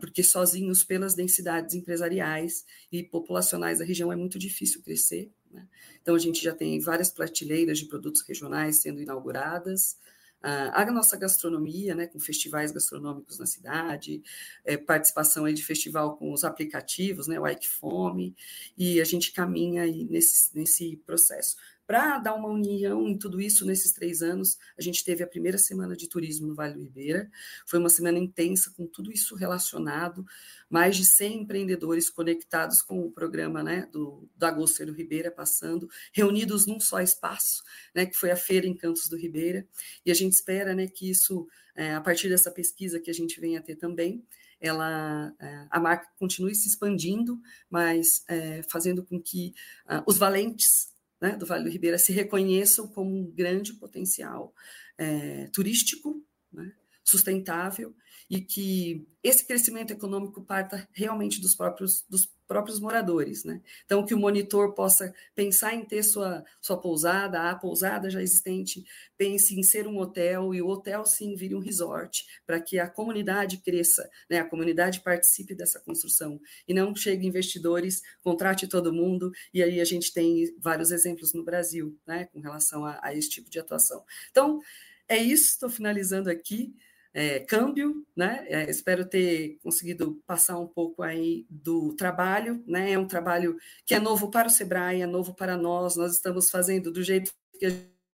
[0.00, 5.30] porque sozinhos, pelas densidades empresariais e populacionais da região, é muito difícil crescer.
[5.50, 5.66] Né?
[6.02, 9.96] Então, a gente já tem várias prateleiras de produtos regionais sendo inauguradas,
[10.40, 14.22] a nossa gastronomia, né, com festivais gastronômicos na cidade,
[14.64, 18.36] é, participação aí de festival com os aplicativos, né, o Ike Fome,
[18.76, 21.56] e a gente caminha aí nesse, nesse processo.
[21.88, 25.56] Para dar uma união em tudo isso, nesses três anos, a gente teve a primeira
[25.56, 27.30] semana de turismo no Vale do Ribeira.
[27.66, 30.22] Foi uma semana intensa, com tudo isso relacionado.
[30.68, 36.66] Mais de 100 empreendedores conectados com o programa né, do, Agosto do Ribeira, passando, reunidos
[36.66, 37.62] num só espaço,
[37.94, 39.66] né, que foi a Feira em Cantos do Ribeira.
[40.04, 43.40] E a gente espera né, que isso, é, a partir dessa pesquisa que a gente
[43.40, 44.22] venha a ter também,
[44.60, 49.54] ela, é, a marca continue se expandindo, mas é, fazendo com que
[49.86, 54.54] uh, os valentes né, do Vale do Ribeira se reconheçam como um grande potencial
[54.96, 56.72] é, turístico, né,
[57.04, 57.94] sustentável
[58.30, 63.44] e que esse crescimento econômico parta realmente dos próprios, dos próprios moradores.
[63.44, 63.60] Né?
[63.84, 68.84] Então, que o monitor possa pensar em ter sua, sua pousada, a pousada já existente,
[69.16, 72.88] pense em ser um hotel e o hotel sim vire um resort, para que a
[72.88, 74.38] comunidade cresça, né?
[74.38, 79.84] a comunidade participe dessa construção e não chegue investidores, contrate todo mundo, e aí a
[79.84, 82.26] gente tem vários exemplos no Brasil né?
[82.32, 84.02] com relação a, a esse tipo de atuação.
[84.30, 84.58] Então,
[85.06, 86.74] é isso, estou finalizando aqui
[87.12, 88.44] é, câmbio, né?
[88.48, 92.92] É, espero ter conseguido passar um pouco aí do trabalho, né?
[92.92, 93.56] É um trabalho
[93.86, 97.32] que é novo para o Sebrae, é novo para nós, nós estamos fazendo do jeito
[97.58, 97.72] que a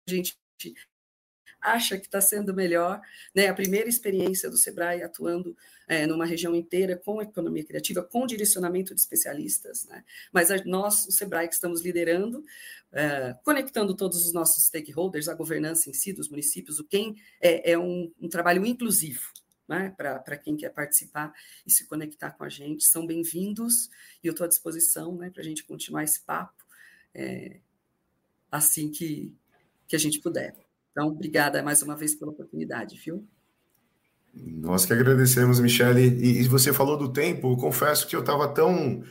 [0.09, 0.39] gente
[1.61, 3.00] acha que está sendo melhor,
[3.34, 3.48] né?
[3.48, 5.56] A primeira experiência do Sebrae atuando
[5.88, 10.04] é, numa região inteira com economia criativa, com direcionamento de especialistas, né?
[10.32, 12.44] Mas a, nós, o Sebrae, que estamos liderando,
[12.92, 17.72] é, conectando todos os nossos stakeholders, a governança em si dos municípios, o quem é,
[17.72, 19.32] é um, um trabalho inclusivo,
[19.66, 21.32] né, para quem quer participar
[21.66, 22.84] e se conectar com a gente.
[22.84, 23.90] São bem-vindos
[24.22, 26.64] e eu estou à disposição né, para a gente continuar esse papo
[27.14, 27.61] é,
[28.50, 29.34] assim que,
[29.86, 30.54] que a gente puder.
[30.99, 33.24] Então, obrigada mais uma vez pela oportunidade, viu?
[34.34, 36.09] Nós que agradecemos, Michele.
[36.09, 39.05] E, e você falou do tempo, confesso que eu estava tão,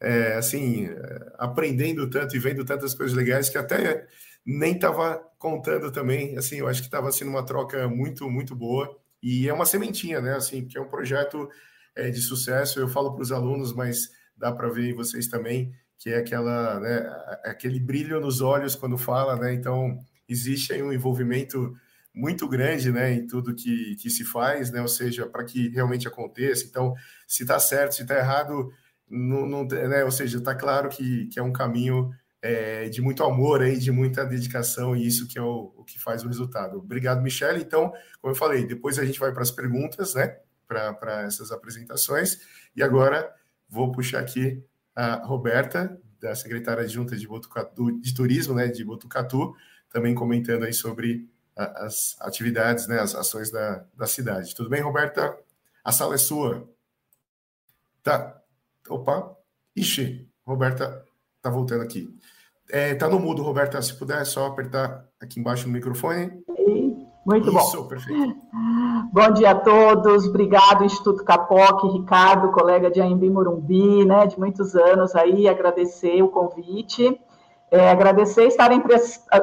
[0.00, 0.88] é, assim,
[1.36, 4.06] aprendendo tanto e vendo tantas coisas legais que até
[4.46, 6.38] nem estava contando também.
[6.38, 8.96] Assim, eu acho que estava sendo uma troca muito, muito boa.
[9.20, 10.36] E é uma sementinha, né?
[10.36, 11.48] Assim, que é um projeto
[11.96, 12.78] é, de sucesso.
[12.78, 16.98] Eu falo para os alunos, mas dá para ver vocês também que é aquela, né,
[17.44, 19.54] aquele brilho nos olhos quando fala, né?
[19.54, 20.00] Então,
[20.32, 21.74] existe aí um envolvimento
[22.14, 26.06] muito grande né, em tudo que, que se faz, né, ou seja, para que realmente
[26.06, 26.64] aconteça.
[26.64, 26.94] Então,
[27.26, 28.70] se está certo, se está errado,
[29.08, 32.10] não, não, né, ou seja, está claro que, que é um caminho
[32.42, 35.98] é, de muito amor, aí, de muita dedicação, e isso que é o, o que
[35.98, 36.78] faz o resultado.
[36.78, 37.62] Obrigado, Michele.
[37.62, 42.40] Então, como eu falei, depois a gente vai para as perguntas, né, para essas apresentações,
[42.74, 43.32] e agora
[43.68, 44.62] vou puxar aqui
[44.94, 49.54] a Roberta, da secretária adjunta de, Botucatu, de Turismo, né, de Botucatu,
[49.92, 54.54] também comentando aí sobre a, as atividades, né, as ações da, da cidade.
[54.54, 55.36] Tudo bem, Roberta?
[55.84, 56.68] A sala é sua.
[58.02, 58.40] Tá.
[58.88, 59.36] Opa.
[59.76, 61.04] Ixi, Roberta
[61.40, 62.08] tá voltando aqui.
[62.70, 63.80] É, tá no mudo, Roberta.
[63.82, 66.42] Se puder, é só apertar aqui embaixo no microfone.
[67.24, 67.88] Muito Isso, bom.
[67.88, 68.36] perfeito.
[69.12, 70.26] Bom dia a todos.
[70.26, 76.28] Obrigado, Instituto Capoc, Ricardo, colega de Aimbi Morumbi, né, de muitos anos aí, agradecer o
[76.28, 77.20] convite.
[77.72, 78.82] É, agradecer estarem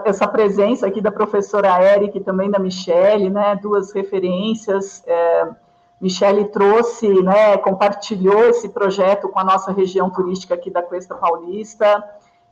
[0.06, 5.04] essa presença aqui da professora Eric e também da Michele, né, duas referências.
[5.08, 5.50] É,
[6.00, 12.04] Michele trouxe, né, compartilhou esse projeto com a nossa região turística aqui da Cuesta Paulista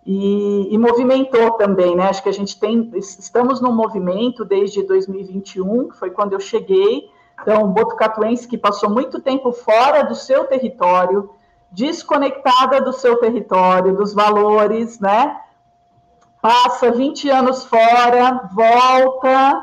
[0.03, 2.09] e, e, movimentou também, né?
[2.09, 7.07] Acho que a gente tem, estamos num movimento desde 2021, que foi quando eu cheguei.
[7.39, 11.29] Então, Botucatuense que passou muito tempo fora do seu território,
[11.71, 15.39] desconectada do seu território, dos valores, né?
[16.41, 19.61] Passa 20 anos fora, volta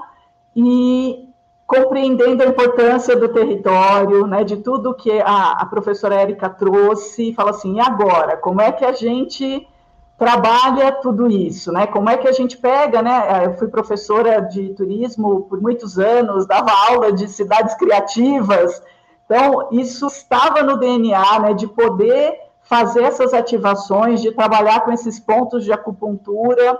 [0.54, 1.28] e
[1.66, 7.50] compreendendo a importância do território, né, de tudo que a, a professora Érica trouxe, fala
[7.50, 9.66] assim, e agora, como é que a gente
[10.16, 11.86] trabalha tudo isso, né?
[11.86, 13.46] Como é que a gente pega, né?
[13.46, 18.80] Eu fui professora de turismo por muitos anos, dava aula de cidades criativas,
[19.24, 21.54] então isso estava no DNA, né?
[21.54, 26.78] De poder fazer essas ativações, de trabalhar com esses pontos de acupuntura.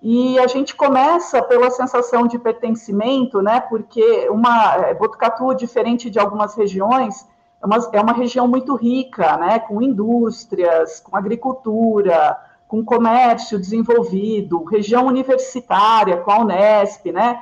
[0.00, 3.60] E a gente começa pela sensação de pertencimento, né?
[3.60, 7.26] Porque uma é, Botucatu, diferente de algumas regiões,
[7.60, 9.58] é uma, é uma região muito rica, né?
[9.58, 17.40] Com indústrias, com agricultura, com comércio desenvolvido, região universitária, com a Unesp, né?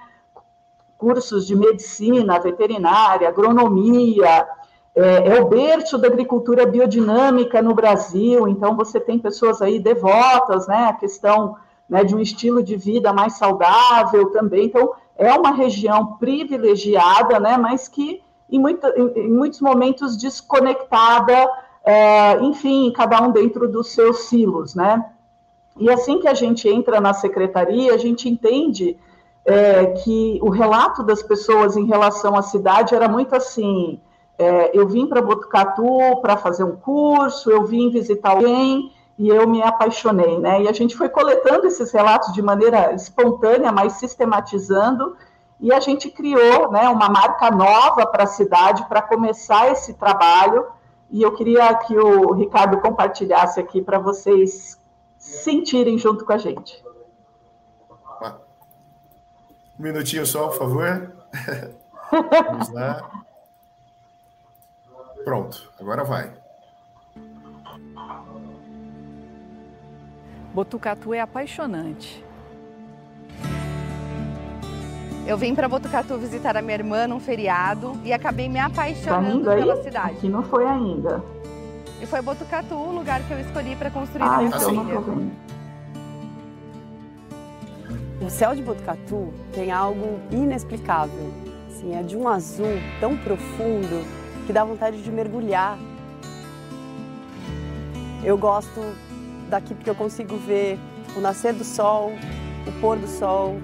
[0.97, 4.49] Cursos de medicina, veterinária, agronomia,
[4.97, 10.67] é, é, o berço da agricultura biodinâmica no Brasil, então você tem pessoas aí devotas,
[10.67, 15.51] né, a questão né, de um estilo de vida mais saudável também, então é uma
[15.51, 21.47] região privilegiada, né, mas que em, muito, em, em muitos momentos desconectada,
[21.85, 25.05] é, enfim, cada um dentro dos seus silos, né,
[25.79, 28.97] e assim que a gente entra na secretaria, a gente entende
[29.45, 34.01] é, que o relato das pessoas em relação à cidade era muito assim,
[34.39, 39.49] é, eu vim para Botucatu para fazer um curso, eu vim visitar alguém e eu
[39.49, 40.63] me apaixonei, né?
[40.63, 45.17] E a gente foi coletando esses relatos de maneira espontânea, mas sistematizando,
[45.59, 50.67] e a gente criou, né, uma marca nova para a cidade para começar esse trabalho.
[51.11, 54.79] E eu queria que o Ricardo compartilhasse aqui para vocês
[55.17, 56.85] sentirem junto com a gente.
[59.79, 61.13] Um minutinho só, por favor.
[62.11, 63.26] Vamos lá.
[65.27, 66.31] Pronto, agora vai.
[70.55, 72.25] Botucatu é apaixonante.
[75.27, 79.57] Eu vim para Botucatu visitar a minha irmã num feriado e acabei me apaixonando tá
[79.57, 80.13] pela cidade.
[80.13, 81.21] Aqui não foi ainda.
[82.01, 85.03] E foi Botucatu o lugar que eu escolhi para construir ah, a minha então família.
[88.25, 91.33] O céu de Botucatu tem algo inexplicável.
[91.67, 95.77] Assim, é de um azul tão profundo que dá vontade de mergulhar.
[98.23, 98.81] Eu gosto
[99.51, 100.79] daqui porque eu consigo ver
[101.17, 102.13] o nascer do sol,
[102.67, 103.59] o pôr do sol,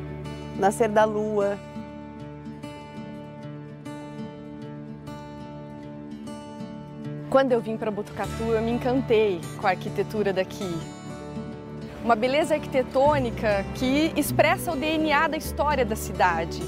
[0.56, 1.56] o nascer da lua.
[7.30, 10.70] Quando eu vim para Botucatu, eu me encantei com a arquitetura daqui.
[12.04, 16.60] Uma beleza arquitetônica que expressa o DNA da história da cidade.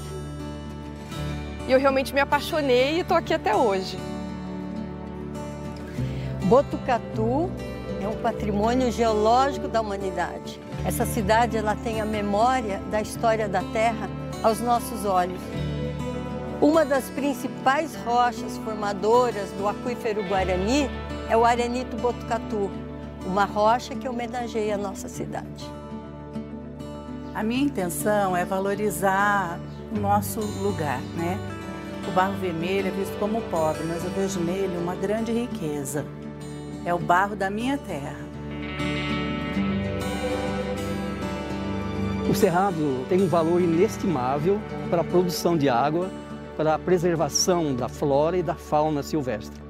[1.67, 3.97] E eu realmente me apaixonei e estou aqui até hoje.
[6.43, 7.49] Botucatu
[7.99, 10.59] é um patrimônio geológico da humanidade.
[10.85, 14.07] Essa cidade ela tem a memória da história da Terra
[14.43, 15.39] aos nossos olhos.
[16.61, 20.87] Uma das principais rochas formadoras do aquífero Guarani
[21.29, 22.69] é o arenito Botucatu,
[23.25, 25.65] uma rocha que homenageia a nossa cidade.
[27.33, 29.59] A minha intenção é valorizar
[29.91, 31.54] o nosso lugar, né?
[32.07, 36.05] O barro vermelho é visto como pobre, mas eu vejo nele uma grande riqueza.
[36.85, 38.15] É o barro da minha terra.
[42.29, 46.09] O cerrado tem um valor inestimável para a produção de água,
[46.57, 49.61] para a preservação da flora e da fauna silvestre.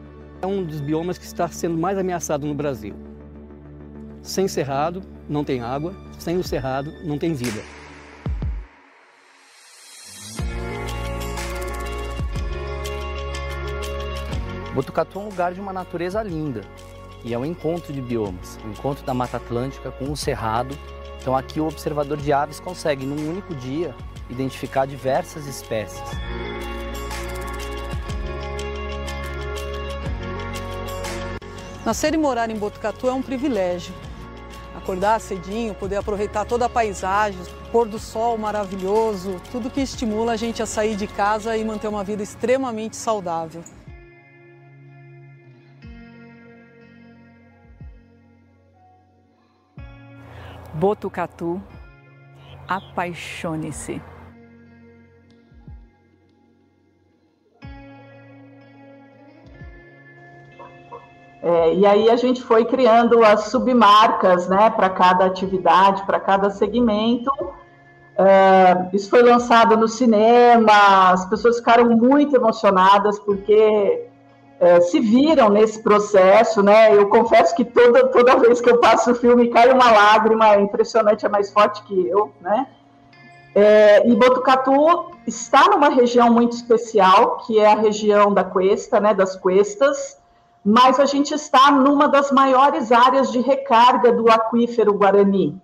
[0.41, 2.95] É um dos biomas que está sendo mais ameaçado no Brasil.
[4.21, 7.61] Sem cerrado, não tem água, sem o cerrado, não tem vida.
[14.75, 16.59] Botucatu é um lugar de uma natureza linda
[17.23, 20.77] e é um encontro de biomas, um encontro da Mata Atlântica com o Cerrado.
[21.21, 23.95] Então aqui o observador de aves consegue, num único dia,
[24.29, 26.03] identificar diversas espécies.
[31.85, 33.93] Nascer e morar em Botucatu é um privilégio.
[34.75, 37.39] Acordar cedinho, poder aproveitar toda a paisagem,
[37.71, 41.87] pôr do sol maravilhoso, tudo que estimula a gente a sair de casa e manter
[41.87, 43.63] uma vida extremamente saudável.
[50.85, 51.59] Botucatu,
[52.67, 53.99] apaixone-se.
[61.41, 66.51] É, e aí a gente foi criando as submarcas, né, para cada atividade, para cada
[66.51, 67.31] segmento.
[67.33, 74.07] Uh, isso foi lançado no cinema, as pessoas ficaram muito emocionadas porque
[74.59, 76.95] é, se viram nesse processo, né?
[76.95, 81.25] Eu confesso que toda, toda vez que eu passo o filme cai uma lágrima, impressionante,
[81.25, 82.67] é mais forte que eu, né?
[83.53, 89.13] É, e Botucatu está numa região muito especial, que é a região da Cuesta, né,
[89.13, 90.17] das Cuestas,
[90.63, 95.57] mas a gente está numa das maiores áreas de recarga do aquífero Guarani.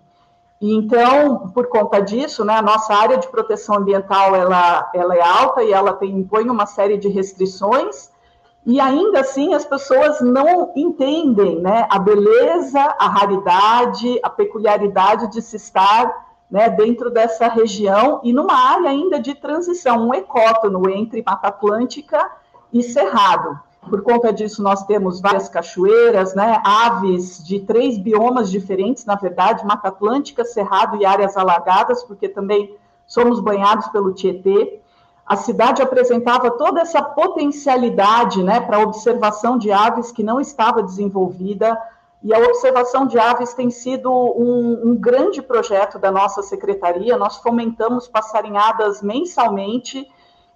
[0.60, 5.20] E então, por conta disso, né, a nossa área de proteção ambiental ela, ela é
[5.20, 8.11] alta e ela tem, impõe uma série de restrições,
[8.64, 15.42] e ainda assim as pessoas não entendem né, a beleza, a raridade, a peculiaridade de
[15.42, 21.22] se estar né, dentro dessa região e numa área ainda de transição, um ecótono entre
[21.26, 22.30] Mata Atlântica
[22.72, 23.58] e Cerrado.
[23.88, 29.66] Por conta disso, nós temos várias cachoeiras, né, aves de três biomas diferentes, na verdade,
[29.66, 32.76] Mata Atlântica, Cerrado e áreas alagadas, porque também
[33.08, 34.80] somos banhados pelo Tietê
[35.26, 40.82] a cidade apresentava toda essa potencialidade né, para a observação de aves que não estava
[40.82, 41.78] desenvolvida,
[42.22, 47.16] e a observação de aves tem sido um, um grande projeto da nossa secretaria.
[47.16, 50.08] Nós fomentamos passarinhadas mensalmente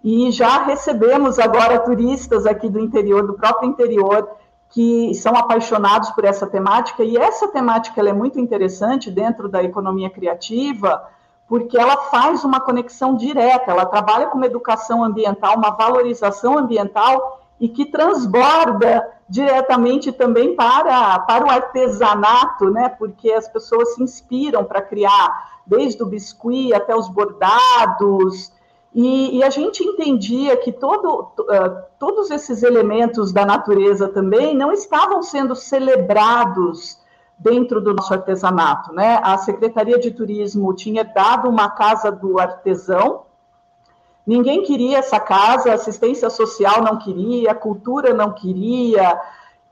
[0.02, 4.30] e já recebemos agora turistas aqui do interior, do próprio interior,
[4.70, 7.02] que são apaixonados por essa temática.
[7.02, 11.02] E essa temática é muito interessante dentro da economia criativa,
[11.48, 17.40] porque ela faz uma conexão direta, ela trabalha com uma educação ambiental, uma valorização ambiental
[17.60, 22.88] e que transborda diretamente também para, para o artesanato, né?
[22.88, 28.52] Porque as pessoas se inspiram para criar, desde o biscuit até os bordados.
[28.94, 34.72] E, e a gente entendia que todo, uh, todos esses elementos da natureza também não
[34.72, 36.98] estavam sendo celebrados
[37.38, 39.20] dentro do nosso artesanato, né?
[39.22, 43.26] A Secretaria de Turismo tinha dado uma casa do artesão
[44.26, 49.20] Ninguém queria essa casa, assistência social não queria, cultura não queria,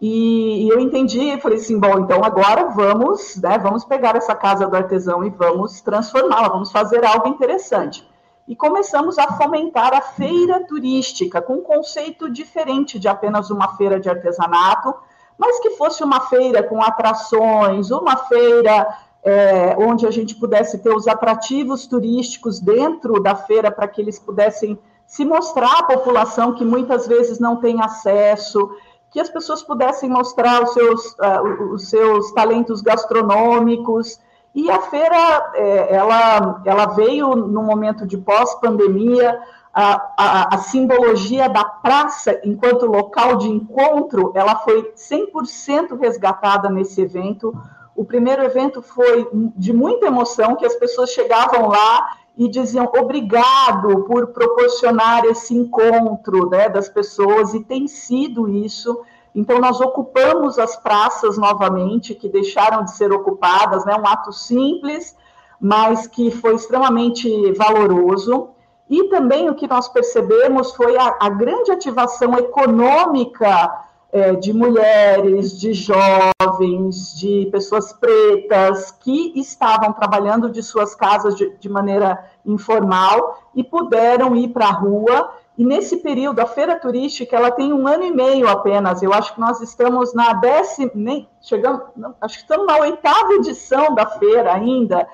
[0.00, 4.66] e, e, eu entendi, falei assim, bom, então agora vamos, né, vamos pegar essa casa
[4.66, 8.08] do artesão e vamos transformá-la, vamos fazer algo interessante.
[8.46, 13.98] E começamos a fomentar a feira turística, com um conceito diferente de apenas uma feira
[13.98, 14.94] de artesanato,
[15.38, 20.94] mas que fosse uma feira com atrações, uma feira é, onde a gente pudesse ter
[20.94, 26.64] os atrativos turísticos dentro da feira para que eles pudessem se mostrar à população que
[26.64, 28.70] muitas vezes não tem acesso,
[29.10, 34.18] que as pessoas pudessem mostrar os seus, uh, os seus talentos gastronômicos.
[34.54, 39.40] E a feira, é, ela, ela veio no momento de pós-pandemia,
[39.74, 47.00] a, a, a, simbologia da praça enquanto local de encontro, ela foi 100% resgatada nesse
[47.00, 47.52] evento.
[47.96, 54.04] O primeiro evento foi de muita emoção, que as pessoas chegavam lá e diziam obrigado
[54.04, 59.02] por proporcionar esse encontro né, das pessoas, e tem sido isso.
[59.34, 65.16] Então, nós ocupamos as praças novamente, que deixaram de ser ocupadas, né, um ato simples,
[65.60, 68.53] mas que foi extremamente valoroso.
[68.88, 75.58] E também o que nós percebemos foi a, a grande ativação econômica é, de mulheres,
[75.58, 83.42] de jovens, de pessoas pretas que estavam trabalhando de suas casas de, de maneira informal
[83.54, 85.32] e puderam ir para a rua.
[85.58, 89.02] E nesse período, a feira turística ela tem um ano e meio apenas.
[89.02, 93.32] Eu acho que nós estamos na décima, nem chegamos, não, acho que estamos na oitava
[93.34, 95.08] edição da feira ainda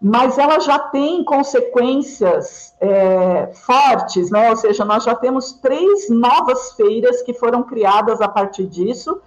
[0.00, 4.50] mas ela já tem consequências é, fortes, né?
[4.50, 9.20] Ou seja, nós já temos três novas feiras que foram criadas a partir disso,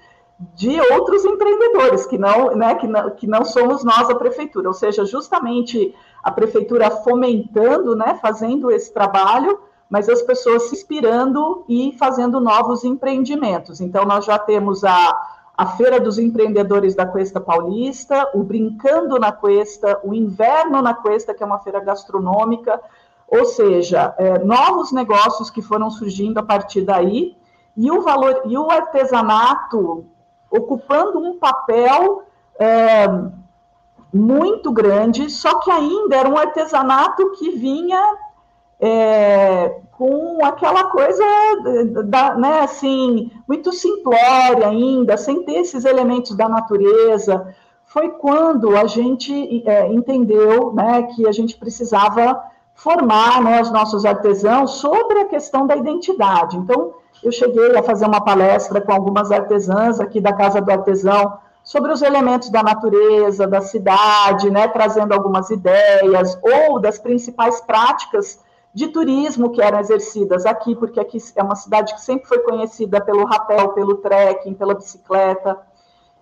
[0.56, 4.74] de outros empreendedores, que não, né, que não, que não somos nós a prefeitura, ou
[4.74, 5.94] seja, justamente
[6.24, 9.60] a prefeitura fomentando, né, fazendo esse trabalho,
[9.90, 13.82] mas as pessoas se inspirando e fazendo novos empreendimentos.
[13.82, 19.32] Então, nós já temos a a Feira dos Empreendedores da Cuesta Paulista, o Brincando na
[19.32, 22.80] Cuesta, o Inverno na Cuesta, que é uma feira gastronômica,
[23.28, 27.38] ou seja, é, novos negócios que foram surgindo a partir daí,
[27.76, 30.06] e o valor e o artesanato
[30.50, 32.24] ocupando um papel
[32.60, 33.08] é,
[34.14, 38.02] muito grande, só que ainda era um artesanato que vinha
[38.82, 41.24] é, com aquela coisa
[42.06, 47.54] da, né, assim, muito simplória ainda, sem ter esses elementos da natureza,
[47.86, 52.42] foi quando a gente é, entendeu né, que a gente precisava
[52.74, 56.58] formar né, os nossos artesãos sobre a questão da identidade.
[56.58, 61.38] Então, eu cheguei a fazer uma palestra com algumas artesãs aqui da Casa do Artesão
[61.64, 68.40] sobre os elementos da natureza, da cidade, né, trazendo algumas ideias, ou das principais práticas
[68.74, 73.02] de turismo que eram exercidas aqui, porque aqui é uma cidade que sempre foi conhecida
[73.02, 75.58] pelo rapel, pelo trekking, pela bicicleta,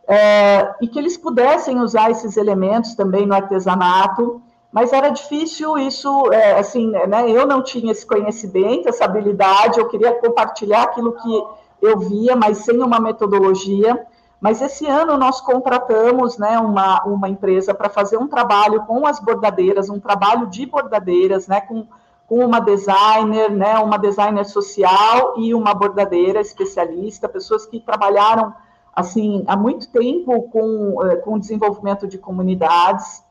[0.08, 4.42] é, e que eles pudessem usar esses elementos também no artesanato,
[4.72, 9.88] mas era difícil isso, é, assim, né, eu não tinha esse conhecimento, essa habilidade, eu
[9.88, 11.44] queria compartilhar aquilo que
[11.82, 14.08] eu via, mas sem uma metodologia,
[14.42, 19.20] mas esse ano nós contratamos né, uma, uma empresa para fazer um trabalho com as
[19.20, 21.86] bordadeiras, um trabalho de bordadeiras, né, com
[22.30, 28.54] com uma designer, né, uma designer social e uma bordadeira especialista, pessoas que trabalharam
[28.96, 33.26] assim há muito tempo com, eh, com desenvolvimento de comunidades.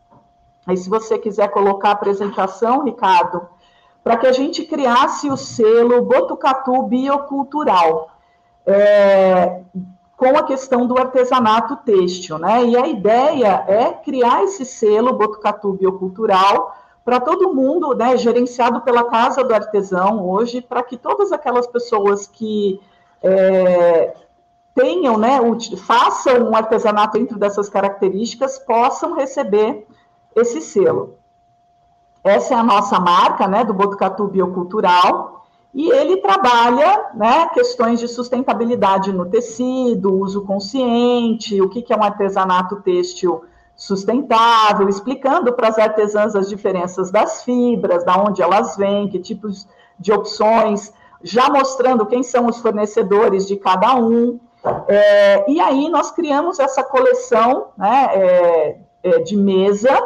[0.67, 3.47] Aí, se você quiser colocar a apresentação, Ricardo,
[4.03, 8.11] para que a gente criasse o selo Botucatu Biocultural,
[8.67, 9.61] é,
[10.17, 12.65] com a questão do artesanato têxtil, né?
[12.65, 16.75] E a ideia é criar esse selo Botucatu Biocultural
[17.09, 22.27] para todo mundo, né, gerenciado pela Casa do Artesão hoje, para que todas aquelas pessoas
[22.27, 22.79] que
[23.23, 24.15] é,
[24.75, 25.39] tenham, né,
[25.87, 29.87] façam um artesanato dentro dessas características, possam receber
[30.37, 31.15] esse selo.
[32.23, 38.07] Essa é a nossa marca, né, do Botucatu Biocultural, e ele trabalha, né, questões de
[38.07, 43.45] sustentabilidade no tecido, uso consciente, o que, que é um artesanato têxtil
[43.79, 49.69] sustentável, explicando para as artesãs as diferenças das fibras, da onde elas vêm, que tipos
[49.97, 50.93] de opções,
[51.23, 54.41] já mostrando quem são os fornecedores de cada um.
[54.89, 59.97] É, e aí nós criamos essa coleção né, é, é, de mesa,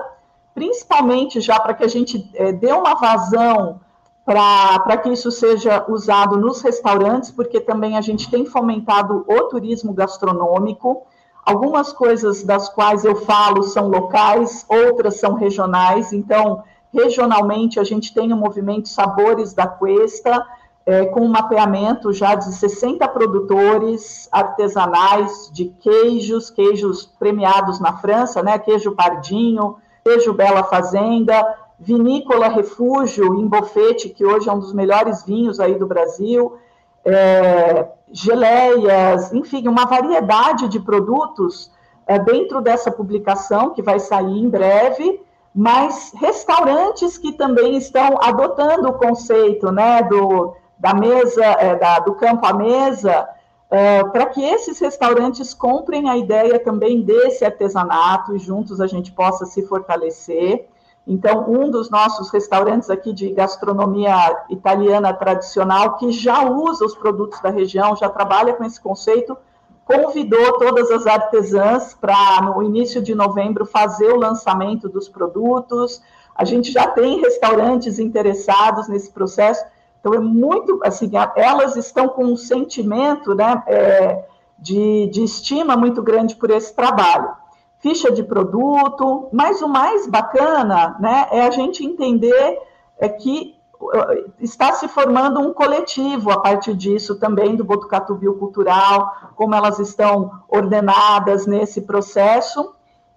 [0.55, 3.81] principalmente já para que a gente é, dê uma vazão
[4.25, 9.93] para que isso seja usado nos restaurantes, porque também a gente tem fomentado o turismo
[9.93, 11.07] gastronômico.
[11.45, 16.63] Algumas coisas das quais eu falo são locais, outras são regionais, então
[16.93, 20.45] regionalmente a gente tem o movimento Sabores da Cuesta,
[20.85, 28.43] é, com um mapeamento já de 60 produtores artesanais de queijos, queijos premiados na França,
[28.43, 28.59] né?
[28.59, 35.25] Queijo Pardinho, queijo Bela Fazenda, Vinícola Refúgio em Bofete, que hoje é um dos melhores
[35.25, 36.57] vinhos aí do Brasil,
[37.05, 41.71] é, geleias, enfim, uma variedade de produtos
[42.07, 45.21] é, dentro dessa publicação que vai sair em breve,
[45.55, 52.15] mas restaurantes que também estão adotando o conceito né, do, da mesa, é, da, do
[52.15, 53.29] campo à mesa,
[53.71, 59.11] é, para que esses restaurantes comprem a ideia também desse artesanato e juntos a gente
[59.13, 60.69] possa se fortalecer.
[61.07, 64.15] Então, um dos nossos restaurantes aqui de gastronomia
[64.49, 69.37] italiana tradicional, que já usa os produtos da região, já trabalha com esse conceito,
[69.85, 76.01] convidou todas as artesãs para, no início de novembro, fazer o lançamento dos produtos.
[76.37, 79.65] A gente já tem restaurantes interessados nesse processo.
[79.99, 84.25] Então, é muito, assim, elas estão com um sentimento né, é,
[84.57, 87.42] de, de estima muito grande por esse trabalho
[87.83, 92.63] ficha de produto, mas o mais bacana né, é a gente entender
[92.97, 99.33] é que uh, está se formando um coletivo a partir disso também do Botucatu Biocultural,
[99.35, 102.73] como elas estão ordenadas nesse processo.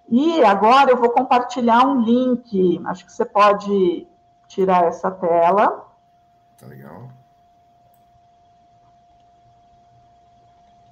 [0.10, 4.08] E agora eu vou compartilhar um link, acho que você pode
[4.48, 5.86] tirar essa tela.
[6.60, 7.10] Tá legal.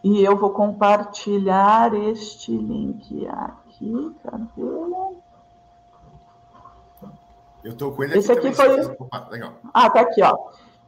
[0.03, 4.43] E eu vou compartilhar este link aqui aqui, cadê?
[7.63, 8.19] Eu estou com ele aqui.
[8.19, 8.83] Esse aqui também.
[8.83, 8.95] foi.
[8.99, 9.53] Opa, legal.
[9.73, 10.37] Ah, tá aqui, ó.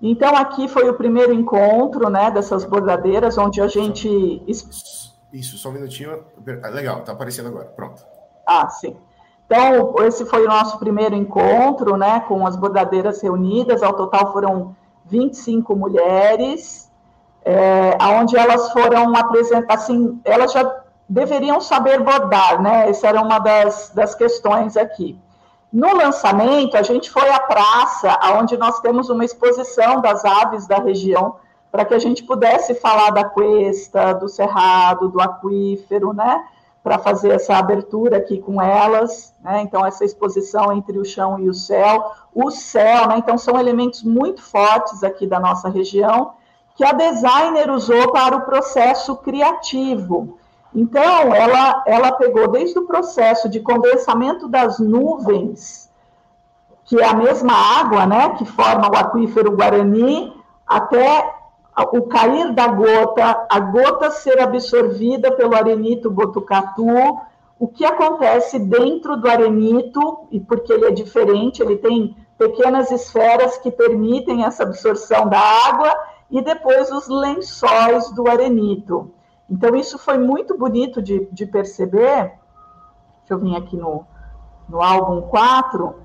[0.02, 4.44] Então, aqui foi o primeiro encontro, né, dessas bordadeiras, onde a gente.
[4.48, 6.24] Isso, só um minutinho.
[6.64, 7.66] Ah, legal, tá aparecendo agora.
[7.66, 8.06] Pronto.
[8.46, 8.96] Ah, sim.
[9.46, 13.82] Então, esse foi o nosso primeiro encontro, né, com as bordadeiras reunidas.
[13.82, 16.92] Ao total foram 25 mulheres,
[17.44, 22.90] é, onde elas foram apresentar, assim, elas já deveriam saber bordar, né?
[22.90, 25.20] Essa era uma das, das questões aqui.
[25.72, 30.78] No lançamento, a gente foi à praça, onde nós temos uma exposição das aves da
[30.78, 31.36] região,
[31.72, 36.46] para que a gente pudesse falar da cuesta, do cerrado, do aquífero, né?
[36.82, 39.62] Para fazer essa abertura aqui com elas, né?
[39.62, 42.12] Então, essa exposição entre o chão e o céu.
[42.34, 43.18] O céu, né?
[43.18, 46.34] Então, são elementos muito fortes aqui da nossa região,
[46.76, 50.38] que a designer usou para o processo criativo.
[50.76, 55.90] Então, ela, ela pegou desde o processo de condensamento das nuvens,
[56.84, 60.34] que é a mesma água, né, que forma o aquífero Guarani,
[60.68, 61.34] até
[61.94, 67.20] o cair da gota, a gota ser absorvida pelo arenito Botucatu,
[67.58, 73.58] o que acontece dentro do arenito, e porque ele é diferente, ele tem pequenas esferas
[73.58, 75.96] que permitem essa absorção da água,
[76.30, 79.10] e depois os lençóis do arenito.
[79.50, 82.34] Então, isso foi muito bonito de, de perceber.
[83.20, 84.06] Deixa eu vir aqui no,
[84.68, 85.96] no álbum 4,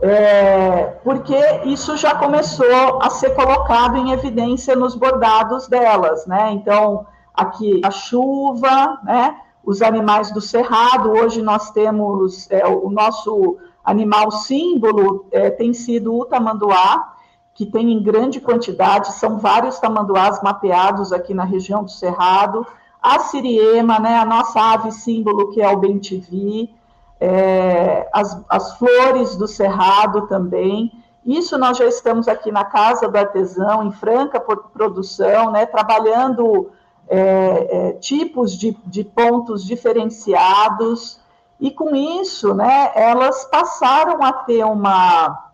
[0.00, 6.52] é, porque isso já começou a ser colocado em evidência nos bordados delas, né?
[6.52, 9.36] Então, aqui a chuva, né?
[9.62, 16.16] Os animais do cerrado, hoje nós temos é, o nosso animal símbolo é, tem sido
[16.16, 17.14] o tamanduá,
[17.54, 22.66] que tem em grande quantidade, são vários tamanduás mapeados aqui na região do Cerrado
[23.02, 26.74] a siriema, né, a nossa ave símbolo, que é o bentivi,
[27.18, 30.92] é, as, as flores do cerrado também.
[31.24, 36.70] Isso nós já estamos aqui na Casa do Artesão, em franca produção, né, trabalhando
[37.08, 41.20] é, é, tipos de, de pontos diferenciados,
[41.58, 45.50] e com isso, né, elas passaram a ter uma,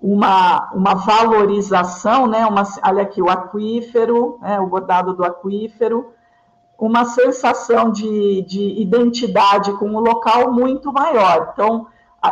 [0.00, 6.12] uma, uma valorização, né, uma, olha aqui, o aquífero, né, o bordado do aquífero,
[6.82, 11.50] uma sensação de, de identidade com o local muito maior.
[11.52, 11.86] Então,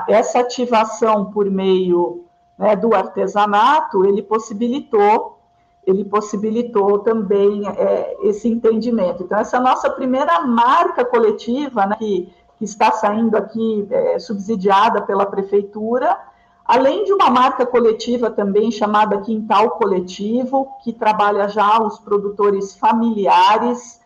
[0.08, 2.24] essa ativação por meio
[2.58, 5.38] né, do artesanato, ele possibilitou,
[5.86, 9.22] ele possibilitou também é, esse entendimento.
[9.22, 14.18] Então, essa é a nossa primeira marca coletiva, né, que, que está saindo aqui é,
[14.18, 16.18] subsidiada pela prefeitura,
[16.64, 23.99] além de uma marca coletiva também chamada Quintal Coletivo, que trabalha já os produtores familiares,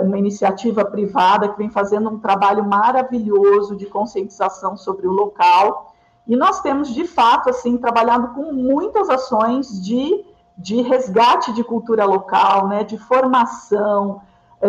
[0.00, 5.94] uma iniciativa privada que vem fazendo um trabalho maravilhoso de conscientização sobre o local.
[6.26, 10.24] E nós temos, de fato, assim, trabalhado com muitas ações de,
[10.56, 14.22] de resgate de cultura local, né, de formação,
[14.60, 14.68] é,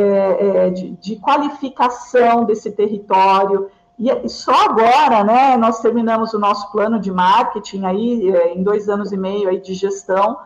[0.66, 3.70] é, de, de, qualificação desse território.
[4.00, 8.90] E só agora, né, nós terminamos o nosso plano de marketing aí, é, em dois
[8.90, 10.38] anos e meio aí de gestão,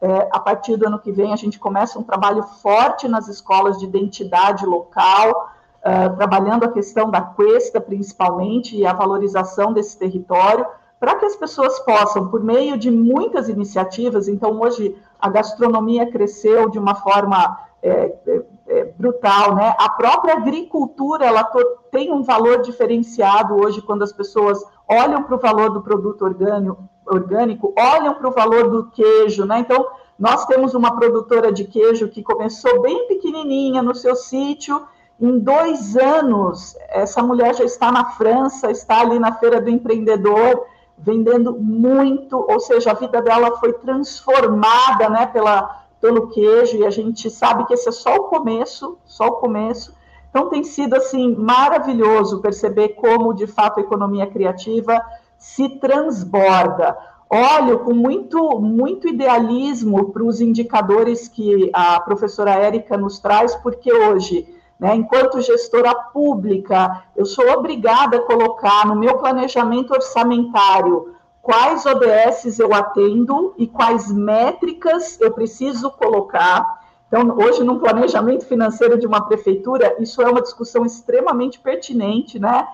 [0.00, 3.78] é, a partir do ano que vem, a gente começa um trabalho forte nas escolas
[3.78, 10.64] de identidade local, uh, trabalhando a questão da cuesta, principalmente, e a valorização desse território,
[11.00, 16.68] para que as pessoas possam, por meio de muitas iniciativas, então hoje a gastronomia cresceu
[16.68, 19.74] de uma forma é, é, é brutal, né?
[19.78, 21.48] A própria agricultura ela
[21.92, 26.82] tem um valor diferenciado hoje quando as pessoas olham para o valor do produto orgânico,
[27.10, 29.60] orgânico olham para o valor do queijo, né?
[29.60, 29.86] Então,
[30.18, 34.82] nós temos uma produtora de queijo que começou bem pequenininha no seu sítio.
[35.20, 40.66] Em dois anos, essa mulher já está na França, está ali na Feira do Empreendedor,
[40.96, 46.90] vendendo muito, ou seja, a vida dela foi transformada né, pela, pelo queijo, e a
[46.90, 49.96] gente sabe que esse é só o começo, só o começo.
[50.30, 55.00] Então tem sido assim maravilhoso perceber como de fato a economia criativa
[55.38, 56.96] se transborda.
[57.30, 63.92] Olho com muito, muito idealismo para os indicadores que a professora Érica nos traz, porque
[63.92, 64.48] hoje,
[64.80, 72.58] né, enquanto gestora pública, eu sou obrigada a colocar no meu planejamento orçamentário quais ODSs
[72.58, 76.82] eu atendo e quais métricas eu preciso colocar.
[77.06, 82.68] Então, hoje, no planejamento financeiro de uma prefeitura, isso é uma discussão extremamente pertinente, né?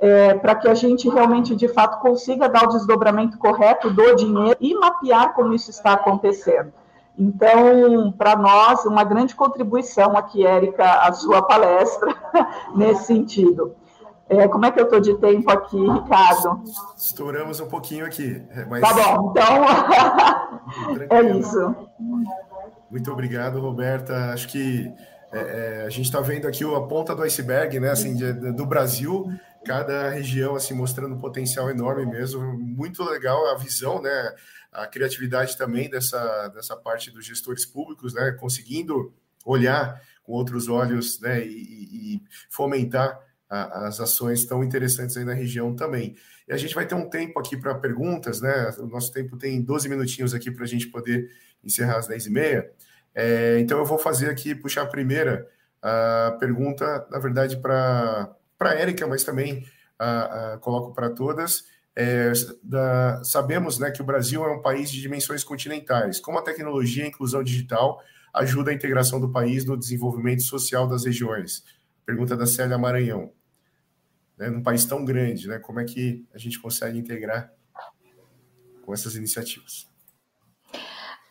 [0.00, 4.56] É, para que a gente realmente, de fato, consiga dar o desdobramento correto do dinheiro
[4.60, 6.72] e mapear como isso está acontecendo.
[7.18, 12.14] Então, para nós, uma grande contribuição aqui, Érica, a sua palestra
[12.76, 13.74] nesse sentido.
[14.28, 16.62] É, como é que eu estou de tempo aqui, Ricardo?
[16.96, 18.40] Estouramos um pouquinho aqui.
[18.68, 18.82] Mas...
[18.82, 19.64] Tá bom, então
[21.10, 21.74] é isso.
[22.90, 24.30] Muito obrigado, Roberta.
[24.32, 24.92] Acho que
[25.32, 25.38] é,
[25.82, 29.30] é, a gente está vendo aqui a ponta do iceberg, né, assim, de, do Brasil,
[29.68, 34.34] cada região assim mostrando um potencial enorme mesmo, muito legal a visão, né,
[34.72, 39.12] a criatividade também dessa, dessa parte dos gestores públicos, né, conseguindo
[39.44, 45.34] olhar com outros olhos, né, e, e fomentar a, as ações tão interessantes aí na
[45.34, 46.16] região também.
[46.48, 49.60] E a gente vai ter um tempo aqui para perguntas, né, o nosso tempo tem
[49.60, 51.30] 12 minutinhos aqui para a gente poder
[51.62, 52.70] encerrar às 10 e meia,
[53.14, 55.46] é, então eu vou fazer aqui, puxar a primeira
[55.82, 59.64] a pergunta, na verdade, para para a Érica, mas também
[60.00, 61.64] uh, uh, coloco para todas.
[62.00, 62.32] É,
[62.62, 66.20] da, sabemos né, que o Brasil é um país de dimensões continentais.
[66.20, 68.00] Como a tecnologia e a inclusão digital
[68.32, 71.64] ajuda a integração do país no desenvolvimento social das regiões?
[72.06, 73.32] Pergunta da Célia Maranhão.
[74.36, 77.52] Né, num país tão grande, né, como é que a gente consegue integrar
[78.82, 79.88] com essas iniciativas?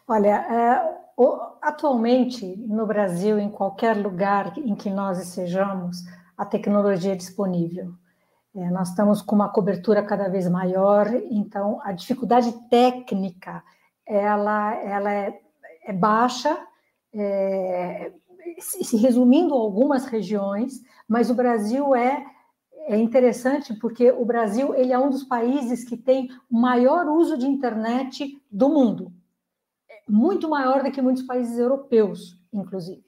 [0.06, 0.98] Olha, é,
[1.62, 6.04] atualmente no Brasil, em qualquer lugar em que nós estejamos,
[6.38, 7.94] a tecnologia disponível.
[8.56, 13.64] É, nós estamos com uma cobertura cada vez maior, então a dificuldade técnica
[14.06, 15.42] ela, ela é,
[15.86, 16.58] é baixa,
[17.14, 18.12] é,
[18.60, 22.26] se resumindo algumas regiões, mas o Brasil é,
[22.88, 27.38] é interessante porque o Brasil ele é um dos países que tem o maior uso
[27.38, 29.12] de internet do mundo,
[30.08, 33.07] muito maior do que muitos países europeus, inclusive.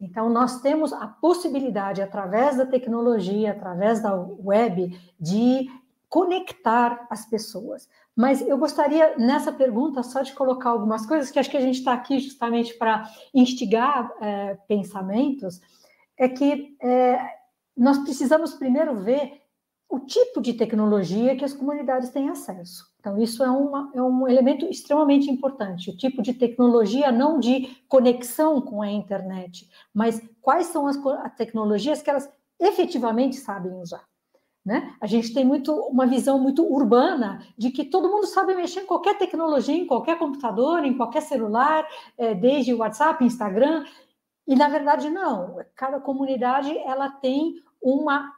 [0.00, 5.70] Então, nós temos a possibilidade, através da tecnologia, através da web, de
[6.08, 7.88] conectar as pessoas.
[8.14, 11.78] Mas eu gostaria, nessa pergunta, só de colocar algumas coisas, que acho que a gente
[11.78, 15.60] está aqui justamente para instigar é, pensamentos,
[16.16, 17.18] é que é,
[17.76, 19.42] nós precisamos primeiro ver
[19.88, 22.84] o tipo de tecnologia que as comunidades têm acesso.
[23.06, 25.90] Então, isso é, uma, é um elemento extremamente importante.
[25.90, 31.34] O tipo de tecnologia, não de conexão com a internet, mas quais são as, as
[31.36, 32.28] tecnologias que elas
[32.58, 34.04] efetivamente sabem usar.
[34.64, 34.92] Né?
[35.00, 38.86] A gente tem muito uma visão muito urbana de que todo mundo sabe mexer em
[38.86, 41.86] qualquer tecnologia, em qualquer computador, em qualquer celular,
[42.18, 43.84] é, desde WhatsApp, Instagram,
[44.48, 45.64] e na verdade não.
[45.76, 48.34] Cada comunidade ela tem uma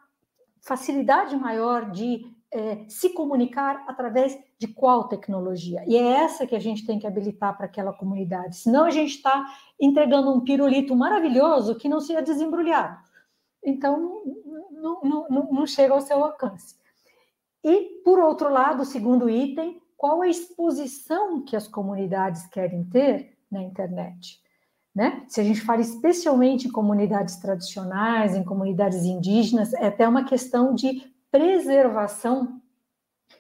[0.61, 5.85] facilidade maior de é, se comunicar através de qual tecnologia.
[5.87, 8.57] E é essa que a gente tem que habilitar para aquela comunidade.
[8.57, 9.47] Senão a gente está
[9.81, 12.99] entregando um pirulito maravilhoso que não seja desembrulhado.
[13.63, 14.23] Então,
[14.73, 16.77] não, não, não chega ao seu alcance.
[17.63, 23.37] E, por outro lado, o segundo item, qual a exposição que as comunidades querem ter
[23.51, 24.41] na internet?
[24.95, 25.25] Né?
[25.29, 30.75] Se a gente fala especialmente em comunidades tradicionais, em comunidades indígenas, é até uma questão
[30.75, 32.61] de preservação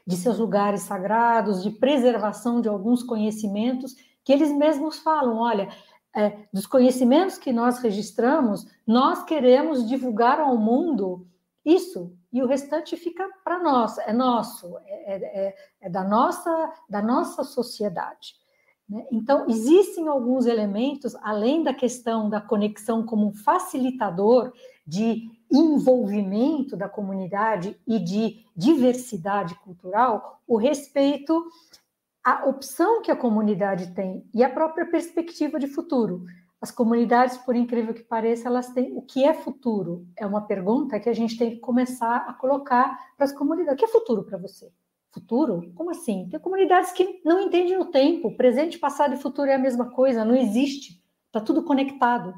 [0.07, 3.95] de seus lugares sagrados, de preservação de alguns conhecimentos
[4.25, 5.69] que eles mesmos falam, olha,
[6.15, 11.27] é, dos conhecimentos que nós registramos, nós queremos divulgar ao mundo
[11.65, 17.03] Isso, e o restante fica para nós, é nosso, é, é, é, da, nossa, da
[17.03, 18.35] nossa sociedade.
[18.89, 19.07] Né?
[19.13, 24.53] Então, existem alguns elementos, além da questão da conexão como um facilitador
[24.87, 31.47] de envolvimento da comunidade e de diversidade cultural, o respeito
[32.25, 36.25] à opção que a comunidade tem e a própria perspectiva de futuro.
[36.61, 40.07] As comunidades, por incrível que pareça, elas têm o que é futuro?
[40.17, 43.75] É uma pergunta que a gente tem que começar a colocar para as comunidades.
[43.75, 44.73] O que é futuro para você?
[45.11, 45.73] Futuro?
[45.75, 46.29] Como assim?
[46.31, 48.37] Tem comunidades que não entendem o tempo.
[48.37, 51.03] Presente, passado e futuro é a mesma coisa, não existe.
[51.27, 52.35] Está tudo conectado.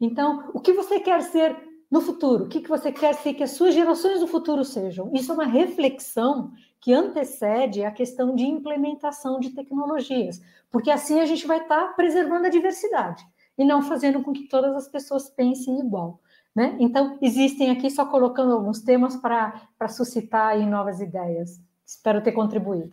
[0.00, 1.56] Então, o que você quer ser
[1.90, 2.44] no futuro?
[2.44, 5.10] O que você quer ser que as suas gerações do futuro sejam?
[5.14, 11.24] Isso é uma reflexão que antecede a questão de implementação de tecnologias, porque assim a
[11.24, 13.24] gente vai estar preservando a diversidade
[13.56, 16.20] e não fazendo com que todas as pessoas pensem igual.
[16.54, 16.76] Né?
[16.78, 21.60] Então, existem aqui, só colocando alguns temas para suscitar novas ideias.
[21.86, 22.92] Espero ter contribuído.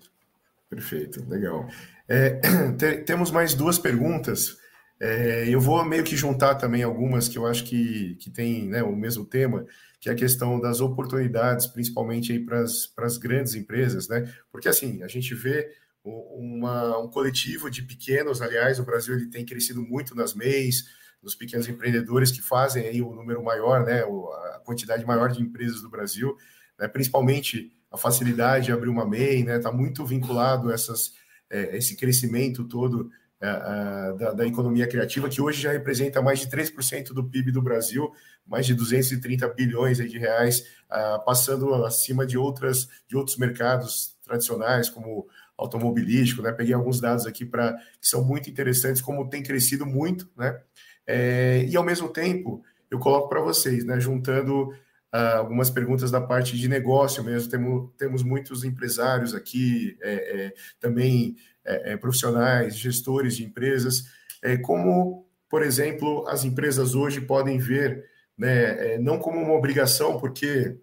[0.69, 1.67] Perfeito, legal.
[2.07, 2.39] É,
[2.77, 4.57] te, temos mais duas perguntas.
[4.99, 8.83] É, eu vou meio que juntar também algumas que eu acho que, que tem né,
[8.83, 9.65] o mesmo tema,
[9.99, 14.31] que é a questão das oportunidades, principalmente para as grandes empresas, né?
[14.51, 15.71] Porque assim, a gente vê
[16.03, 20.85] uma, um coletivo de pequenos, aliás, o Brasil ele tem crescido muito nas MEIs,
[21.21, 25.81] nos pequenos empreendedores que fazem aí o número maior, né, a quantidade maior de empresas
[25.81, 26.35] do Brasil,
[26.79, 31.13] né, principalmente a facilidade de abrir uma MEI, né, está muito vinculado a essas,
[31.49, 33.11] é, esse crescimento todo
[33.41, 37.51] é, a, da, da, economia criativa, que hoje já representa mais de 3% do PIB
[37.51, 38.11] do Brasil,
[38.47, 44.89] mais de 230 bilhões de reais, a, passando acima de, outras, de outros mercados tradicionais,
[44.89, 45.27] como
[45.57, 46.51] automobilístico, né?
[46.51, 50.59] Peguei alguns dados aqui para que são muito interessantes, como tem crescido muito, né?
[51.05, 53.99] É, e ao mesmo tempo, eu coloco para vocês, né?
[53.99, 54.73] Juntando
[55.13, 60.53] uh, algumas perguntas da parte de negócio mesmo, temos, temos muitos empresários aqui, é, é,
[60.79, 64.05] também é, é, profissionais, gestores de empresas,
[64.41, 68.05] é, como, por exemplo, as empresas hoje podem ver,
[68.37, 68.97] né?
[68.97, 70.77] não como uma obrigação, porque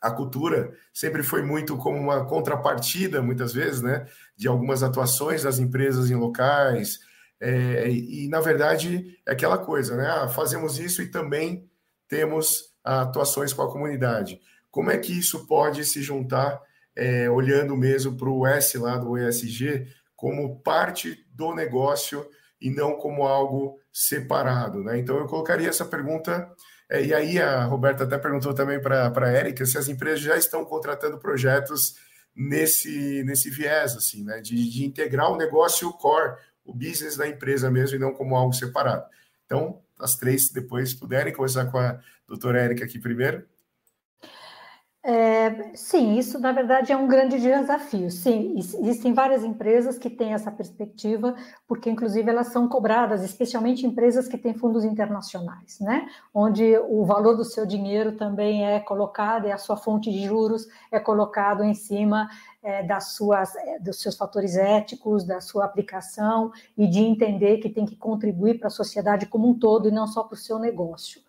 [0.00, 5.58] a cultura sempre foi muito como uma contrapartida, muitas vezes, né, de algumas atuações das
[5.58, 7.00] empresas em locais.
[7.38, 10.06] É, e, na verdade, é aquela coisa, né?
[10.06, 11.68] Ah, fazemos isso e também
[12.08, 14.40] temos atuações com a comunidade.
[14.70, 16.60] Como é que isso pode se juntar,
[16.94, 22.28] é, olhando mesmo para o S lá do ESG, como parte do negócio
[22.60, 24.98] e não como algo separado, né?
[24.98, 26.50] Então, eu colocaria essa pergunta
[26.90, 30.36] é, e aí a Roberta até perguntou também para a Érica se as empresas já
[30.36, 31.94] estão contratando projetos
[32.34, 34.40] nesse, nesse viés, assim, né?
[34.40, 38.52] De, de integrar o negócio core, o business da empresa mesmo, e não como algo
[38.52, 39.04] separado.
[39.46, 43.44] Então, as três depois puderem começar com a doutora Érica aqui primeiro.
[45.02, 48.10] É, sim, isso na verdade é um grande desafio.
[48.10, 51.34] Sim, existem várias empresas que têm essa perspectiva,
[51.66, 56.06] porque inclusive elas são cobradas, especialmente empresas que têm fundos internacionais, né?
[56.34, 60.66] Onde o valor do seu dinheiro também é colocado e a sua fonte de juros
[60.92, 62.28] é colocado em cima
[62.62, 67.70] é, das suas, é, dos seus fatores éticos, da sua aplicação e de entender que
[67.70, 70.58] tem que contribuir para a sociedade como um todo e não só para o seu
[70.58, 71.22] negócio.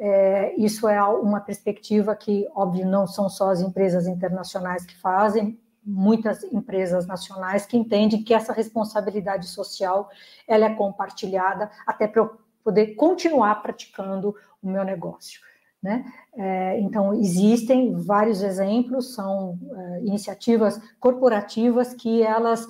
[0.00, 5.58] É, isso é uma perspectiva que, óbvio, não são só as empresas internacionais que fazem,
[5.84, 10.10] muitas empresas nacionais que entendem que essa responsabilidade social
[10.46, 15.40] ela é compartilhada até para eu poder continuar praticando o meu negócio.
[15.82, 16.04] Né?
[16.36, 22.66] É, então, existem vários exemplos, são é, iniciativas corporativas que elas,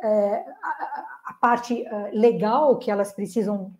[0.00, 3.74] é, a, a, parte é, legal que elas precisam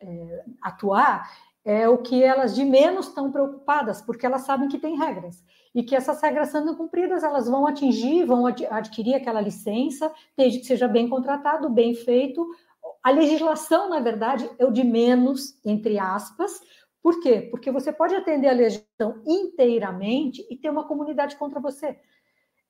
[0.00, 1.28] é, atuar
[1.64, 5.42] é o que elas de menos estão preocupadas, porque elas sabem que tem regras
[5.74, 10.60] e que essas regras sendo cumpridas, elas vão atingir, vão ad adquirir aquela licença, desde
[10.60, 12.46] que seja bem contratado, bem feito.
[13.02, 16.60] A legislação, na verdade, é o de menos, entre aspas.
[17.02, 17.48] Por quê?
[17.50, 21.98] Porque você pode atender a legislação inteiramente e ter uma comunidade contra você.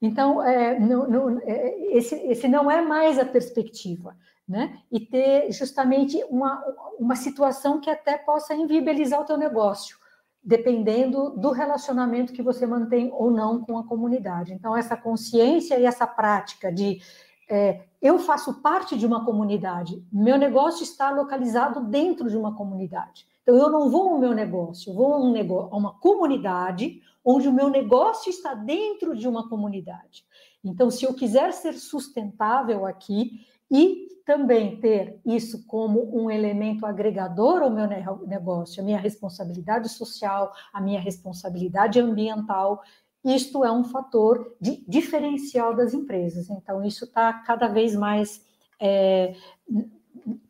[0.01, 4.17] Então, é, não, não, é, esse, esse não é mais a perspectiva
[4.47, 4.79] né?
[4.93, 6.63] E ter justamente uma,
[6.99, 9.97] uma situação que até possa inviabilizar o teu negócio,
[10.43, 14.53] dependendo do relacionamento que você mantém ou não com a comunidade.
[14.53, 17.01] Então, essa consciência e essa prática de
[17.49, 23.27] é, eu faço parte de uma comunidade, meu negócio está localizado dentro de uma comunidade.
[23.43, 27.03] Então, eu não vou ao meu negócio, eu vou a, um negócio, a uma comunidade
[27.25, 30.25] onde o meu negócio está dentro de uma comunidade.
[30.63, 37.63] Então, se eu quiser ser sustentável aqui e também ter isso como um elemento agregador
[37.63, 37.87] ao meu
[38.27, 42.83] negócio, a minha responsabilidade social, a minha responsabilidade ambiental,
[43.25, 46.51] isto é um fator de diferencial das empresas.
[46.51, 48.45] Então, isso está cada vez mais
[48.81, 49.35] é,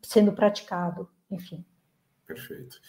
[0.01, 1.63] sendo praticado, enfim.
[2.25, 2.79] Perfeito.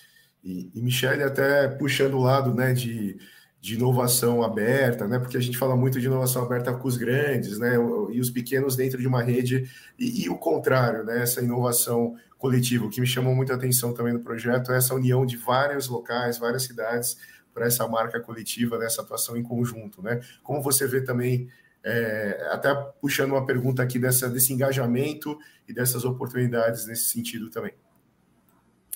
[0.42, 3.18] E, e Michele, até puxando o lado né, de,
[3.66, 7.58] de inovação aberta, né, porque a gente fala muito de inovação aberta com os grandes,
[7.58, 7.74] né,
[8.12, 9.68] e os pequenos dentro de uma rede,
[9.98, 12.86] e, e o contrário, né, essa inovação coletiva.
[12.86, 16.38] O que me chamou muita atenção também no projeto é essa união de vários locais,
[16.38, 17.16] várias cidades,
[17.52, 20.20] para essa marca coletiva, nessa atuação em conjunto, né?
[20.44, 21.48] Como você vê também,
[21.82, 25.36] é, até puxando uma pergunta aqui dessa, desse engajamento
[25.66, 27.72] e dessas oportunidades nesse sentido também.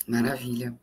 [0.07, 0.73] Maravilha.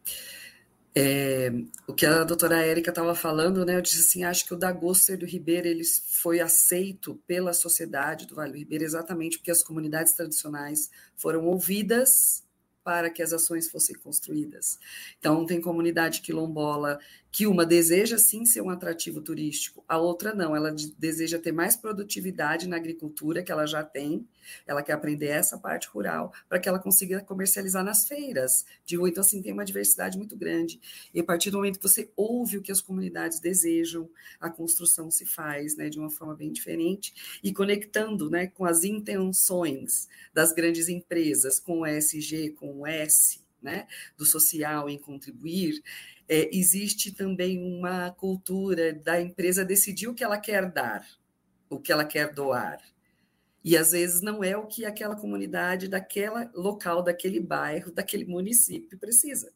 [0.94, 1.52] É,
[1.86, 3.76] o que a doutora Érica estava falando, né?
[3.76, 8.34] Eu disse assim, acho que o Dagosto do Ribeiro ele foi aceito pela sociedade do
[8.34, 12.42] Vale do Ribeiro exatamente porque as comunidades tradicionais foram ouvidas
[12.82, 14.78] para que as ações fossem construídas.
[15.18, 16.98] Então, tem comunidade quilombola
[17.38, 21.76] que uma deseja sim ser um atrativo turístico, a outra não, ela deseja ter mais
[21.76, 24.26] produtividade na agricultura que ela já tem,
[24.66, 29.08] ela quer aprender essa parte rural para que ela consiga comercializar nas feiras de rua.
[29.08, 30.80] Então, assim, tem uma diversidade muito grande.
[31.14, 34.10] E a partir do momento que você ouve o que as comunidades desejam,
[34.40, 38.82] a construção se faz né, de uma forma bem diferente e conectando né, com as
[38.82, 43.86] intenções das grandes empresas, com o ESG, com o S, né,
[44.16, 45.82] do social em contribuir,
[46.28, 51.06] é, existe também uma cultura da empresa decidir o que ela quer dar,
[51.68, 52.80] o que ela quer doar.
[53.64, 58.98] E às vezes não é o que aquela comunidade, daquela local, daquele bairro, daquele município
[58.98, 59.52] precisa.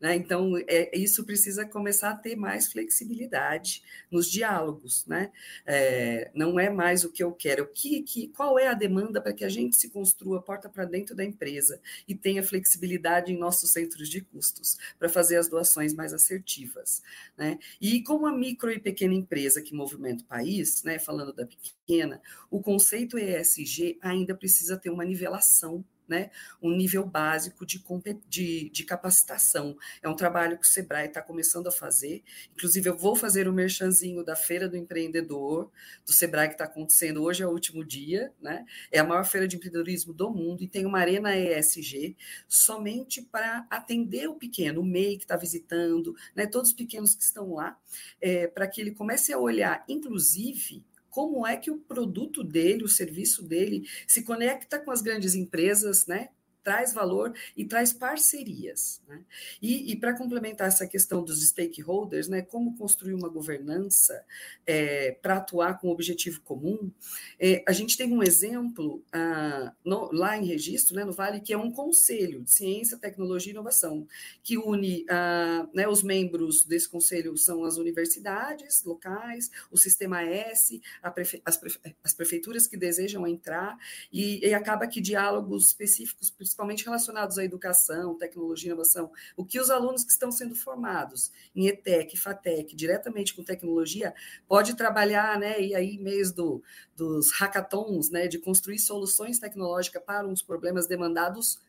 [0.00, 0.16] Né?
[0.16, 5.06] Então, é, isso precisa começar a ter mais flexibilidade nos diálogos.
[5.06, 5.30] Né?
[5.66, 9.20] É, não é mais o que eu quero, o que, que, qual é a demanda
[9.20, 13.38] para que a gente se construa porta para dentro da empresa e tenha flexibilidade em
[13.38, 17.02] nossos centros de custos para fazer as doações mais assertivas.
[17.36, 17.58] Né?
[17.80, 22.20] E como a micro e pequena empresa que movimenta o país, né, falando da pequena,
[22.50, 26.30] o conceito ESG ainda precisa ter uma nivelação né,
[26.60, 27.80] um nível básico de,
[28.28, 29.76] de, de capacitação.
[30.02, 32.24] É um trabalho que o Sebrae está começando a fazer.
[32.52, 35.70] Inclusive, eu vou fazer o merchanzinho da Feira do Empreendedor,
[36.04, 38.32] do Sebrae, que está acontecendo hoje, é o último dia.
[38.42, 38.66] Né?
[38.90, 42.16] É a maior feira de empreendedorismo do mundo e tem uma arena ESG
[42.48, 47.22] somente para atender o pequeno, o MEI que está visitando, né, todos os pequenos que
[47.22, 47.78] estão lá,
[48.20, 52.88] é, para que ele comece a olhar, inclusive, como é que o produto dele, o
[52.88, 56.30] serviço dele, se conecta com as grandes empresas, né?
[56.62, 59.00] Traz valor e traz parcerias.
[59.08, 59.22] Né?
[59.60, 64.24] E, e para complementar essa questão dos stakeholders, né, como construir uma governança
[64.66, 66.90] é, para atuar com um objetivo comum,
[67.38, 71.52] é, a gente tem um exemplo ah, no, lá em registro, né, no Vale, que
[71.52, 74.06] é um conselho de ciência, tecnologia e inovação,
[74.42, 80.80] que une ah, né, os membros desse conselho são as universidades locais, o sistema S,
[81.14, 83.76] prefe, as, prefe, as, prefeituras que desejam entrar,
[84.12, 89.60] e, e acaba que diálogos específicos principalmente relacionados à educação, tecnologia e inovação, o que
[89.60, 94.12] os alunos que estão sendo formados em ETEC, FATEC, diretamente com tecnologia,
[94.48, 96.60] pode trabalhar, né, e aí meios do,
[96.96, 101.60] dos hackathons, né, de construir soluções tecnológicas para uns problemas demandados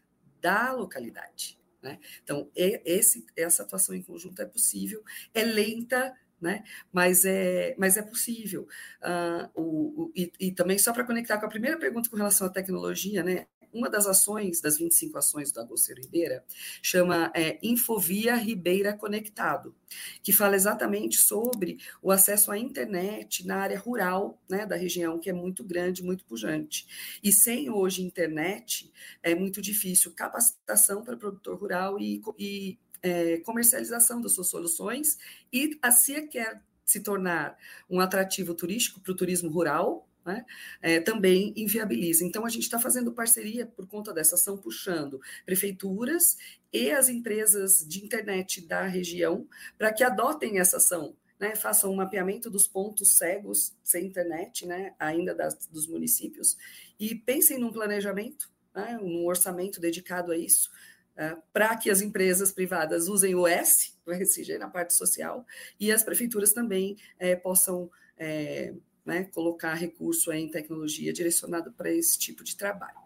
[0.41, 1.59] da localidade.
[1.79, 1.99] Né?
[2.23, 6.63] Então, esse, essa atuação em conjunto é possível, é lenta, né?
[6.91, 8.67] Mas é, mas é possível.
[8.99, 12.47] Uh, o, o e, e, também, só para conectar com a primeira pergunta com relação
[12.47, 13.45] à tecnologia, né?
[13.73, 16.43] Uma das ações, das 25 ações do Agosteiro Ribeira,
[16.81, 19.75] chama é, Infovia Ribeira Conectado,
[20.23, 25.29] que fala exatamente sobre o acesso à internet na área rural né, da região, que
[25.29, 26.87] é muito grande, muito pujante.
[27.23, 28.91] E sem hoje internet,
[29.21, 35.17] é muito difícil capacitação para produtor rural e, e é, comercialização das suas soluções
[35.51, 37.57] e a CIA quer se tornar
[37.89, 40.45] um atrativo turístico para o turismo rural, né,
[40.81, 42.23] é, também inviabiliza.
[42.23, 46.37] Então, a gente está fazendo parceria por conta dessa ação, puxando prefeituras
[46.71, 51.15] e as empresas de internet da região para que adotem essa ação.
[51.39, 56.55] Né, façam um mapeamento dos pontos cegos sem internet, né, ainda das, dos municípios,
[56.99, 60.69] e pensem num planejamento, né, num orçamento dedicado a isso,
[61.17, 65.43] uh, para que as empresas privadas usem o S, o SG na parte social,
[65.79, 67.89] e as prefeituras também eh, possam
[68.19, 72.97] eh, né, colocar recurso em tecnologia direcionado para esse tipo de trabalho.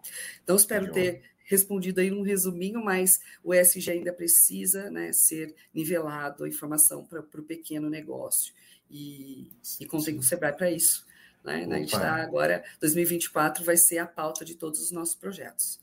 [0.42, 6.44] Então, espero ter respondido aí um resuminho, mas o ESG ainda precisa né, ser nivelado
[6.44, 8.52] a informação para o pequeno negócio.
[8.90, 9.48] E,
[9.80, 11.06] e contém o Sebrae para isso.
[11.44, 11.66] Né?
[11.70, 15.80] A gente está agora, 2024 vai ser a pauta de todos os nossos projetos.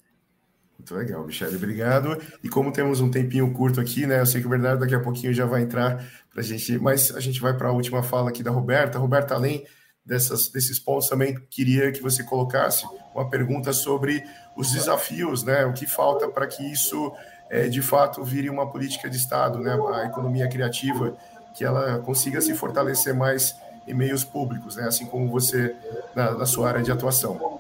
[0.78, 2.22] Muito legal, Michele, obrigado.
[2.44, 4.20] E como temos um tempinho curto aqui, né?
[4.20, 7.16] Eu sei que o Bernardo daqui a pouquinho já vai entrar para a gente, mas
[7.16, 9.00] a gente vai para a última fala aqui da Roberta.
[9.00, 9.66] Roberta, além
[10.06, 14.24] dessas, desses pontos, também queria que você colocasse uma pergunta sobre
[14.56, 15.66] os desafios, né?
[15.66, 17.12] O que falta para que isso
[17.50, 19.78] é, de fato vire uma política de Estado, né?
[19.94, 21.16] A economia criativa,
[21.54, 23.56] que ela consiga se fortalecer mais
[23.88, 24.88] em meios públicos, né?
[24.88, 25.76] Assim como você
[26.16, 27.60] na, na sua área de atuação.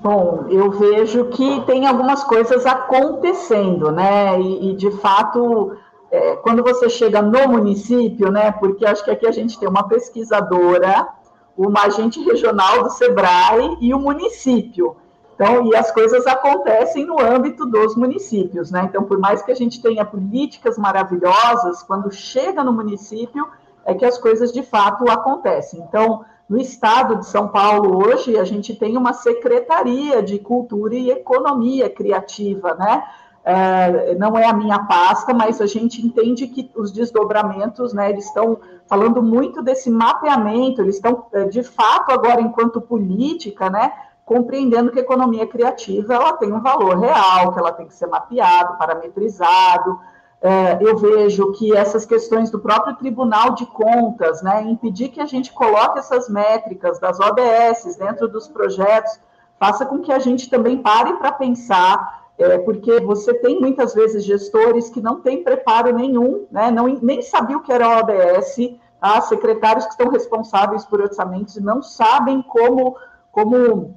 [0.00, 4.40] Bom, eu vejo que tem algumas coisas acontecendo, né?
[4.40, 5.76] E, e de fato,
[6.10, 8.52] é, quando você chega no município, né?
[8.52, 11.08] Porque acho que aqui a gente tem uma pesquisadora,
[11.56, 14.96] uma agente regional do SEBRAE e o município.
[15.34, 18.86] Então, e as coisas acontecem no âmbito dos municípios, né?
[18.88, 23.46] Então, por mais que a gente tenha políticas maravilhosas, quando chega no município,
[23.84, 25.80] é que as coisas de fato acontecem.
[25.80, 31.10] Então, no estado de São Paulo, hoje, a gente tem uma secretaria de cultura e
[31.10, 33.04] economia criativa, né?
[33.48, 38.24] É, não é a minha pasta, mas a gente entende que os desdobramentos, né, eles
[38.26, 38.58] estão
[38.88, 43.92] falando muito desse mapeamento, eles estão, é, de fato, agora, enquanto política, né,
[44.24, 48.08] compreendendo que a economia criativa ela tem um valor real, que ela tem que ser
[48.08, 49.96] mapeado, parametrizado,
[50.42, 55.26] é, eu vejo que essas questões do próprio Tribunal de Contas, né, impedir que a
[55.26, 59.20] gente coloque essas métricas das ODS dentro dos projetos,
[59.58, 64.24] faça com que a gente também pare para pensar, é, porque você tem muitas vezes
[64.24, 69.20] gestores que não têm preparo nenhum, né, não, nem sabiam o que era ODS, tá?
[69.22, 72.96] secretários que estão responsáveis por orçamentos não sabem como,
[73.32, 73.94] como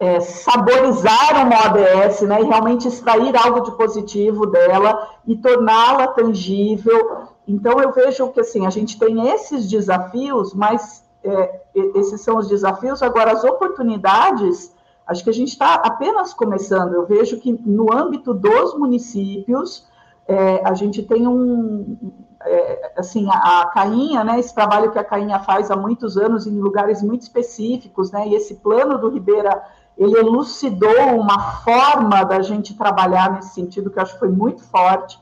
[0.00, 7.28] é, saborizar uma ODS, né, e realmente extrair algo de positivo dela e torná-la tangível.
[7.46, 11.60] Então, eu vejo que, assim, a gente tem esses desafios, mas é,
[11.94, 13.02] esses são os desafios.
[13.02, 14.72] Agora, as oportunidades,
[15.10, 16.94] acho que a gente está apenas começando.
[16.94, 19.88] Eu vejo que, no âmbito dos municípios,
[20.26, 21.96] é, a gente tem um,
[22.44, 26.46] é, assim, a, a Cainha, né, esse trabalho que a Cainha faz há muitos anos
[26.46, 29.60] em lugares muito específicos, né, e esse plano do Ribeira
[29.98, 34.62] ele elucidou uma forma da gente trabalhar nesse sentido que eu acho que foi muito
[34.62, 35.20] forte.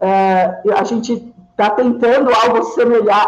[0.00, 2.64] É, a gente está tentando algo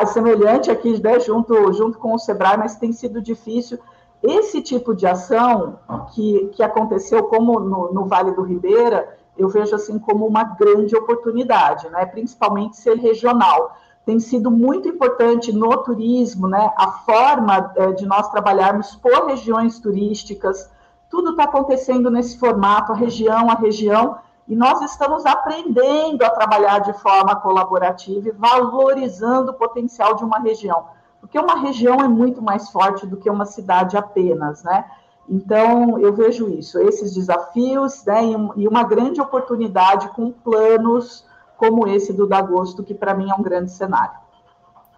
[0.06, 3.78] semelhante aqui, né, junto, junto com o Sebrae, mas tem sido difícil.
[4.22, 5.78] Esse tipo de ação
[6.12, 10.94] que, que aconteceu, como no, no Vale do Ribeira, eu vejo assim como uma grande
[10.94, 13.76] oportunidade, né, principalmente ser regional.
[14.04, 16.72] Tem sido muito importante no turismo, né?
[16.76, 20.68] A forma é, de nós trabalharmos por regiões turísticas,
[21.08, 24.16] tudo está acontecendo nesse formato, a região a região,
[24.48, 30.40] e nós estamos aprendendo a trabalhar de forma colaborativa e valorizando o potencial de uma
[30.40, 30.84] região,
[31.32, 34.84] porque uma região é muito mais forte do que uma cidade apenas, né?
[35.26, 38.20] Então, eu vejo isso, esses desafios, né,
[38.54, 41.26] e uma grande oportunidade com planos
[41.56, 44.20] como esse do Dagosto, que para mim é um grande cenário.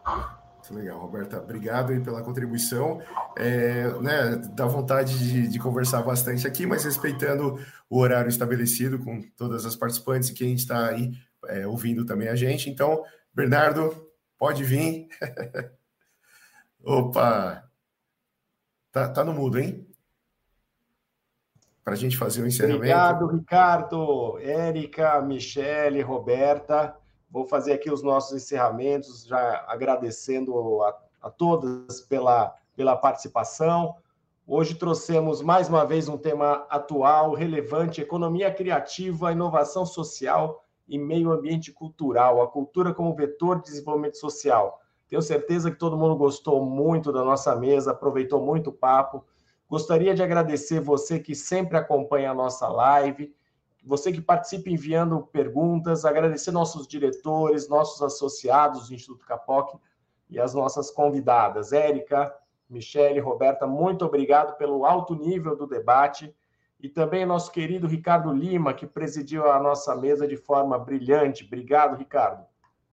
[0.05, 1.39] Muito legal, Roberta.
[1.39, 3.01] Obrigado aí pela contribuição.
[3.37, 9.21] É, né, dá vontade de, de, conversar bastante aqui, mas respeitando o horário estabelecido com
[9.37, 11.13] todas as participantes e quem está aí
[11.47, 12.69] é, ouvindo também a gente.
[12.69, 13.95] Então, Bernardo,
[14.37, 15.07] pode vir.
[16.85, 17.65] Opa!
[18.93, 19.87] Tá, tá no mudo, hein?
[21.83, 22.77] Para a gente fazer o encerramento.
[22.77, 26.97] Obrigado, Ricardo, Érica, Michele, Roberta.
[27.31, 33.97] Vou fazer aqui os nossos encerramentos, já agradecendo a, a todas pela, pela participação.
[34.47, 41.33] Hoje trouxemos mais uma vez um tema atual, relevante: economia criativa, inovação social e meio
[41.33, 44.84] ambiente cultural, a cultura como vetor de desenvolvimento social.
[45.15, 49.25] Tenho certeza que todo mundo gostou muito da nossa mesa, aproveitou muito o papo.
[49.71, 53.33] Gostaria de agradecer você que sempre acompanha a nossa live
[53.87, 59.79] você que participa enviando perguntas, agradecer nossos diretores, nossos associados do Instituto Capoc
[60.31, 62.35] e as nossas convidadas, Érica,
[62.69, 66.35] Michele, Roberta, muito obrigado pelo alto nível do debate
[66.81, 71.45] e também nosso querido Ricardo Lima, que presidiu a nossa mesa de forma brilhante.
[71.45, 72.47] Obrigado, Ricardo.